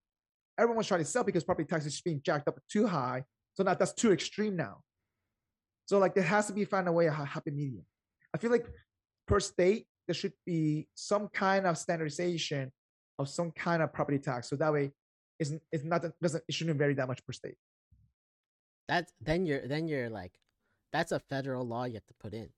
Everyone's 0.58 0.86
trying 0.86 1.00
to 1.00 1.06
sell 1.06 1.24
because 1.24 1.44
property 1.44 1.66
tax 1.66 1.86
is 1.86 2.00
being 2.00 2.20
jacked 2.22 2.48
up 2.48 2.58
too 2.70 2.86
high. 2.86 3.24
So 3.54 3.62
now 3.62 3.74
that's 3.74 3.92
too 3.92 4.12
extreme 4.12 4.56
now. 4.56 4.82
So 5.86 5.98
like 5.98 6.14
there 6.14 6.24
has 6.24 6.46
to 6.48 6.52
be 6.52 6.64
find 6.64 6.88
a 6.88 6.92
way 6.92 7.06
a 7.06 7.12
ha- 7.12 7.24
happy 7.24 7.50
medium. 7.50 7.84
I 8.34 8.38
feel 8.38 8.50
like 8.50 8.66
per 9.26 9.40
state 9.40 9.86
there 10.06 10.14
should 10.14 10.32
be 10.44 10.88
some 10.94 11.28
kind 11.28 11.66
of 11.66 11.76
standardization 11.78 12.72
of 13.18 13.28
some 13.28 13.50
kind 13.50 13.82
of 13.82 13.92
property 13.92 14.18
tax. 14.18 14.48
So 14.48 14.56
that 14.56 14.72
way, 14.72 14.92
it's 15.38 15.52
it's 15.72 15.84
not 15.84 16.02
that- 16.02 16.18
doesn't 16.20 16.44
it 16.48 16.54
shouldn't 16.54 16.78
vary 16.78 16.94
that 16.94 17.08
much 17.08 17.24
per 17.24 17.32
state. 17.32 17.56
That's 18.88 19.12
then 19.20 19.46
you're 19.46 19.66
then 19.66 19.88
you're 19.88 20.10
like, 20.10 20.32
that's 20.92 21.12
a 21.12 21.20
federal 21.20 21.66
law 21.66 21.84
you 21.84 21.94
have 21.94 22.06
to 22.06 22.14
put 22.20 22.34
in. 22.34 22.48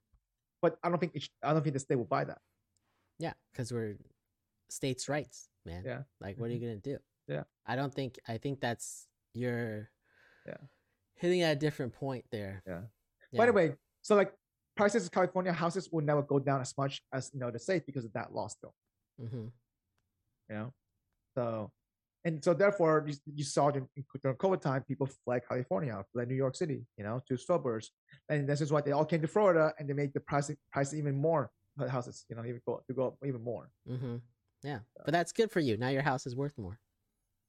But 0.60 0.78
I 0.82 0.88
don't 0.88 0.98
think 0.98 1.14
it 1.14 1.28
I 1.42 1.52
don't 1.52 1.62
think 1.62 1.74
the 1.74 1.80
state 1.80 1.96
will 1.96 2.04
buy 2.04 2.24
that. 2.24 2.38
Yeah, 3.18 3.32
because 3.52 3.72
we're 3.72 3.96
states' 4.70 5.08
rights, 5.08 5.48
man. 5.64 5.82
Yeah. 5.84 6.02
Like, 6.20 6.38
what 6.38 6.50
are 6.50 6.52
you 6.52 6.60
mm-hmm. 6.60 6.68
gonna 6.68 6.98
do? 6.98 6.98
Yeah. 7.26 7.42
I 7.66 7.76
don't 7.76 7.94
think. 7.94 8.18
I 8.28 8.38
think 8.38 8.60
that's 8.60 9.06
you're. 9.34 9.90
Yeah. 10.46 10.56
Hitting 11.14 11.42
at 11.42 11.56
a 11.56 11.58
different 11.58 11.92
point 11.92 12.24
there. 12.30 12.62
Yeah. 12.66 12.80
Yeah. 13.32 13.38
But 13.38 13.42
anyway, 13.48 13.74
so 14.02 14.14
like 14.14 14.32
prices 14.78 15.02
in 15.02 15.10
California 15.10 15.52
houses 15.52 15.88
will 15.92 16.04
never 16.10 16.22
go 16.22 16.38
down 16.38 16.60
as 16.60 16.72
much 16.78 17.02
as 17.12 17.30
you 17.34 17.40
know 17.40 17.50
the 17.50 17.58
state 17.58 17.84
because 17.84 18.04
of 18.08 18.12
that 18.18 18.32
law 18.32 18.46
still. 18.56 18.74
hmm 19.18 19.48
You 20.48 20.54
know, 20.56 20.68
so 21.36 21.70
and 22.24 22.42
so 22.46 22.54
therefore 22.54 22.94
you, 23.08 23.14
you 23.40 23.44
saw 23.44 23.68
in, 23.78 23.84
in 23.96 24.04
during 24.22 24.36
COVID 24.44 24.60
time 24.60 24.82
people 24.90 25.08
fled 25.24 25.42
California, 25.48 25.94
fled 26.12 26.28
New 26.28 26.40
York 26.44 26.54
City, 26.62 26.80
you 26.98 27.04
know, 27.04 27.16
to 27.26 27.36
suburbs, 27.36 27.86
and 28.28 28.48
this 28.50 28.60
is 28.60 28.70
why 28.72 28.80
they 28.80 28.92
all 28.92 29.04
came 29.12 29.22
to 29.26 29.32
Florida 29.36 29.64
and 29.76 29.84
they 29.88 29.96
made 30.02 30.12
the 30.14 30.20
price 30.30 30.48
price 30.72 30.94
even 30.94 31.14
more 31.28 31.50
houses, 31.96 32.24
you 32.28 32.36
know, 32.36 32.44
even 32.50 32.60
go 32.66 32.80
to 32.86 32.92
go 32.98 33.04
up 33.08 33.14
even 33.30 33.42
more. 33.42 33.64
hmm 33.86 34.16
Yeah, 34.70 34.80
but 35.04 35.12
that's 35.16 35.32
good 35.32 35.50
for 35.54 35.60
you. 35.60 35.76
Now 35.76 35.90
your 35.96 36.06
house 36.10 36.24
is 36.28 36.34
worth 36.42 36.56
more. 36.64 36.76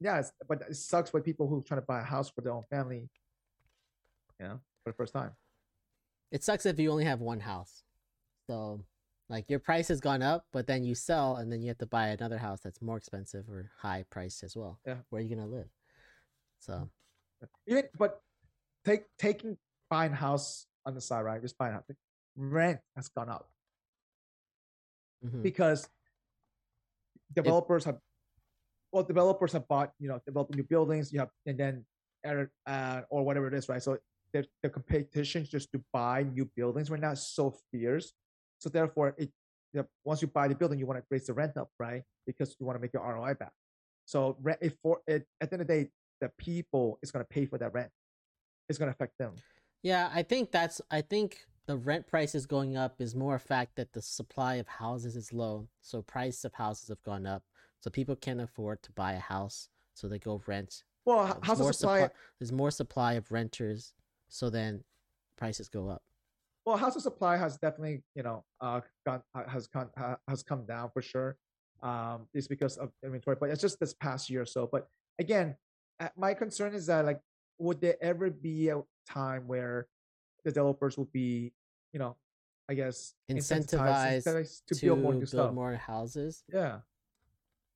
Yes, 0.10 0.32
but 0.50 0.58
it 0.72 0.76
sucks 0.76 1.10
for 1.13 1.22
people 1.30 1.46
who 1.50 1.56
trying 1.68 1.82
to 1.82 1.86
buy 1.94 2.00
a 2.02 2.10
house 2.15 2.30
for 2.34 2.42
their 2.42 2.54
own 2.58 2.65
family, 2.76 3.02
you 4.39 4.46
know, 4.48 4.58
for 4.84 4.92
the 4.92 4.98
first 5.02 5.13
time. 5.13 5.34
It 6.32 6.44
sucks 6.44 6.65
if 6.65 6.80
you 6.80 6.92
only 6.92 7.06
have 7.06 7.22
one 7.22 7.39
house. 7.39 7.84
So, 8.48 8.84
like 9.30 9.50
your 9.50 9.60
price 9.60 9.88
has 9.89 10.00
gone 10.00 10.22
up, 10.22 10.46
but 10.52 10.68
then 10.68 10.84
you 10.84 10.96
sell, 10.96 11.38
and 11.38 11.52
then 11.52 11.62
you 11.62 11.68
have 11.68 11.78
to 11.80 11.86
buy 11.86 12.08
another 12.08 12.38
house 12.38 12.62
that's 12.63 12.82
more 12.82 12.98
expensive 12.98 13.48
or 13.50 13.72
high 13.80 14.06
priced 14.10 14.44
as 14.44 14.56
well. 14.56 14.80
Yeah. 14.86 14.98
Where 15.10 15.22
are 15.22 15.24
you 15.24 15.36
gonna 15.36 15.48
live? 15.48 15.68
So, 16.60 16.89
even 17.68 17.84
but 17.98 18.22
take 18.86 19.04
taking 19.18 19.58
buying 19.89 20.13
house 20.13 20.68
on 20.86 20.96
the 20.96 21.02
side, 21.02 21.22
right? 21.22 21.42
Just 21.42 21.58
buying 21.58 21.74
house. 21.74 21.84
Rent 22.36 22.80
has 22.96 23.10
gone 23.10 23.30
up 23.30 23.50
mhm. 25.26 25.44
because 25.44 25.89
developers 27.34 27.86
have 27.86 27.98
well, 28.92 29.04
developers 29.04 29.54
have 29.54 29.68
bought, 29.68 29.92
you 30.00 30.08
know, 30.08 30.20
developing 30.26 30.58
new 30.58 30.63
buildings. 30.63 31.13
You 31.13 31.20
have 31.20 31.30
and 31.46 31.58
then 31.58 31.86
uh, 32.65 33.02
or 33.10 33.24
whatever 33.24 33.48
it 33.48 33.54
is, 33.54 33.70
right? 33.70 33.82
So 33.82 33.98
the 34.34 34.46
the 34.63 34.70
competition 34.70 35.46
just 35.46 35.72
to 35.72 35.82
buy 35.92 36.24
new 36.24 36.50
buildings 36.56 36.89
right 36.89 37.02
now 37.02 37.12
is 37.12 37.26
so 37.28 37.56
fierce. 37.72 38.13
So 38.60 38.70
therefore, 38.70 39.15
it 39.18 39.32
the, 39.74 39.86
once 40.04 40.22
you 40.22 40.28
buy 40.28 40.48
the 40.48 40.56
building, 40.56 40.80
you 40.80 40.86
want 40.86 41.00
to 41.00 41.06
raise 41.10 41.28
the 41.28 41.34
rent 41.34 41.58
up, 41.58 41.70
right? 41.80 42.04
Because 42.26 42.56
you 42.60 42.65
want 42.65 42.78
to 42.78 42.82
make 42.82 42.94
your 42.94 43.04
ROI 43.04 43.36
back. 43.36 43.52
So 44.06 44.38
rent 44.42 44.60
if 44.62 44.74
for 44.82 45.02
it 45.08 45.26
at 45.42 45.50
the 45.50 45.56
end 45.56 45.62
of 45.62 45.68
the 45.68 45.74
day, 45.74 45.89
the 46.22 46.32
people 46.38 47.00
is 47.02 47.12
going 47.12 47.24
to 47.24 47.30
pay 47.30 47.46
for 47.46 47.58
that 47.58 47.74
rent. 47.74 47.89
It's 48.68 48.78
going 48.78 48.88
to 48.88 48.94
affect 48.94 49.18
them. 49.18 49.34
yeah, 49.84 50.10
I 50.13 50.24
think 50.24 50.52
that's. 50.52 50.82
I 50.92 51.02
think 51.02 51.46
the 51.68 51.78
rent 51.78 52.08
prices 52.08 52.46
going 52.46 52.78
up 52.78 53.00
is 53.00 53.15
more 53.15 53.36
a 53.36 53.39
fact 53.39 53.76
that 53.76 53.94
the 53.94 54.02
supply 54.02 54.56
of 54.56 54.68
houses 54.68 55.15
is 55.15 55.32
low, 55.32 55.68
so 55.82 56.02
price 56.02 56.44
of 56.44 56.54
houses 56.54 56.89
have 56.89 57.02
gone 57.04 57.26
up, 57.28 57.44
so 57.80 57.89
people 57.89 58.15
can't 58.15 58.42
afford 58.42 58.82
to 58.84 58.92
buy 58.94 59.13
a 59.13 59.20
house, 59.20 59.70
so 59.94 60.08
they 60.08 60.20
go 60.20 60.42
rent. 60.48 60.84
Well, 61.06 61.39
there's 61.46 61.60
more 61.60 61.70
of 61.70 61.76
supply. 61.76 62.10
There's 62.39 62.52
more 62.52 62.72
supply 62.72 63.13
of 63.13 63.32
renters, 63.32 63.94
so 64.30 64.50
then 64.50 64.84
prices 65.38 65.68
go 65.68 65.89
up. 65.89 66.02
Well, 66.65 66.78
house 66.78 66.96
of 66.96 67.02
supply 67.02 67.38
has 67.38 67.58
definitely, 67.58 68.04
you 68.15 68.24
know, 68.24 68.44
uh, 68.62 68.82
gone, 69.06 69.22
uh, 69.34 69.48
has 69.48 69.68
come 69.68 69.89
has 70.28 70.44
come 70.44 70.65
down 70.65 70.92
for 70.94 71.02
sure. 71.02 71.38
Um, 71.82 72.28
it's 72.34 72.48
because 72.48 72.78
of 72.78 72.92
inventory, 73.04 73.38
but 73.39 73.50
it's 73.50 73.62
just 73.62 73.80
this 73.80 73.94
past 73.94 74.30
year 74.30 74.42
or 74.42 74.46
so. 74.46 74.70
But 74.72 74.88
again, 75.18 75.56
uh, 76.00 76.10
my 76.18 76.34
concern 76.34 76.74
is 76.74 76.86
that 76.88 77.06
like, 77.06 77.22
would 77.58 77.82
there 77.82 77.96
ever 78.02 78.30
be 78.30 78.70
a 78.70 78.82
time 79.10 79.48
where 79.48 79.88
the 80.44 80.52
developers 80.52 80.98
will 80.98 81.10
be, 81.12 81.54
you 81.94 82.00
know, 82.00 82.15
I 82.70 82.76
guess 82.76 83.15
Incentivized 83.32 84.24
incentivized 84.24 84.65
to, 84.68 84.76
to 84.76 84.86
build 84.86 85.00
more 85.00 85.13
build 85.13 85.56
more 85.56 85.76
houses. 85.76 86.44
Yeah, 86.54 86.80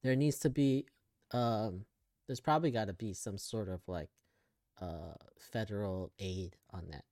there 0.04 0.16
needs 0.16 0.38
to 0.40 0.50
be 0.50 0.86
um 1.32 1.86
there's 2.28 2.40
probably 2.40 2.70
got 2.70 2.86
to 2.86 2.94
be 2.94 3.14
some 3.14 3.38
sort 3.38 3.70
of 3.70 3.82
like 3.88 4.10
uh 4.82 5.14
federal 5.40 6.12
aid 6.20 6.56
on 6.72 6.88
that 6.92 7.04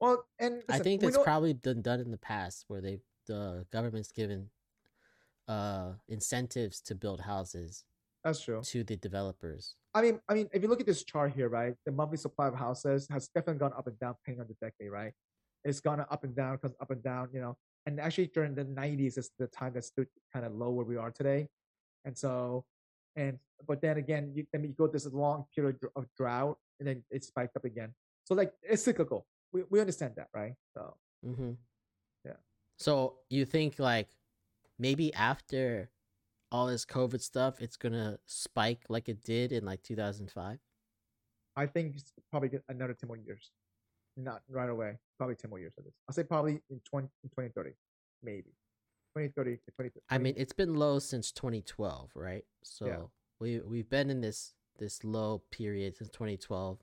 well, 0.00 0.24
and 0.38 0.62
i 0.68 0.78
think 0.78 1.00
that's 1.00 1.18
probably 1.18 1.52
been 1.52 1.82
done 1.82 2.00
in 2.00 2.10
the 2.10 2.18
past 2.18 2.64
where 2.68 2.80
they 2.80 2.98
the 3.26 3.66
government's 3.72 4.12
given 4.12 4.48
uh 5.48 5.92
incentives 6.08 6.80
to 6.80 6.94
build 6.94 7.20
houses 7.20 7.84
that's 8.24 8.42
true. 8.42 8.60
to 8.62 8.84
the 8.84 8.96
developers 8.96 9.76
I 9.94 10.02
mean, 10.02 10.20
I 10.28 10.34
mean, 10.34 10.48
if 10.52 10.62
you 10.62 10.68
look 10.68 10.80
at 10.80 10.86
this 10.86 11.02
chart 11.02 11.32
here, 11.32 11.48
right, 11.48 11.74
the 11.84 11.90
monthly 11.92 12.16
supply 12.16 12.46
of 12.46 12.54
houses 12.54 13.08
has 13.10 13.28
definitely 13.28 13.58
gone 13.58 13.72
up 13.76 13.86
and 13.86 13.98
down 13.98 14.14
depending 14.14 14.40
on 14.40 14.46
the 14.46 14.54
decade, 14.64 14.90
right? 14.90 15.12
It's 15.64 15.80
gone 15.80 16.00
up 16.00 16.24
and 16.24 16.34
down, 16.34 16.58
comes 16.58 16.74
up 16.80 16.90
and 16.90 17.02
down, 17.02 17.28
you 17.32 17.40
know. 17.40 17.56
And 17.86 17.98
actually, 17.98 18.28
during 18.28 18.54
the 18.54 18.64
'90s 18.64 19.18
is 19.18 19.30
the 19.38 19.48
time 19.48 19.72
that 19.74 19.84
stood 19.84 20.06
kind 20.32 20.46
of 20.46 20.54
low 20.54 20.70
where 20.70 20.84
we 20.84 20.96
are 20.96 21.10
today. 21.10 21.48
And 22.04 22.16
so, 22.16 22.64
and 23.20 23.38
but 23.68 23.80
then 23.82 23.98
again, 23.98 24.32
you 24.34 24.46
then 24.52 24.64
you 24.64 24.70
go 24.70 24.86
this 24.86 25.06
long 25.06 25.44
period 25.54 25.76
of 25.94 26.06
drought, 26.16 26.56
and 26.78 26.88
then 26.88 27.02
it 27.10 27.22
spiked 27.24 27.56
up 27.56 27.64
again. 27.64 27.94
So 28.24 28.34
like 28.34 28.52
it's 28.62 28.82
cyclical. 28.82 29.26
We 29.52 29.64
we 29.70 29.80
understand 29.80 30.14
that, 30.16 30.28
right? 30.34 30.54
So 30.74 30.96
mm-hmm. 31.26 31.52
Yeah. 32.24 32.40
so 32.78 33.18
you 33.28 33.44
think 33.44 33.78
like 33.78 34.08
maybe 34.78 35.12
after 35.14 35.90
all 36.52 36.66
this 36.66 36.84
covid 36.84 37.20
stuff 37.20 37.60
it's 37.60 37.76
gonna 37.76 38.18
spike 38.26 38.82
like 38.88 39.08
it 39.08 39.22
did 39.22 39.52
in 39.52 39.64
like 39.64 39.80
2005 39.82 40.58
I 41.56 41.66
think 41.66 41.96
it's 41.96 42.12
probably 42.30 42.50
another 42.68 42.94
ten 42.94 43.08
more 43.08 43.16
years, 43.16 43.50
not 44.16 44.42
right 44.48 44.70
away. 44.70 44.98
Probably 45.18 45.36
ten 45.36 45.50
more 45.50 45.58
years 45.58 45.74
of 45.78 45.84
this. 45.84 45.94
I'll 46.08 46.14
say 46.14 46.24
probably 46.24 46.62
in 46.70 46.80
20, 46.88 47.08
in 47.24 47.30
2030, 47.30 47.72
maybe 48.22 48.50
2030 49.14 49.56
to 49.56 49.70
20. 49.76 49.90
I 50.10 50.18
mean, 50.18 50.34
it's 50.36 50.52
been 50.52 50.74
low 50.74 50.98
since 50.98 51.32
2012, 51.32 52.10
right? 52.14 52.44
So 52.62 53.10
we 53.40 53.60
we've 53.60 53.88
been 53.88 54.10
in 54.10 54.20
this 54.20 54.54
this 54.78 55.02
low 55.04 55.42
period 55.50 55.96
since 55.96 56.10
2012. 56.10 56.78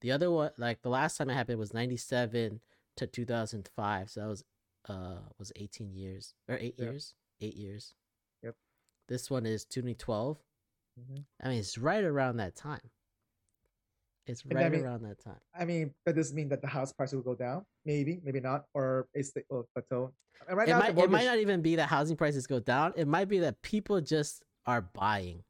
The 0.00 0.10
other 0.12 0.30
one, 0.30 0.50
like 0.58 0.82
the 0.82 0.88
last 0.88 1.16
time 1.16 1.30
it 1.30 1.34
happened, 1.34 1.58
was 1.58 1.74
97 1.74 2.60
to 2.96 3.06
2005. 3.06 4.10
So 4.10 4.20
that 4.20 4.26
was 4.28 4.44
uh 4.88 5.18
was 5.38 5.52
18 5.56 5.94
years 5.94 6.34
or 6.48 6.56
eight 6.56 6.74
Yeah. 6.78 6.84
years, 6.86 7.14
eight 7.40 7.54
years. 7.56 7.94
Yep. 8.42 8.56
This 9.08 9.30
one 9.30 9.46
is 9.46 9.64
2012. 9.64 10.38
Mhm. 11.00 11.24
I 11.40 11.48
mean, 11.48 11.58
it's 11.58 11.78
right 11.78 12.04
around 12.04 12.36
that 12.36 12.54
time. 12.56 12.90
It's 14.26 14.42
And 14.48 14.58
I 14.58 14.62
right 14.62 14.72
mean- 14.72 14.84
around 14.84 15.02
that 15.02 15.18
time. 15.22 15.40
I 15.54 15.64
mean, 15.64 15.92
that 16.06 16.14
doesn't 16.14 16.36
mean 16.36 16.48
that 16.50 16.60
the 16.60 16.68
house 16.68 16.92
price 16.92 17.12
will 17.12 17.22
go 17.22 17.34
down. 17.34 17.64
Maybe, 17.84 18.20
maybe 18.22 18.40
not, 18.40 18.66
or 18.74 19.08
it's 19.14 19.32
the 19.32 19.42
will 19.50 19.68
plateau. 19.74 20.12
And 20.48 20.56
right 20.56 20.68
it 20.68 20.72
now, 20.72 20.78
might 20.78 20.98
it 20.98 21.10
might 21.10 21.24
not 21.24 21.38
even 21.38 21.60
be 21.60 21.76
that 21.76 21.88
housing 21.88 22.16
prices 22.16 22.46
go 22.46 22.60
down. 22.60 22.92
It 22.96 23.08
might 23.08 23.28
be 23.28 23.40
that 23.40 23.60
people 23.62 24.00
just 24.00 24.42
are 24.66 24.80
buying. 24.80 25.42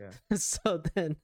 Yeah. 0.00 0.10
so 0.36 0.82
then, 0.94 1.16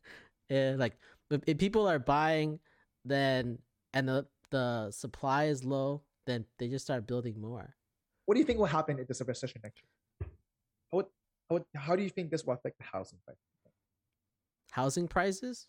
eh, 0.50 0.74
like 0.76 0.96
if, 1.30 1.40
if 1.46 1.58
people 1.58 1.88
are 1.88 1.98
buying, 1.98 2.60
then 3.04 3.58
and 3.94 4.08
the 4.08 4.26
the 4.50 4.90
supply 4.90 5.44
is 5.44 5.64
low, 5.64 6.02
then 6.26 6.44
they 6.58 6.68
just 6.68 6.84
start 6.84 7.06
building 7.06 7.40
more. 7.40 7.74
What 8.26 8.34
do 8.34 8.40
you 8.40 8.46
think 8.46 8.58
will 8.58 8.66
happen 8.66 8.98
if 8.98 9.06
there's 9.08 9.20
a 9.20 9.24
recession 9.24 9.60
next 9.64 9.82
year? 9.82 10.28
How, 10.92 10.96
would, 10.98 11.06
how, 11.48 11.54
would, 11.54 11.64
how 11.74 11.96
do 11.96 12.02
you 12.02 12.10
think 12.10 12.30
this 12.30 12.44
will 12.44 12.54
affect 12.54 12.78
the 12.78 12.84
housing 12.84 13.18
price 13.24 13.38
Housing 14.72 15.08
prices? 15.08 15.66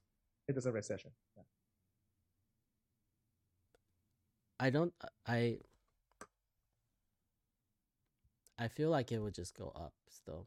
If 0.51 0.55
there's 0.55 0.65
a 0.65 0.71
recession? 0.71 1.11
Yeah. 1.35 1.43
I 4.59 4.69
don't. 4.69 4.93
I. 5.27 5.57
I 8.59 8.67
feel 8.67 8.89
like 8.91 9.11
it 9.11 9.19
would 9.19 9.33
just 9.33 9.57
go 9.57 9.71
up 9.75 9.93
still, 10.09 10.45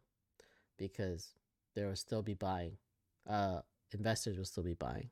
because 0.79 1.35
there 1.74 1.89
will 1.89 1.97
still 1.97 2.22
be 2.22 2.35
buying. 2.35 2.76
Uh, 3.29 3.61
investors 3.93 4.39
will 4.39 4.45
still 4.45 4.62
be 4.62 4.74
buying. 4.74 5.11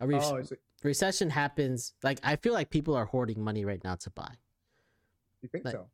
A 0.00 0.06
re- 0.06 0.18
Oh, 0.22 0.36
is 0.36 0.52
recession 0.82 1.28
happens. 1.28 1.92
Like 2.02 2.18
I 2.22 2.36
feel 2.36 2.54
like 2.54 2.70
people 2.70 2.94
are 2.94 3.04
hoarding 3.04 3.42
money 3.44 3.64
right 3.64 3.82
now 3.84 3.96
to 3.96 4.10
buy. 4.10 4.32
you 5.42 5.48
think 5.48 5.64
Like- 5.64 5.74
so? 5.74 5.88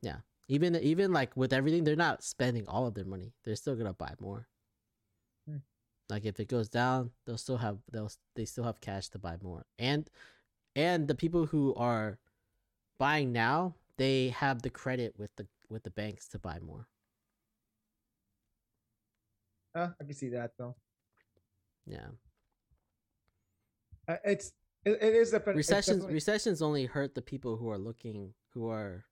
Yeah. 0.00 0.18
Even 0.48 0.76
even 0.76 1.12
like 1.12 1.36
with 1.36 1.52
everything, 1.52 1.84
they're 1.84 1.96
not 1.96 2.22
spending 2.22 2.66
all 2.66 2.86
of 2.86 2.94
their 2.94 3.04
money. 3.04 3.32
They're 3.44 3.56
still 3.56 3.76
gonna 3.76 3.92
buy 3.92 4.14
more. 4.20 4.48
Like 6.10 6.24
if 6.24 6.38
it 6.38 6.48
goes 6.48 6.68
down, 6.68 7.10
they'll 7.26 7.38
still 7.38 7.56
have 7.56 7.78
they'll 7.90 8.10
they 8.36 8.44
still 8.44 8.64
have 8.64 8.80
cash 8.80 9.08
to 9.10 9.18
buy 9.18 9.36
more. 9.42 9.64
And 9.78 10.08
and 10.76 11.08
the 11.08 11.14
people 11.14 11.46
who 11.46 11.74
are 11.76 12.18
buying 12.98 13.32
now, 13.32 13.74
they 13.96 14.28
have 14.30 14.62
the 14.62 14.70
credit 14.70 15.14
with 15.18 15.34
the 15.36 15.46
with 15.70 15.82
the 15.84 15.90
banks 15.90 16.28
to 16.28 16.38
buy 16.38 16.58
more. 16.60 16.88
Uh, 19.74 19.88
I 20.00 20.04
can 20.04 20.14
see 20.14 20.28
that 20.30 20.52
though. 20.58 20.76
Yeah. 21.86 22.08
Uh, 24.06 24.16
it's 24.24 24.52
it, 24.84 24.98
it 25.02 25.14
is 25.14 25.32
a 25.32 25.38
recessions 25.40 25.86
definitely- 25.98 26.14
recessions 26.14 26.60
only 26.62 26.84
hurt 26.86 27.14
the 27.14 27.22
people 27.22 27.56
who 27.56 27.70
are 27.70 27.78
looking 27.78 28.34
who 28.50 28.68
are 28.68 29.04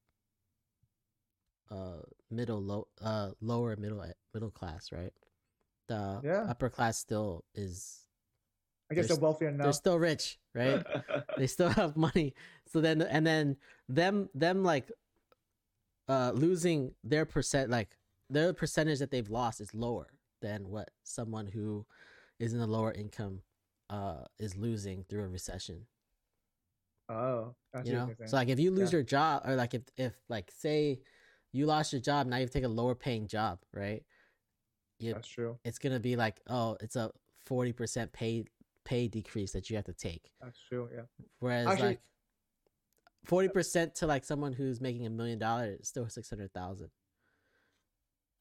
uh 1.70 2.02
middle 2.30 2.60
low 2.60 2.86
uh 3.00 3.30
lower 3.40 3.74
middle 3.76 4.04
middle 4.34 4.50
class 4.50 4.92
right 4.92 5.12
the 5.92 6.20
Yeah. 6.24 6.44
upper 6.48 6.70
class 6.70 6.98
still 6.98 7.44
is 7.54 8.06
I 8.90 8.94
guess 8.94 9.08
they're 9.08 9.16
they're 9.16 9.22
wealthier 9.22 9.50
now. 9.50 9.64
they're 9.64 9.72
still 9.84 9.98
rich 9.98 10.38
right 10.54 10.82
they 11.38 11.46
still 11.46 11.68
have 11.68 11.96
money 11.96 12.34
so 12.66 12.80
then 12.80 13.02
and 13.02 13.26
then 13.26 13.56
them 13.88 14.28
them 14.34 14.64
like 14.64 14.90
uh 16.08 16.30
losing 16.34 16.94
their 17.04 17.24
percent 17.24 17.70
like 17.70 17.96
their 18.30 18.52
percentage 18.52 18.98
that 19.00 19.10
they've 19.10 19.30
lost 19.30 19.60
is 19.60 19.74
lower 19.74 20.08
than 20.40 20.68
what 20.70 20.88
someone 21.04 21.46
who 21.46 21.86
is 22.38 22.52
in 22.54 22.60
a 22.60 22.66
lower 22.66 22.92
income 22.92 23.40
uh 23.90 24.24
is 24.38 24.56
losing 24.56 25.04
through 25.08 25.22
a 25.24 25.28
recession 25.28 25.86
oh, 27.08 27.54
you 27.84 27.92
know 27.92 28.06
so 28.26 28.36
like 28.36 28.48
if 28.48 28.58
you 28.58 28.70
lose 28.70 28.90
Yeah. 28.92 28.96
your 28.98 29.02
job 29.02 29.42
or 29.46 29.54
like 29.56 29.74
if 29.74 29.82
if 29.96 30.14
like 30.28 30.50
say 30.56 31.00
you 31.52 31.66
lost 31.66 31.92
your 31.92 32.00
job 32.00 32.26
now 32.26 32.36
you 32.38 32.46
take 32.48 32.64
a 32.64 32.68
lower 32.80 32.94
paying 32.94 33.26
job 33.26 33.58
right 33.72 34.02
you, 35.02 35.14
that's 35.14 35.28
true. 35.28 35.58
it's 35.64 35.78
gonna 35.78 36.00
be 36.00 36.16
like 36.16 36.40
oh 36.48 36.76
it's 36.80 36.96
a 36.96 37.10
40% 37.48 38.12
pay 38.12 38.44
pay 38.84 39.08
decrease 39.08 39.52
that 39.52 39.68
you 39.70 39.76
have 39.76 39.84
to 39.86 39.92
take 39.94 40.30
That's 40.40 40.58
true. 40.68 40.88
Yeah. 40.94 41.02
whereas 41.40 41.66
Actually- 41.66 41.88
like 41.88 42.00
40% 43.28 43.94
to 43.94 44.06
like 44.06 44.24
someone 44.24 44.52
who's 44.52 44.80
making 44.80 45.06
a 45.06 45.10
million 45.10 45.38
dollars 45.38 45.80
is 45.80 45.88
still 45.88 46.08
600000 46.08 46.90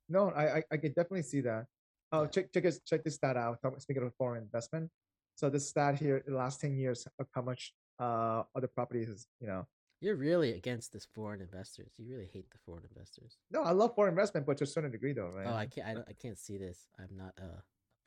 No, 0.09 0.30
I 0.32 0.57
I, 0.57 0.64
I 0.72 0.78
can 0.78 0.89
definitely 0.93 1.24
see 1.24 1.41
that. 1.41 1.66
Oh, 2.12 2.24
Yeah. 2.24 2.28
check 2.30 2.51
check 2.53 2.64
this 2.64 2.80
check 2.86 3.03
this 3.03 3.16
stat 3.16 3.38
out. 3.38 3.59
Speaking 3.80 4.03
of 4.03 4.14
foreign 4.16 4.41
investment, 4.43 4.89
so 5.36 5.49
this 5.49 5.70
stat 5.70 5.97
here, 5.99 6.24
the 6.28 6.34
last 6.34 6.59
ten 6.59 6.76
years 6.76 7.07
of 7.20 7.28
how 7.36 7.41
much 7.43 7.74
uh 7.99 8.43
other 8.55 8.68
properties 8.68 9.28
you 9.39 9.47
know. 9.47 9.66
You're 10.02 10.16
really 10.16 10.52
against 10.54 10.91
this 10.93 11.06
foreign 11.14 11.41
investors 11.41 11.91
you 11.97 12.06
really 12.10 12.30
hate 12.34 12.49
the 12.52 12.58
foreign 12.66 12.84
investors 12.89 13.38
No, 13.52 13.62
I 13.64 13.72
love 13.72 13.93
foreign 13.95 14.12
investment, 14.14 14.45
but 14.47 14.58
to 14.58 14.64
a 14.64 14.68
certain 14.68 14.91
degree, 14.91 15.14
though, 15.14 15.30
right? 15.30 15.47
oh 15.47 15.54
i 15.56 15.66
can't 15.68 15.88
I, 15.88 16.02
I 16.10 16.14
can't 16.22 16.38
see 16.39 16.58
this 16.58 16.88
i'm 16.99 17.16
not 17.16 17.34
a 17.38 17.62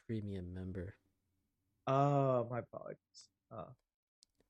premium 0.06 0.52
member 0.54 0.94
Oh, 1.86 2.46
my 2.50 2.60
apologies. 2.60 3.28
Uh, 3.54 3.64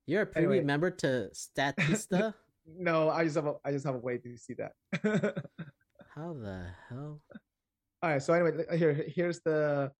you're 0.07 0.23
a 0.23 0.27
premium 0.27 0.53
Anyway. 0.53 0.65
member 0.65 0.91
to 1.03 1.31
statista 1.35 2.33
no, 2.67 3.11
I 3.11 3.25
just 3.25 3.35
have 3.35 3.47
a 3.47 3.55
I 3.65 3.73
just 3.73 3.85
have 3.85 3.97
a 3.97 3.99
way 3.99 4.17
to 4.19 4.37
see 4.39 4.55
that. 4.55 4.73
how 6.15 6.33
the 6.33 6.65
hell 6.89 7.21
All 8.03 8.11
right. 8.11 8.23
So 8.23 8.33
anyway, 8.33 8.65
here 8.79 8.95
here's 9.09 9.41
the 9.41 9.91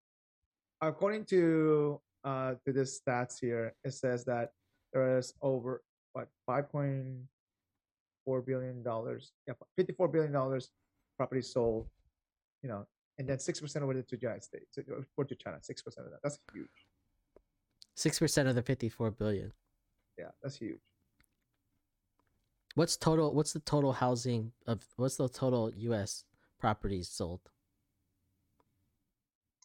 according 0.81 1.25
to 1.27 2.01
uh 2.25 2.55
to 2.65 2.73
this 2.73 3.01
stats 3.01 3.39
here, 3.41 3.75
it 3.85 3.93
says 3.93 4.25
that 4.27 4.51
there 4.93 5.19
is 5.19 5.35
over 5.43 5.83
what 6.13 6.29
five 6.47 6.71
point 6.71 7.27
four 8.25 8.41
billion 8.41 8.83
dollars, 8.83 9.33
yeah, 9.47 9.55
fifty 9.77 9.93
four 9.93 10.09
billion 10.09 10.33
dollars 10.33 10.71
property 11.17 11.43
sold, 11.43 11.87
you 12.63 12.69
know, 12.69 12.87
and 13.19 13.29
then 13.29 13.39
six 13.39 13.61
percent 13.61 13.85
of 13.85 13.91
it 13.91 14.09
to 14.09 14.19
United 14.21 14.43
States 14.43 14.79
or 15.17 15.25
to 15.25 15.35
China, 15.35 15.59
six 15.61 15.83
percent 15.83 16.07
of 16.07 16.13
that. 16.13 16.21
That's 16.23 16.39
huge. 16.53 16.67
Six 17.95 18.19
percent 18.19 18.49
of 18.49 18.55
the 18.55 18.63
fifty-four 18.63 19.13
billion. 19.13 19.53
Yeah, 20.19 20.31
that's 20.43 20.57
huge. 20.57 20.81
What's 22.75 22.97
total? 22.97 23.33
What's 23.33 23.53
the 23.53 23.61
total 23.61 23.93
housing 23.93 24.53
of? 24.67 24.85
What's 24.97 25.17
the 25.17 25.29
total 25.29 25.73
U.S. 25.77 26.25
properties 26.59 27.09
sold? 27.09 27.41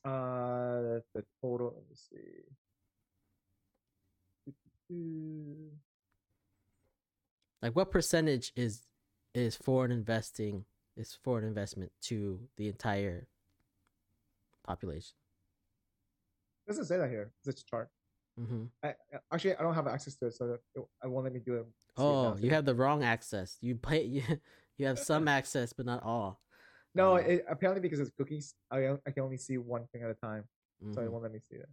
Uh, 0.06 1.02
the 1.14 1.24
total. 1.42 1.74
Let 1.76 1.90
me 1.90 1.96
see. 1.96 2.44
Like, 7.62 7.76
what 7.76 7.92
percentage 7.92 8.52
is 8.56 8.84
is 9.34 9.56
foreign 9.56 9.92
investing? 9.92 10.66
Is 10.98 11.18
foreign 11.24 11.46
investment 11.46 11.92
to 12.04 12.40
the 12.58 12.68
entire 12.68 13.28
population? 14.64 15.16
doesn't 16.68 16.86
say 16.86 16.98
that 16.98 17.10
here. 17.10 17.32
It's 17.46 17.62
a 17.62 17.66
chart. 17.66 17.90
hmm 18.38 18.66
I, 18.84 18.94
actually 19.34 19.56
I 19.56 19.64
don't 19.64 19.74
have 19.74 19.88
access 19.88 20.16
to 20.18 20.28
it, 20.28 20.36
so 20.36 20.58
it, 20.76 20.84
I 21.04 21.08
won't 21.08 21.24
let 21.26 21.34
me 21.34 21.40
do 21.40 21.56
it. 21.56 21.66
Oh, 21.98 22.38
you 22.38 22.52
have 22.52 22.66
the 22.66 22.76
wrong 22.76 23.04
access. 23.04 23.58
You 23.62 23.76
pay. 23.90 24.04
You, 24.04 24.24
you 24.78 24.86
have 24.86 25.00
some 25.00 25.28
access, 25.40 25.74
but 25.74 25.86
not 25.86 26.04
all. 26.04 26.42
no. 26.96 27.16
It, 27.16 27.46
apparently 27.50 27.82
because 27.82 28.00
it's 28.00 28.12
cookies, 28.18 28.54
I 28.72 28.90
I 29.08 29.12
can 29.12 29.24
only 29.24 29.38
see 29.38 29.58
one 29.58 29.86
thing 29.92 30.04
at 30.04 30.10
a 30.10 30.14
time, 30.14 30.44
so 30.94 31.02
it 31.02 31.06
Mhm. 31.08 31.12
won't 31.12 31.24
let 31.24 31.32
me 31.34 31.40
see 31.50 31.58
that. 31.58 31.70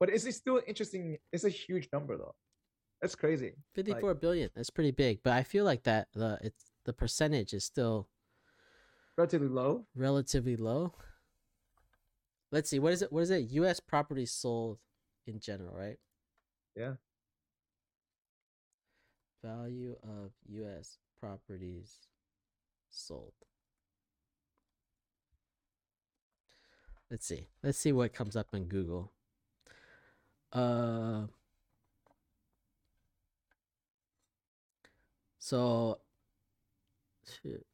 But 0.00 0.08
it's 0.10 0.24
it's 0.24 0.36
still 0.38 0.60
interesting. 0.66 1.18
It's 1.32 1.44
a 1.44 1.48
huge 1.50 1.88
number 1.92 2.16
though. 2.16 2.34
That's 3.02 3.16
crazy. 3.16 3.54
Fifty-four 3.74 4.14
billion. 4.14 4.48
That's 4.54 4.70
pretty 4.70 4.92
big, 4.92 5.24
but 5.24 5.32
I 5.32 5.42
feel 5.42 5.64
like 5.64 5.82
that 5.82 6.08
the 6.14 6.38
it's 6.40 6.70
the 6.84 6.92
percentage 6.92 7.52
is 7.52 7.64
still 7.64 8.08
Relatively 9.18 9.48
low. 9.48 9.84
relatively 9.94 10.56
low. 10.56 10.94
Let's 12.52 12.70
see. 12.70 12.78
What 12.78 12.92
is 12.92 13.02
it? 13.02 13.12
What 13.12 13.24
is 13.24 13.30
it? 13.30 13.50
U.S. 13.50 13.80
properties 13.80 14.30
sold 14.30 14.78
in 15.26 15.40
general, 15.40 15.74
right? 15.76 15.98
Yeah. 16.76 16.94
Value 19.44 19.96
of 20.04 20.30
U.S. 20.48 20.98
properties 21.18 22.06
sold. 22.88 23.32
Let's 27.10 27.26
see. 27.26 27.48
Let's 27.64 27.78
see 27.78 27.92
what 27.92 28.14
comes 28.14 28.36
up 28.36 28.48
in 28.54 28.64
Google. 28.66 29.12
Uh. 30.52 31.24
So. 35.42 35.98
Shoot. 37.42 37.66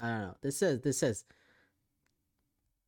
I 0.00 0.08
don't 0.08 0.20
know. 0.22 0.36
This 0.42 0.58
says 0.58 0.80
this 0.80 0.98
says. 0.98 1.24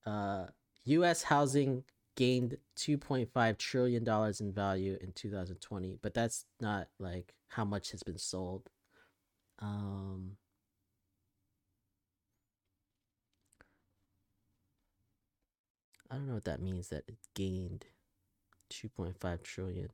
Uh, 0.04 0.46
U.S. 0.86 1.22
housing 1.22 1.84
gained 2.16 2.56
2.5 2.76 3.58
trillion 3.58 4.02
dollars 4.02 4.40
in 4.40 4.52
value 4.52 4.96
in 5.00 5.12
2020 5.12 5.98
but 6.00 6.14
that's 6.14 6.44
not 6.60 6.86
like 7.00 7.34
how 7.48 7.64
much 7.64 7.90
has 7.90 8.04
been 8.04 8.18
sold 8.18 8.70
um 9.58 10.36
i 16.08 16.14
don't 16.14 16.28
know 16.28 16.34
what 16.34 16.44
that 16.44 16.62
means 16.62 16.88
that 16.88 17.02
it 17.08 17.16
gained 17.34 17.86
2.5 18.70 19.42
trillion 19.42 19.88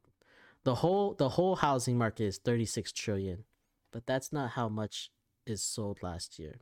the 0.65 0.75
whole 0.75 1.15
the 1.15 1.31
whole 1.31 1.57
housing 1.57 1.97
market 1.97 2.25
is 2.25 2.37
36 2.37 2.93
trillion 2.93 3.45
but 3.93 4.07
that's 4.07 4.33
not 4.33 4.51
how 4.51 4.69
much 4.69 5.11
is 5.47 5.63
sold 5.63 5.99
last 6.03 6.39
year 6.39 6.61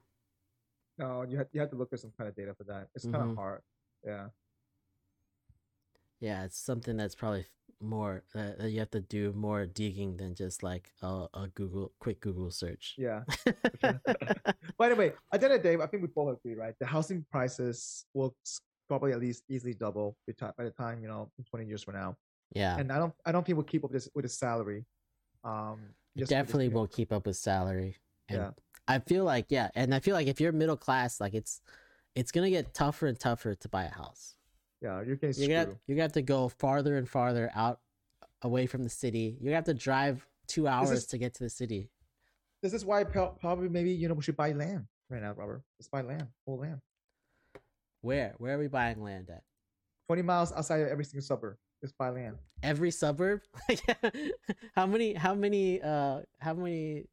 No, 0.99 1.23
you 1.23 1.37
have 1.39 1.49
you 1.53 1.61
have 1.61 1.71
to 1.71 1.77
look 1.77 1.93
at 1.93 2.01
some 2.01 2.13
kind 2.19 2.29
of 2.29 2.35
data 2.35 2.55
for 2.55 2.65
that. 2.65 2.89
It's 2.95 3.05
kind 3.07 3.23
Mhm. 3.23 3.31
of 3.31 3.37
hard. 3.37 3.63
Yeah. 4.05 4.29
yeah 6.21 6.45
it's 6.45 6.59
something 6.59 6.97
that's 6.97 7.15
probably 7.15 7.47
more 7.81 8.25
uh, 8.35 8.53
that 8.59 8.71
you 8.71 8.81
have 8.81 8.91
to 8.91 9.01
do 9.01 9.33
more 9.33 9.67
digging 9.67 10.17
than 10.17 10.35
just 10.35 10.63
like 10.65 10.91
a, 11.03 11.27
a 11.35 11.47
google 11.55 11.93
quick 12.01 12.21
google 12.21 12.51
search 12.51 12.95
Yeah. 12.99 13.23
By 14.79 14.89
the 14.89 14.97
way, 14.97 15.13
at 15.33 15.41
the 15.41 15.47
end 15.47 15.55
of 15.55 15.63
the 15.63 15.69
day, 15.69 15.77
I 15.83 15.87
think 15.87 16.03
we 16.03 16.09
both 16.09 16.37
agree, 16.39 16.55
right? 16.55 16.75
The 16.81 16.87
housing 16.87 17.25
prices 17.31 18.07
will 18.15 18.35
probably 18.89 19.13
at 19.13 19.21
least 19.21 19.45
easily 19.49 19.75
double 19.75 20.17
by 20.27 20.33
the 20.33 20.33
ti- 20.47 20.55
by 20.59 20.65
the 20.65 20.71
time 20.71 21.03
you 21.03 21.09
know, 21.09 21.31
twenty 21.51 21.67
years 21.67 21.83
from 21.85 21.95
now. 21.95 22.17
yeah 22.55 22.79
And 22.79 22.91
I 22.91 22.99
don't, 22.99 23.15
I 23.27 23.31
don't 23.33 23.45
think 23.45 23.57
we'll 23.59 23.65
keep 23.73 23.85
up 23.85 23.93
this 23.93 24.09
with 24.15 24.25
the 24.25 24.29
salary. 24.29 24.85
Um, 25.45 25.95
just 26.17 26.31
definitely 26.31 26.69
won't 26.69 26.91
keep 26.93 27.13
up 27.13 27.27
with 27.27 27.37
salary 27.37 27.97
and 28.29 28.39
Yeah. 28.39 28.51
i 28.87 28.99
feel 28.99 29.25
like 29.25 29.47
yeah 29.51 29.71
and 29.75 29.95
i 29.95 30.01
feel 30.01 30.15
like 30.15 30.27
if 30.27 30.41
you're 30.41 30.53
middle 30.53 30.77
class 30.77 31.21
like 31.21 31.35
it's 31.35 31.61
it's 32.15 32.33
gonna 32.33 32.51
get 32.51 32.75
tougher 32.75 33.07
and 33.07 33.19
tougher 33.19 33.55
to 33.55 33.69
buy 33.69 33.85
a 33.85 33.91
house 33.91 34.35
Yeah, 34.81 35.03
you're 35.03 35.17
gonna, 35.17 35.77
you're 35.87 35.97
gonna 35.97 36.03
have 36.03 36.13
to 36.13 36.23
go 36.23 36.49
farther 36.49 36.97
and 36.97 37.09
farther 37.09 37.51
out 37.55 37.81
away 38.43 38.67
from 38.67 38.83
the 38.85 38.91
city 38.91 39.37
you're 39.41 39.51
gonna 39.51 39.57
have 39.57 39.65
to 39.65 39.75
drive 39.75 40.27
two 40.47 40.67
hours 40.67 40.91
is- 40.91 41.07
to 41.07 41.19
get 41.19 41.35
to 41.35 41.45
the 41.45 41.51
city 41.51 41.91
This 42.63 42.73
is 42.73 42.85
why 42.85 43.05
probably 43.05 43.69
maybe 43.69 43.91
you 43.93 44.09
know 44.09 44.15
we 44.15 44.23
should 44.23 44.37
buy 44.37 44.53
land 44.53 44.87
right 45.11 45.23
now, 45.23 45.33
Robert. 45.33 45.63
Let's 45.79 45.89
buy 45.89 46.03
land, 46.03 46.27
whole 46.47 46.59
land. 46.59 46.81
where 48.01 48.35
where 48.39 48.57
are 48.57 48.59
we 48.59 48.69
buying 48.69 49.03
land 49.03 49.31
at 49.31 49.43
Twenty 50.07 50.23
miles 50.23 50.53
outside 50.53 50.81
of 50.81 50.89
every 50.89 51.05
single 51.05 51.23
suburb. 51.23 51.57
Let's 51.83 51.93
buy 51.99 52.11
land. 52.11 52.37
every 52.63 52.91
suburb 52.91 53.41
how 54.75 54.87
many 54.87 55.15
how 55.15 55.35
many 55.35 55.81
uh 55.83 56.21
how 56.41 56.55
many 56.55 57.05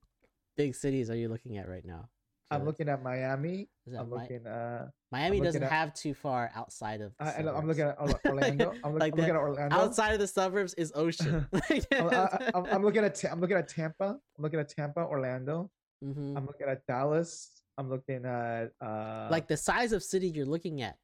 big 0.57 0.73
cities 0.75 1.09
are 1.09 1.15
you 1.15 1.29
looking 1.29 1.57
at 1.57 1.67
right 1.69 1.85
now 1.85 2.07
I'm 2.51 2.63
looking 2.63 2.87
at 2.89 3.01
Miami. 3.03 3.67
I'm 3.87 4.07
Mi- 4.09 4.15
looking. 4.17 4.45
Uh, 4.47 4.87
miami 5.11 5.37
looking 5.37 5.43
doesn't 5.45 5.63
at- 5.63 5.71
have 5.71 5.93
too 5.95 6.13
far 6.13 6.51
outside 6.55 7.01
of 7.01 7.11
the 7.19 7.25
I, 7.25 7.39
I'm 7.57 7.67
looking 7.67 7.83
at 7.83 7.97
Orlando. 8.25 8.71
I'm, 8.83 8.93
look, 8.93 8.99
Like 9.01 9.13
I'm 9.13 9.17
looking 9.19 9.35
at 9.35 9.41
Orlando. 9.41 9.75
outside 9.75 10.13
of 10.13 10.19
the 10.19 10.27
suburbs 10.27 10.73
is 10.75 10.93
ocean 10.95 11.47
I'm, 11.53 11.61
I, 11.91 12.51
I'm, 12.53 12.65
I'm 12.67 12.83
looking 12.83 13.03
at 13.03 13.21
I'm 13.25 13.41
looking 13.41 13.57
at 13.57 13.67
Tampa. 13.67 14.19
I'm 14.37 14.43
looking 14.43 14.59
at 14.59 14.69
Tampa, 14.69 15.01
Orlando. 15.01 15.69
Mhm. 16.03 16.37
I'm 16.37 16.45
looking 16.45 16.67
at 16.67 16.85
Dallas. 16.87 17.49
I'm 17.77 17.89
looking 17.89 18.23
at 18.25 18.69
uh 18.79 19.27
like 19.31 19.47
the 19.47 19.57
size 19.57 19.91
of 19.91 20.03
city 20.03 20.27
you're 20.29 20.45
looking 20.45 20.81
at 20.83 20.97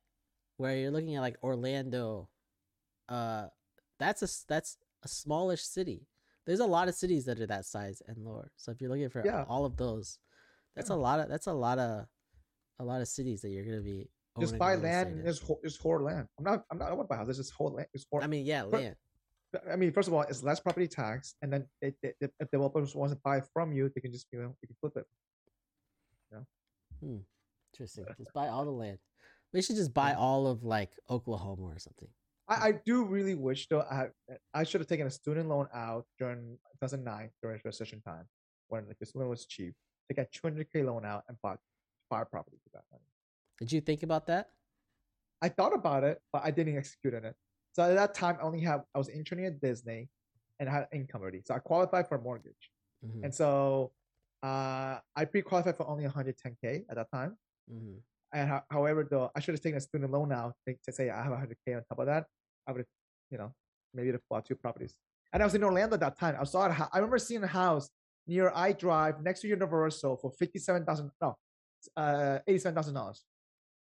where 0.57 0.78
you're 0.78 0.91
looking 0.91 1.16
at 1.16 1.22
like 1.22 1.38
orlando 1.43 2.30
uh 3.12 3.47
that's 3.99 4.22
a 4.24 4.30
that's 4.47 4.78
a 5.03 5.07
smallish 5.07 5.62
city. 5.64 6.07
There's 6.45 6.59
a 6.59 6.66
lot 6.66 6.88
of 6.88 6.95
cities 6.95 7.26
that 7.26 7.39
are 7.39 7.47
that 7.47 7.66
size 7.66 8.01
and 8.07 8.18
lower. 8.18 8.51
So 8.57 8.72
if 8.72 8.82
you're 8.82 8.89
looking 8.89 9.09
for 9.09 9.24
Yeah. 9.26 9.45
all 9.47 9.66
of 9.66 9.78
those, 9.78 10.18
that's 10.76 10.89
Yeah. 10.89 10.95
a 10.95 10.97
lot 11.07 11.20
of 11.20 11.30
that's 11.30 11.47
a 11.47 11.53
lot 11.53 11.78
of 11.80 12.07
a 12.80 12.84
lot 12.84 13.01
of 13.01 13.07
cities 13.07 13.41
that 13.41 13.49
you're 13.49 13.66
gonna 13.66 13.82
be 13.82 14.09
Just 14.39 14.57
buy 14.57 14.76
land. 14.76 15.20
and 15.28 15.39
ho- 15.39 15.59
just 15.64 15.80
hoard 15.82 16.01
land. 16.01 16.28
I'm 16.39 16.45
not. 16.45 16.66
I'm 16.72 16.78
not. 16.80 16.89
I 16.89 16.93
want 16.93 17.07
to 17.07 17.09
buy 17.09 17.16
a 17.16 17.18
house. 17.20 17.28
This 17.28 17.38
is 17.39 17.51
whole 17.51 17.72
land. 17.74 17.88
It's 17.93 18.05
whole. 18.09 18.24
I 18.24 18.28
mean, 18.28 18.45
yeah, 18.45 18.64
land. 18.64 18.95
I 19.70 19.76
mean, 19.76 19.91
first 19.91 20.07
of 20.07 20.14
all, 20.14 20.22
it's 20.22 20.41
less 20.41 20.62
property 20.62 20.88
tax, 20.88 21.36
and 21.41 21.51
then 21.51 21.68
it, 21.82 21.95
it, 22.01 22.16
if 22.22 22.32
if 22.39 22.49
developers 22.49 22.95
want 22.95 23.12
to 23.12 23.18
buy 23.24 23.41
from 23.53 23.74
you, 23.74 23.91
they 23.93 23.99
can 24.01 24.12
just 24.12 24.26
you 24.32 24.39
know 24.41 24.55
you 24.62 24.68
can 24.70 24.78
flip 24.80 24.95
it. 24.95 25.05
Yeah. 26.32 26.43
Hmm. 27.01 27.18
Interesting. 27.74 28.05
Just 28.18 28.34
buy 28.34 28.47
all 28.47 28.64
the 28.66 28.72
land. 28.72 28.99
We 29.53 29.62
should 29.62 29.76
just 29.76 29.93
buy 29.93 30.14
all 30.14 30.47
of 30.47 30.64
like 30.64 30.91
Oklahoma 31.09 31.64
or 31.64 31.80
something. 31.80 32.07
I, 32.52 32.68
I 32.68 32.72
do 32.86 33.06
really 33.06 33.36
wish 33.36 33.68
though 33.70 33.82
I 33.82 34.10
I 34.54 34.64
should 34.64 34.82
have 34.82 34.88
taken 34.88 35.08
a 35.08 35.12
student 35.12 35.47
loan 35.49 35.68
out 35.74 36.06
during 36.20 36.58
2009 36.82 37.30
during 37.41 37.62
recession 37.64 38.02
time 38.02 38.26
when 38.68 38.88
like 38.88 38.99
the 38.99 39.06
student 39.06 39.24
loan 39.28 39.30
was 39.30 39.45
cheap. 39.45 39.74
Take 40.10 40.18
a 40.20 40.28
200k 40.38 40.84
loan 40.86 41.06
out 41.06 41.24
and 41.28 41.38
bought 41.41 41.60
five 42.10 42.30
properties 42.30 42.62
with 42.66 42.74
that 42.74 42.84
money. 42.91 43.06
Did 43.60 43.72
you 43.72 43.82
think 43.82 44.04
about 44.04 44.28
that? 44.28 44.49
I 45.41 45.49
thought 45.49 45.74
about 45.74 46.04
it, 46.04 46.20
but 46.34 46.41
I 46.43 46.52
didn't 46.52 46.78
execute 46.78 47.14
on 47.16 47.26
it. 47.26 47.36
So 47.74 47.84
at 47.84 47.95
that 47.95 48.14
time, 48.14 48.38
I 48.39 48.43
only 48.43 48.60
have 48.62 48.84
I 48.93 48.97
was 48.97 49.08
interning 49.08 49.45
at 49.45 49.62
Disney, 49.62 50.10
and 50.60 50.70
I 50.70 50.74
had 50.74 50.88
income 50.91 51.22
already, 51.22 51.41
so 51.45 51.56
I 51.56 51.60
qualified 51.60 52.08
for 52.10 52.16
a 52.16 52.22
mortgage. 52.22 52.70
Mhm, 53.06 53.24
And 53.24 53.34
so 53.34 53.93
uh, 54.43 54.99
I 55.16 55.26
pre-qualified 55.26 55.78
for 55.78 55.88
only 55.88 56.04
110k 56.06 56.86
at 56.89 56.95
that 56.95 57.10
time. 57.12 57.38
mhm. 57.72 58.02
And 58.34 58.49
ho- 58.49 58.66
however, 58.70 59.08
though, 59.10 59.30
I 59.36 59.39
should 59.39 59.54
have 59.56 59.62
taken 59.62 59.78
a 59.78 59.82
student 59.82 60.12
loan 60.12 60.32
out 60.32 60.56
to, 60.68 60.76
to 60.86 60.91
say 60.91 61.10
I 61.10 61.24
have 61.24 61.32
100k 61.34 61.76
on 61.78 61.84
top 61.89 61.99
of 61.99 62.06
that. 62.08 62.28
I 62.68 62.72
would 62.72 62.80
have, 62.80 62.88
you 63.30 63.38
know, 63.38 63.53
maybe 63.93 64.12
have 64.12 64.22
bought 64.30 64.45
two 64.45 64.55
properties. 64.55 64.95
And 65.34 65.41
I 65.41 65.45
was 65.45 65.55
in 65.55 65.64
Orlando 65.64 65.93
at 65.95 65.99
that 66.01 66.20
time. 66.20 66.36
I 66.39 66.43
saw 66.43 66.66
it. 66.68 66.80
I 66.80 66.97
remember 66.97 67.18
seeing 67.18 67.43
a 67.43 67.47
house 67.47 67.89
near 68.28 68.51
I 68.53 68.74
Drive 68.74 69.22
next 69.24 69.41
to 69.41 69.47
Universal 69.47 70.18
for 70.18 70.32
fifty-seven 70.32 70.86
thousand. 70.86 71.12
No, 71.22 71.36
uh, 71.95 72.39
eighty-seven 72.47 72.76
thousand 72.76 72.93
dollars. 72.95 73.24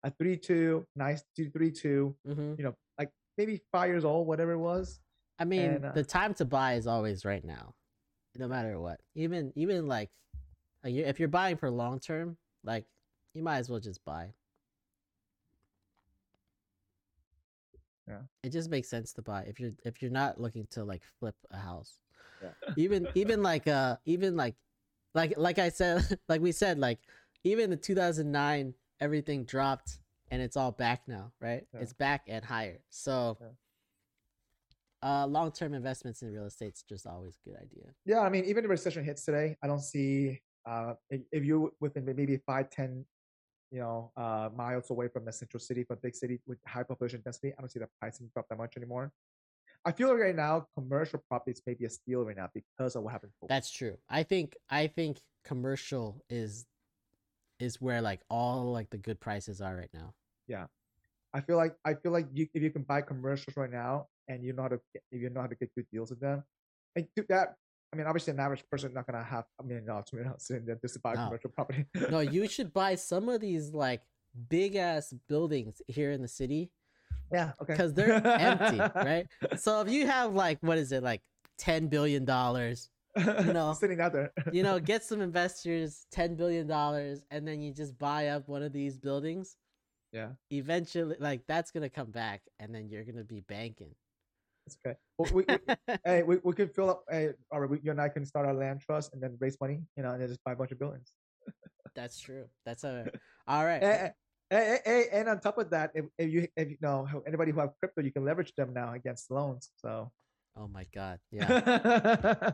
A 0.05 0.11
three-two, 0.11 0.85
nice 0.97 1.23
two 1.37 1.51
three-two. 1.51 2.17
Mhm. 2.27 2.57
You 2.59 2.65
know, 2.65 2.75
like 2.99 3.11
maybe 3.37 3.61
five 3.73 3.89
years 3.89 4.05
old, 4.05 4.27
whatever 4.27 4.53
it 4.53 4.59
was. 4.59 5.01
I 5.39 5.45
mean, 5.45 5.71
And, 5.73 5.85
uh, 5.87 5.93
the 5.93 6.05
time 6.05 6.35
to 6.35 6.45
buy 6.45 6.75
is 6.75 6.87
always 6.87 7.25
right 7.25 7.45
now, 7.45 7.73
no 8.37 8.47
matter 8.49 8.79
what. 8.79 9.01
Even 9.15 9.53
even 9.57 9.87
like 9.89 10.11
if 10.85 11.19
you're 11.19 11.29
buying 11.29 11.57
for 11.57 11.71
long 11.71 11.99
term, 11.99 12.37
like 12.65 12.87
you 13.35 13.43
might 13.43 13.59
as 13.59 13.69
well 13.69 13.81
just 13.81 14.05
buy. 14.05 14.33
Yeah. 18.11 18.19
It 18.43 18.51
just 18.51 18.71
makes 18.71 18.89
sense 18.89 19.13
to 19.15 19.23
buy 19.23 19.43
if 19.45 19.61
you're 19.61 19.73
if 19.85 20.03
you're 20.03 20.11
not 20.11 20.41
looking 20.41 20.67
to 20.73 20.85
like 20.85 21.03
flip 21.19 21.37
a 21.51 21.57
house. 21.57 22.01
Yeah. 22.43 22.73
Even 22.77 23.07
even 23.15 23.43
like 23.43 23.69
uh 23.69 23.97
even 24.05 24.37
like 24.37 24.57
like 25.15 25.35
like 25.37 25.59
I 25.59 25.69
said 25.69 26.19
like 26.29 26.41
we 26.41 26.53
said 26.53 26.79
like 26.79 26.99
even 27.45 27.73
in 27.73 27.79
2009 27.79 28.75
everything 29.01 29.45
dropped 29.45 29.99
and 30.31 30.43
it's 30.43 30.57
all 30.57 30.73
back 30.73 31.03
now, 31.07 31.33
right? 31.41 31.67
Yeah. 31.73 31.81
It's 31.81 31.93
back 31.93 32.25
and 32.27 32.45
higher. 32.45 32.81
So 32.89 33.39
Yeah. 33.41 33.49
uh 35.09 35.27
long-term 35.27 35.75
investments 35.75 36.23
in 36.23 36.33
real 36.33 36.47
estate's 36.47 36.83
just 36.83 37.07
always 37.07 37.39
a 37.47 37.49
good 37.49 37.59
idea. 37.59 37.95
Yeah, 38.05 38.21
I 38.21 38.29
mean, 38.29 38.45
even 38.45 38.65
if 38.65 38.71
recession 38.71 39.05
hits 39.05 39.25
today, 39.25 39.57
I 39.63 39.67
don't 39.67 39.81
see 39.83 40.41
uh, 40.67 40.95
if, 41.09 41.21
if 41.33 41.45
you 41.45 41.73
within 41.81 42.05
maybe 42.05 42.37
five, 42.47 42.69
ten, 42.71 43.05
you 43.71 43.81
know, 43.81 44.11
uh, 44.17 44.49
miles 44.55 44.91
away 44.91 45.09
from 45.09 45.25
the 45.25 45.33
central 45.33 45.61
city, 45.61 45.85
from 45.85 45.99
big 46.03 46.15
city 46.15 46.41
with 46.47 46.59
high 46.67 46.83
population 46.83 47.21
density, 47.25 47.53
I 47.57 47.61
don't 47.61 47.71
see 47.71 47.79
the 47.79 47.89
pricing 48.01 48.31
drop 48.33 48.47
that 48.49 48.59
much 48.59 48.77
anymore. 48.77 49.13
I 49.85 49.93
feel 49.93 50.09
like 50.09 50.19
right 50.19 50.37
now 50.37 50.67
commercial 50.77 51.23
properties 51.29 51.63
may 51.67 51.75
be 51.75 51.87
a 51.87 51.91
steal 51.91 52.25
right 52.25 52.37
now 52.37 52.49
because 52.53 52.97
of 52.97 53.03
what 53.03 53.13
happened. 53.13 53.33
before. 53.33 53.49
That's 53.49 53.71
true. 53.71 53.97
I 54.09 54.25
think 54.25 54.57
I 54.69 54.89
think 54.89 55.21
commercial 55.45 56.23
is 56.29 56.67
is 57.59 57.81
where 57.81 58.03
like 58.03 58.21
all 58.29 58.73
like 58.73 58.91
the 58.91 58.99
good 58.99 59.21
prices 59.21 59.61
are 59.61 59.75
right 59.75 59.91
now. 59.95 60.15
Yeah, 60.49 60.67
I 61.33 61.41
feel 61.41 61.57
like 61.57 61.77
I 61.85 61.95
feel 61.95 62.13
like 62.13 62.27
you, 62.33 62.49
if 62.53 62.63
you 62.63 62.71
can 62.71 62.83
buy 62.83 63.03
commercials 63.03 63.57
right 63.57 63.71
now 63.71 64.09
and 64.29 64.45
you 64.45 64.53
know 64.53 64.63
how 64.63 64.69
to 64.69 64.81
get, 64.93 65.03
if 65.11 65.21
you 65.21 65.31
know 65.31 65.41
how 65.41 65.47
to 65.47 65.55
get 65.55 65.75
good 65.75 65.87
deals 65.93 66.11
with 66.11 66.21
them, 66.21 66.45
and 66.97 67.07
do 67.17 67.25
that. 67.29 67.55
I 67.93 67.97
mean, 67.97 68.07
obviously, 68.07 68.33
an 68.33 68.41
average 68.41 68.65
person 68.71 68.93
not 68.95 69.07
gonna 69.07 69.25
have 69.25 69.45
a 69.61 69.65
million 69.65 69.85
dollars, 69.87 70.05
two 70.09 70.17
million 70.19 70.31
dollars 70.31 70.45
sitting 70.45 70.65
there 70.67 70.77
just 70.77 70.95
to 70.95 71.01
buy 71.01 71.13
a 71.13 71.17
No. 71.17 71.25
commercial 71.27 71.51
property. 71.51 71.87
No, 72.11 72.21
you 72.37 72.49
should 72.49 72.73
buy 72.73 72.95
some 72.95 73.29
of 73.29 73.41
these 73.41 73.73
like 73.73 74.03
big 74.49 74.77
ass 74.77 75.13
buildings 75.29 75.83
here 75.89 76.13
in 76.13 76.23
the 76.23 76.29
city 76.29 76.71
yeah, 77.33 77.53
okay. 77.61 77.73
because 77.73 77.93
they're 77.95 78.25
empty, 78.25 78.79
right? 78.97 79.27
So 79.57 79.81
if 79.81 79.91
you 79.91 80.07
have 80.07 80.35
like 80.35 80.59
what 80.63 80.79
is 80.79 80.93
it 80.93 81.03
like 81.03 81.23
ten 81.59 81.89
billion 81.89 82.25
dollars, 82.25 82.91
you 83.17 83.53
know, 83.53 83.73
sitting 83.73 84.01
out 84.01 84.13
there. 84.13 84.33
you 84.53 84.63
know, 84.63 84.79
get 84.79 85.03
some 85.03 85.21
investors 85.21 86.07
ten 86.13 86.37
billion 86.37 86.67
dollars, 86.69 87.25
and 87.31 87.47
then 87.47 87.61
you 87.61 87.73
just 87.75 87.99
buy 87.99 88.29
up 88.29 88.49
one 88.49 88.63
of 88.63 88.73
these 88.73 88.97
buildings. 88.99 89.57
yeah. 90.13 90.29
Eventually, 90.51 91.17
like 91.19 91.43
that's 91.49 91.71
gonna 91.73 91.89
come 91.91 92.11
back, 92.13 92.43
and 92.61 92.73
then 92.75 92.89
you're 92.89 93.05
gonna 93.05 93.25
be 93.25 93.41
banking. 93.41 93.95
It's 94.71 94.79
okay. 94.87 94.97
Well, 95.19 95.31
we, 95.33 95.45
we, 95.49 95.97
hey, 96.05 96.23
we, 96.23 96.39
we 96.45 96.53
could 96.53 96.73
fill 96.73 96.91
up. 96.91 97.05
Hey, 97.11 97.31
all 97.51 97.61
right, 97.61 97.69
we, 97.69 97.81
you 97.83 97.91
and 97.91 98.01
I 98.01 98.09
can 98.09 98.25
start 98.25 98.47
our 98.47 98.55
land 98.55 98.81
trust 98.81 99.13
and 99.13 99.23
then 99.23 99.37
raise 99.41 99.61
money, 99.61 99.81
you 99.97 100.03
know, 100.03 100.13
and 100.13 100.21
then 100.23 100.29
just 100.29 100.43
buy 100.45 100.53
a 100.53 100.57
bunch 100.57 100.71
of 100.71 100.79
buildings. 100.79 101.13
That's 101.97 102.21
true. 102.21 102.45
That's 102.65 102.85
a 102.85 103.11
all 103.49 103.65
right. 103.65 103.83
Hey, 103.83 104.11
hey, 104.51 104.79
hey, 104.85 105.05
and 105.13 105.29
on 105.29 105.41
top 105.41 105.59
of 105.59 105.71
that, 105.71 105.91
if, 105.95 106.05
if 106.19 106.31
you 106.31 106.47
if 106.57 106.71
you 106.71 106.77
know 106.81 107.09
anybody 107.27 107.51
who 107.51 107.59
have 107.59 107.71
crypto, 107.81 108.03
you 108.03 108.13
can 108.13 108.25
leverage 108.25 108.55
them 108.55 108.73
now 108.73 108.93
against 108.95 109.31
loans. 109.31 109.71
So 109.77 110.13
Oh 110.57 110.69
my 110.69 110.87
god. 110.95 111.19
Yeah. 111.31 112.51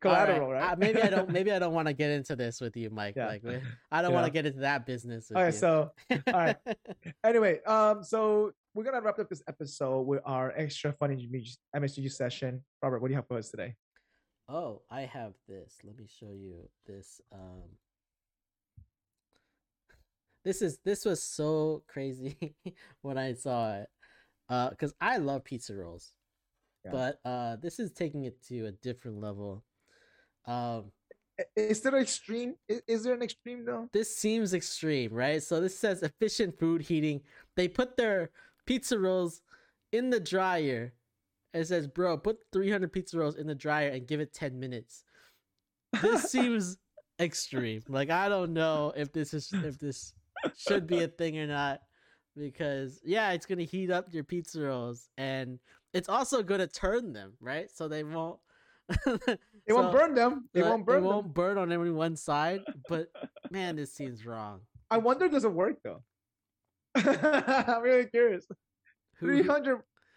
collateral, 0.00 0.46
All 0.46 0.52
right? 0.52 0.72
Uh, 0.72 0.76
maybe 0.76 1.02
I 1.02 1.10
don't. 1.10 1.30
Maybe 1.30 1.52
I 1.52 1.58
don't 1.58 1.74
want 1.74 1.88
to 1.88 1.94
get 1.94 2.10
into 2.10 2.36
this 2.36 2.60
with 2.60 2.76
you, 2.76 2.90
Mike. 2.90 3.14
Yeah. 3.16 3.28
Like, 3.28 3.42
I 3.90 4.02
don't 4.02 4.12
want 4.12 4.26
to 4.26 4.32
get 4.32 4.46
into 4.46 4.60
that 4.60 4.86
business. 4.86 5.28
With 5.28 5.36
All 5.36 5.44
right, 5.44 5.52
you. 5.52 5.58
so 5.58 5.90
all 6.10 6.22
right. 6.32 6.56
anyway, 7.24 7.62
um, 7.64 8.02
so 8.02 8.52
we're 8.76 8.84
gonna 8.84 9.00
wrap 9.00 9.18
up 9.18 9.28
this 9.30 9.42
episode 9.48 10.02
with 10.02 10.20
our 10.26 10.52
extra 10.56 10.92
funny 10.92 11.28
MSG 11.74 12.12
session. 12.12 12.62
Robert, 12.82 13.00
what 13.00 13.08
do 13.08 13.12
you 13.12 13.16
have 13.16 13.26
for 13.26 13.38
us 13.38 13.50
today? 13.50 13.74
oh, 14.48 14.82
I 14.90 15.00
have 15.00 15.32
this. 15.48 15.78
Let 15.82 15.98
me 15.98 16.06
show 16.06 16.30
you 16.30 16.68
this. 16.86 17.20
Um, 17.32 17.64
this 20.44 20.62
is 20.62 20.78
this 20.84 21.04
was 21.04 21.22
so 21.22 21.82
crazy 21.88 22.54
when 23.02 23.18
I 23.18 23.32
saw 23.32 23.76
it, 23.78 23.88
uh, 24.48 24.70
because 24.70 24.94
I 25.00 25.16
love 25.16 25.42
pizza 25.44 25.74
rolls, 25.74 26.12
Yeah. 26.84 26.90
but 26.92 27.18
uh, 27.24 27.56
this 27.56 27.80
is 27.80 27.92
taking 27.92 28.24
it 28.24 28.40
to 28.48 28.66
a 28.66 28.72
different 28.72 29.20
level. 29.20 29.64
Um, 30.46 30.92
Is 31.56 31.80
there 31.80 31.96
an 31.96 32.02
extreme? 32.02 32.54
Is, 32.68 32.82
is 32.86 33.02
there 33.04 33.14
an 33.14 33.22
extreme 33.22 33.64
though? 33.64 33.88
this 33.92 34.16
seems 34.16 34.54
extreme, 34.54 35.12
right? 35.12 35.42
So 35.42 35.60
this 35.60 35.76
says 35.76 36.02
efficient 36.04 36.56
food 36.58 36.82
heating. 36.82 37.22
They 37.56 37.66
put 37.66 37.96
their 37.96 38.30
pizza 38.66 38.98
rolls 38.98 39.42
in 39.92 40.10
the 40.10 40.20
dryer. 40.20 40.92
It 41.54 41.66
says, 41.66 41.86
bro, 41.86 42.18
put 42.18 42.38
300 42.52 42.92
pizza 42.92 43.18
rolls 43.18 43.36
in 43.36 43.46
the 43.46 43.54
dryer 43.54 43.88
and 43.88 44.06
give 44.06 44.20
it 44.20 44.34
10 44.34 44.58
minutes. 44.60 45.04
This 46.02 46.24
seems 46.30 46.76
extreme. 47.18 47.82
Like 47.88 48.10
I 48.10 48.28
don't 48.28 48.52
know 48.52 48.92
if 48.96 49.12
this 49.12 49.32
is 49.32 49.50
if 49.52 49.78
this 49.78 50.12
should 50.56 50.86
be 50.86 51.02
a 51.02 51.08
thing 51.08 51.38
or 51.38 51.46
not 51.46 51.80
because 52.36 53.00
yeah, 53.04 53.32
it's 53.32 53.46
going 53.46 53.58
to 53.58 53.64
heat 53.64 53.90
up 53.90 54.12
your 54.12 54.24
pizza 54.24 54.60
rolls 54.60 55.08
and 55.16 55.58
it's 55.94 56.08
also 56.08 56.42
going 56.42 56.60
to 56.60 56.66
turn 56.66 57.12
them, 57.12 57.32
right? 57.40 57.70
So 57.72 57.88
they 57.88 58.04
won't 58.04 58.38
It 59.66 59.72
won't 59.72 59.92
burn 59.92 60.14
them. 60.14 60.48
It 60.54 60.62
uh, 60.62 60.70
won't 60.70 60.86
burn 60.86 61.02
It 61.02 61.06
won't 61.06 61.24
them. 61.24 61.32
burn 61.32 61.58
on 61.58 61.72
any 61.72 61.90
one 61.90 62.16
side, 62.16 62.60
but 62.88 63.08
man, 63.50 63.76
this 63.76 63.92
seems 63.92 64.24
wrong. 64.24 64.60
I 64.90 64.98
wonder 64.98 65.28
does 65.28 65.44
it 65.44 65.52
work 65.52 65.82
though? 65.82 66.02
I'm 67.68 67.82
really 67.82 68.06
curious. 68.06 68.46
Who- 69.18 69.26
Three 69.26 69.42
who- 69.42 69.52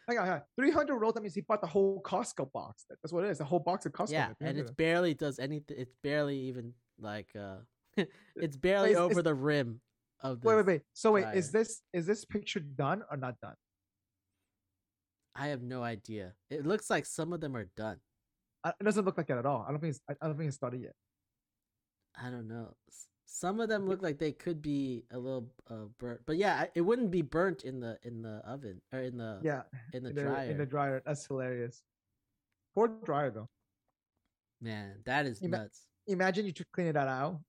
Hang 0.08 0.18
on, 0.18 0.26
hang 0.26 0.34
on. 0.34 0.42
Three 0.58 0.72
hundred 0.72 0.98
rolls. 0.98 1.14
That 1.14 1.22
means 1.22 1.36
he 1.36 1.42
bought 1.42 1.62
the 1.62 1.68
whole 1.68 2.02
Costco 2.02 2.52
box. 2.52 2.86
That's 2.90 3.14
what 3.14 3.26
it 3.26 3.30
is. 3.30 3.42
A 3.42 3.44
whole 3.46 3.60
box 3.60 3.86
of 3.86 3.92
Costco. 3.92 4.12
yeah, 4.12 4.34
and 4.42 4.58
it 4.58 4.76
barely 4.76 5.14
does 5.14 5.38
anything. 5.38 5.78
It's 5.78 5.94
barely 6.02 6.36
even 6.50 6.74
like 7.00 7.28
uh, 7.40 7.58
it's 8.36 8.58
barely 8.58 8.92
is- 8.92 8.98
over 8.98 9.22
the 9.22 9.36
rim 9.36 9.82
of 10.22 10.42
the. 10.42 10.48
Wait, 10.48 10.56
wait, 10.56 10.66
wait. 10.66 10.82
So 10.94 11.12
wait, 11.12 11.26
is 11.36 11.52
this 11.52 11.82
is 11.94 12.08
this 12.08 12.26
picture 12.26 12.60
done 12.60 13.04
or 13.12 13.18
not 13.18 13.40
done? 13.40 13.54
I 15.36 15.48
have 15.48 15.62
no 15.62 15.84
idea. 15.84 16.34
It 16.50 16.66
looks 16.66 16.90
like 16.90 17.06
some 17.06 17.32
of 17.32 17.40
them 17.40 17.56
are 17.56 17.70
done. 17.78 17.98
Uh, 18.64 18.72
It 18.80 18.84
doesn't 18.84 19.06
look 19.06 19.18
like 19.18 19.30
it 19.30 19.38
at 19.38 19.46
all. 19.46 19.64
I 19.68 19.72
don't 19.72 19.80
think 19.80 19.92
it's. 19.92 20.02
I 20.10 20.14
I 20.22 20.28
don't 20.28 20.38
think 20.38 20.48
it's 20.48 20.58
started 20.58 20.82
yet. 20.82 20.96
I 22.20 22.30
don't 22.32 22.48
know. 22.48 22.74
Some 23.32 23.60
of 23.60 23.70
them 23.70 23.88
look 23.88 24.02
like 24.02 24.18
they 24.18 24.32
could 24.32 24.60
be 24.60 25.04
a 25.12 25.18
little 25.18 25.48
uh, 25.70 25.86
burnt, 26.00 26.22
but 26.26 26.38
yeah, 26.38 26.66
it 26.74 26.82
wouldn't 26.82 27.12
be 27.12 27.22
burnt 27.22 27.64
in 27.64 27.80
the 27.80 27.98
in 28.02 28.24
the 28.24 28.42
oven 28.44 28.82
or 28.92 29.00
in 29.02 29.18
the 29.18 29.40
Yeah, 29.44 29.62
in 29.94 30.02
the 30.04 30.10
in 30.10 30.16
the, 30.16 30.22
dryer. 30.24 30.50
in 30.50 30.58
the 30.58 30.66
dryer. 30.66 31.02
That's 31.06 31.28
hilarious. 31.28 31.84
Poor 32.74 32.88
dryer 32.88 33.30
though. 33.30 33.48
Man, 34.60 34.96
that 35.06 35.28
is 35.28 35.42
Ima- 35.42 35.58
nuts. 35.58 35.86
Imagine 36.08 36.48
you 36.48 36.54
clean 36.74 36.88
it 36.88 36.98
out. 36.98 37.40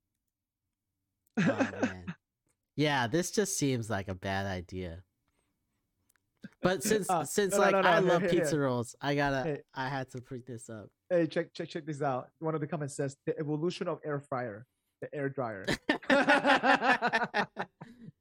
Oh 1.38 1.70
man. 1.82 2.04
Yeah, 2.76 3.06
this 3.06 3.30
just 3.30 3.56
seems 3.58 3.88
like 3.88 4.08
a 4.08 4.14
bad 4.14 4.44
idea. 4.46 5.02
But 6.62 6.82
since 6.82 7.08
Uh, 7.08 7.24
since 7.24 7.54
no, 7.54 7.58
like 7.58 7.72
no, 7.72 7.80
no, 7.80 7.88
I 7.88 7.98
love 8.00 8.20
here, 8.20 8.30
pizza 8.30 8.50
here. 8.52 8.64
rolls, 8.64 8.94
I 9.00 9.14
gotta 9.14 9.42
Hey. 9.44 9.60
I 9.74 9.88
had 9.88 10.10
to 10.10 10.20
bring 10.20 10.42
this 10.46 10.68
up. 10.68 10.90
Hey, 11.08 11.26
check 11.26 11.54
check 11.54 11.68
check 11.68 11.86
this 11.86 12.02
out. 12.02 12.28
One 12.38 12.54
of 12.54 12.60
the 12.60 12.66
comments 12.66 12.94
says 12.96 13.16
the 13.24 13.36
evolution 13.38 13.88
of 13.88 13.98
air 14.04 14.20
fryer, 14.20 14.66
the 15.01 15.14
air 15.14 15.28
dryer. 15.28 15.66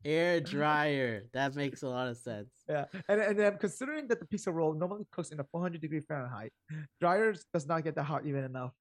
Air 0.05 0.39
dryer. 0.39 1.23
That 1.33 1.55
makes 1.55 1.83
a 1.83 1.89
lot 1.89 2.07
of 2.07 2.15
sense. 2.17 2.49
Yeah, 2.69 2.85
and 3.09 3.19
and 3.19 3.37
then 3.37 3.57
considering 3.57 4.07
that 4.07 4.19
the 4.21 4.25
pizza 4.25 4.49
roll 4.49 4.73
normally 4.73 5.05
cooks 5.11 5.29
in 5.29 5.39
a 5.41 5.43
400 5.43 5.81
degree 5.81 5.99
Fahrenheit, 5.99 6.53
dryers 7.01 7.45
does 7.53 7.67
not 7.67 7.83
get 7.83 7.95
that 7.95 8.03
hot 8.03 8.25
even 8.25 8.45
enough 8.45 8.71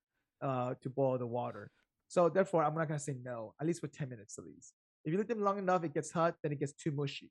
uh, 0.41 0.75
to 0.81 0.89
boil 0.89 1.19
the 1.19 1.27
water. 1.27 1.73
So 2.07 2.29
therefore, 2.29 2.63
I'm 2.63 2.75
not 2.75 2.87
gonna 2.87 3.01
say 3.01 3.17
no, 3.21 3.53
at 3.61 3.67
least 3.67 3.81
for 3.81 3.89
10 3.89 4.09
minutes 4.09 4.39
at 4.39 4.45
least. 4.45 4.75
If 5.05 5.13
you 5.13 5.19
leave 5.19 5.27
them 5.27 5.43
long 5.43 5.59
enough, 5.59 5.83
it 5.83 5.93
gets 5.93 6.13
hot, 6.13 6.37
then 6.43 6.53
it 6.53 6.61
gets 6.61 6.73
too 6.73 6.93
mushy. 6.93 7.31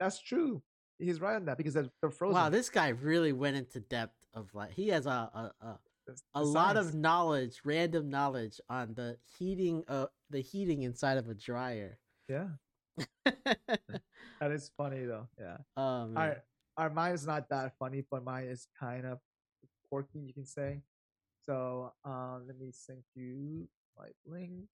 That's 0.00 0.20
true. 0.20 0.62
He's 0.98 1.20
right 1.20 1.36
on 1.36 1.44
that 1.44 1.58
because 1.58 1.74
they're, 1.74 1.90
they're 2.00 2.10
frozen. 2.10 2.34
Wow, 2.34 2.48
this 2.48 2.70
guy 2.70 2.88
really 2.88 3.32
went 3.32 3.56
into 3.56 3.80
depth 3.80 4.16
of 4.32 4.48
like 4.54 4.72
he 4.72 4.88
has 4.88 5.06
a 5.06 5.10
a, 5.10 5.52
a, 5.60 5.78
a 6.34 6.42
lot 6.42 6.76
of 6.76 6.94
knowledge, 6.94 7.60
random 7.64 8.08
knowledge 8.10 8.60
on 8.68 8.94
the 8.94 9.16
heating 9.38 9.84
uh 9.88 10.06
the 10.30 10.40
heating 10.40 10.82
inside 10.82 11.16
of 11.18 11.28
a 11.28 11.34
dryer. 11.34 11.98
yeah. 12.28 12.48
That 14.40 14.52
is 14.52 14.70
funny 14.76 15.04
though. 15.04 15.26
Yeah. 15.38 15.56
oh 15.76 16.06
man. 16.06 16.16
Our 16.16 16.42
our 16.76 16.90
mine 16.90 17.14
is 17.14 17.26
not 17.26 17.48
that 17.48 17.72
funny, 17.78 18.04
but 18.08 18.24
mine 18.24 18.44
is 18.44 18.68
kind 18.78 19.04
of 19.04 19.18
quirky, 19.90 20.20
you 20.20 20.32
can 20.32 20.46
say. 20.46 20.80
So 21.44 21.92
um, 22.04 22.44
let 22.46 22.58
me 22.58 22.70
send 22.70 23.02
you 23.14 23.68
my 23.96 24.08
link. 24.26 24.68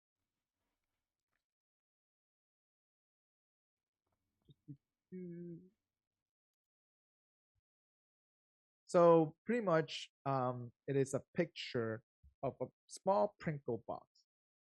So 8.93 9.33
pretty 9.47 9.63
much, 9.65 10.11
um, 10.27 10.71
it 10.87 10.97
is 10.97 11.15
a 11.15 11.23
picture 11.35 12.03
of 12.43 12.53
a 12.61 12.67
small 12.89 13.35
Pringle 13.41 13.83
box, 13.89 14.05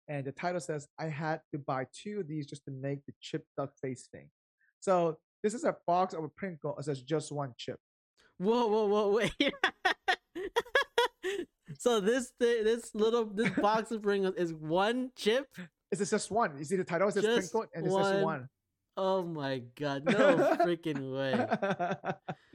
and 0.07 0.26
the 0.26 0.32
title 0.32 0.59
says, 0.59 0.88
"I 0.97 1.09
had 1.09 1.41
to 1.51 1.59
buy 1.59 1.86
two 1.93 2.21
of 2.21 2.28
these 2.28 2.47
just 2.47 2.65
to 2.65 2.71
make 2.71 3.05
the 3.05 3.13
chip 3.21 3.45
duck 3.55 3.78
face 3.80 4.07
thing." 4.11 4.32
So 4.80 5.19
this 5.43 5.53
is 5.53 5.63
a 5.63 5.78
box 5.86 6.15
of 6.15 6.23
a 6.23 6.30
Pringle. 6.30 6.76
It 6.80 6.86
says 6.86 7.03
just 7.03 7.32
one 7.32 7.53
chip. 7.55 7.80
Whoa, 8.39 8.65
whoa, 8.65 8.88
whoa, 8.88 9.09
wait. 9.17 9.53
so 11.78 11.99
this 11.99 12.32
thi- 12.39 12.63
this 12.63 12.95
little 12.95 13.26
this 13.26 13.51
box 13.51 13.91
of 13.91 14.01
Pringles 14.01 14.34
is 14.38 14.51
one 14.55 15.11
chip? 15.15 15.45
It 15.91 15.99
says 15.99 16.09
just 16.09 16.32
one. 16.32 16.57
You 16.57 16.65
see 16.65 16.78
the 16.78 16.84
title? 16.84 17.09
It 17.09 17.13
says 17.13 17.26
Just 17.26 17.51
Pringle, 17.51 17.69
and 17.76 17.86
it 17.86 17.91
one. 17.91 18.03
says 18.05 18.23
one. 18.23 18.49
Oh 18.97 19.21
my 19.21 19.61
god, 19.80 20.05
no 20.05 20.57
freaking 20.65 21.13
way. 21.13 21.45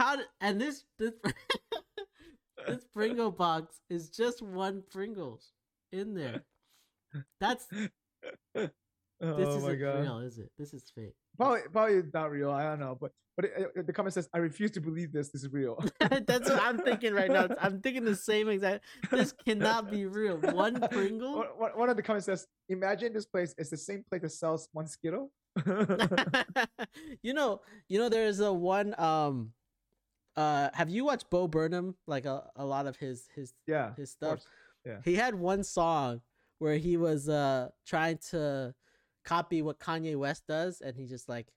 How 0.00 0.16
did, 0.16 0.24
and 0.40 0.58
this 0.58 0.84
this 0.98 1.12
this 2.66 2.86
Pringle 2.94 3.30
box 3.30 3.80
is 3.90 4.08
just 4.08 4.40
one 4.40 4.82
Pringles 4.90 5.52
in 5.92 6.14
there. 6.14 6.42
That's 7.38 7.66
this 7.66 8.70
oh 9.22 9.36
isn't 9.38 9.62
my 9.62 9.74
god! 9.74 10.00
real, 10.00 10.18
is 10.20 10.38
it? 10.38 10.50
This 10.58 10.72
is 10.72 10.90
fake. 10.94 11.12
Probably, 11.36 11.60
probably 11.70 12.02
not 12.14 12.30
real. 12.30 12.50
I 12.50 12.62
don't 12.62 12.80
know, 12.80 12.96
but 12.98 13.12
but 13.36 13.44
it, 13.44 13.52
it- 13.76 13.86
the 13.86 13.92
comment 13.92 14.14
says, 14.14 14.26
"I 14.32 14.38
refuse 14.38 14.70
to 14.70 14.80
believe 14.80 15.12
this. 15.12 15.28
This 15.28 15.42
is 15.44 15.52
real." 15.52 15.78
That's 16.00 16.48
what 16.48 16.62
I'm 16.62 16.78
thinking 16.78 17.12
right 17.12 17.30
now. 17.30 17.48
I'm 17.60 17.82
thinking 17.82 18.06
the 18.06 18.16
same 18.16 18.48
exact. 18.48 18.84
This 19.10 19.34
cannot 19.46 19.90
be 19.90 20.06
real. 20.06 20.38
One 20.38 20.80
Pringle. 20.90 21.44
One- 21.58 21.72
one- 21.76 21.90
of 21.90 21.96
the 21.96 22.02
comments 22.02 22.24
says, 22.24 22.46
"Imagine 22.70 23.12
this 23.12 23.26
place 23.26 23.54
is 23.58 23.68
the 23.68 23.76
same 23.76 24.02
place 24.08 24.22
that 24.22 24.30
sells 24.30 24.66
one 24.72 24.86
Skittle." 24.86 25.30
you 27.22 27.34
know, 27.34 27.60
you 27.90 27.98
know, 27.98 28.08
there's 28.08 28.40
a 28.40 28.50
one. 28.50 28.94
Um, 28.98 29.52
uh, 30.36 30.70
have 30.74 30.88
you 30.90 31.04
watched 31.04 31.30
Bo 31.30 31.48
Burnham? 31.48 31.96
Like 32.06 32.24
a, 32.24 32.50
a 32.56 32.64
lot 32.64 32.86
of 32.86 32.96
his 32.96 33.28
his 33.34 33.52
yeah, 33.66 33.94
his 33.96 34.10
stuff. 34.10 34.40
Yeah. 34.84 34.98
He 35.04 35.14
had 35.14 35.34
one 35.34 35.62
song 35.64 36.22
where 36.58 36.76
he 36.76 36.96
was 36.96 37.28
uh 37.28 37.70
trying 37.86 38.18
to 38.30 38.74
copy 39.24 39.62
what 39.62 39.78
Kanye 39.78 40.16
West 40.16 40.46
does, 40.46 40.80
and 40.80 40.96
he 40.96 41.06
just 41.06 41.28
like 41.28 41.48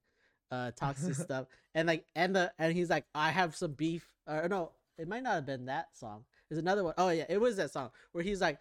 uh 0.51 0.71
talks 0.71 1.01
his 1.01 1.17
stuff, 1.23 1.47
and 1.75 1.87
like 1.87 2.05
and 2.15 2.35
the 2.35 2.51
and 2.59 2.73
he's 2.73 2.89
like, 2.89 3.05
I 3.15 3.31
have 3.31 3.55
some 3.55 3.73
beef, 3.73 4.09
or 4.27 4.47
no, 4.49 4.71
it 4.97 5.07
might 5.07 5.23
not 5.23 5.33
have 5.35 5.45
been 5.45 5.65
that 5.65 5.95
song. 5.95 6.25
There's 6.49 6.59
another 6.59 6.83
one. 6.83 6.93
Oh 6.97 7.09
yeah, 7.09 7.25
it 7.29 7.39
was 7.39 7.55
that 7.57 7.71
song 7.71 7.91
where 8.11 8.23
he's 8.23 8.41
like, 8.41 8.59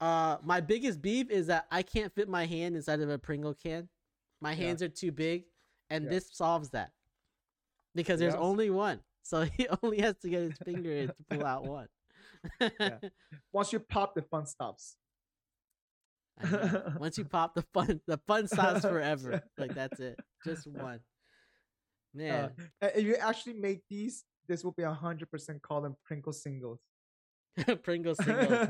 uh, 0.00 0.38
my 0.42 0.60
biggest 0.60 1.00
beef 1.00 1.30
is 1.30 1.46
that 1.46 1.66
I 1.70 1.82
can't 1.82 2.12
fit 2.14 2.28
my 2.28 2.46
hand 2.46 2.74
inside 2.76 3.00
of 3.00 3.08
a 3.10 3.18
Pringle 3.18 3.54
can. 3.54 3.88
My 4.40 4.50
Yeah. 4.50 4.66
hands 4.66 4.82
are 4.82 4.88
too 4.88 5.12
big, 5.12 5.44
and 5.90 6.04
Yeah. 6.04 6.10
this 6.10 6.30
solves 6.32 6.70
that 6.70 6.92
because 7.94 8.18
there's 8.20 8.34
only 8.34 8.70
one. 8.70 9.00
So 9.26 9.42
he 9.56 9.66
only 9.82 10.00
has 10.00 10.16
to 10.18 10.28
get 10.28 10.42
his 10.42 10.58
finger 10.64 10.92
in 10.92 11.08
to 11.08 11.24
pull 11.28 11.44
out 11.44 11.66
one. 11.66 11.88
Once 13.52 13.72
you 13.72 13.80
pop, 13.80 14.14
the 14.14 14.22
fun 14.22 14.46
stops. 14.46 14.96
Once 16.98 17.18
you 17.18 17.24
pop 17.30 17.54
the 17.54 17.64
fun, 17.74 18.00
the 18.06 18.20
fun 18.28 18.46
stops 18.46 18.82
forever. 18.82 19.42
Like 19.58 19.74
that's 19.74 19.98
it, 20.00 20.18
just 20.44 20.66
one. 20.66 21.00
Uh, 22.14 22.18
Man, 22.18 22.52
and 22.80 22.92
if 22.94 23.04
you 23.04 23.16
actually 23.16 23.54
make 23.54 23.80
these, 23.90 24.24
this 24.48 24.62
will 24.64 24.72
be 24.72 24.84
a 24.84 24.92
hundred 24.92 25.30
percent 25.30 25.60
call 25.60 25.80
them 25.80 25.96
Pringle 26.04 26.32
singles. 26.32 26.78
Pringle 27.82 28.14
singles. 28.14 28.68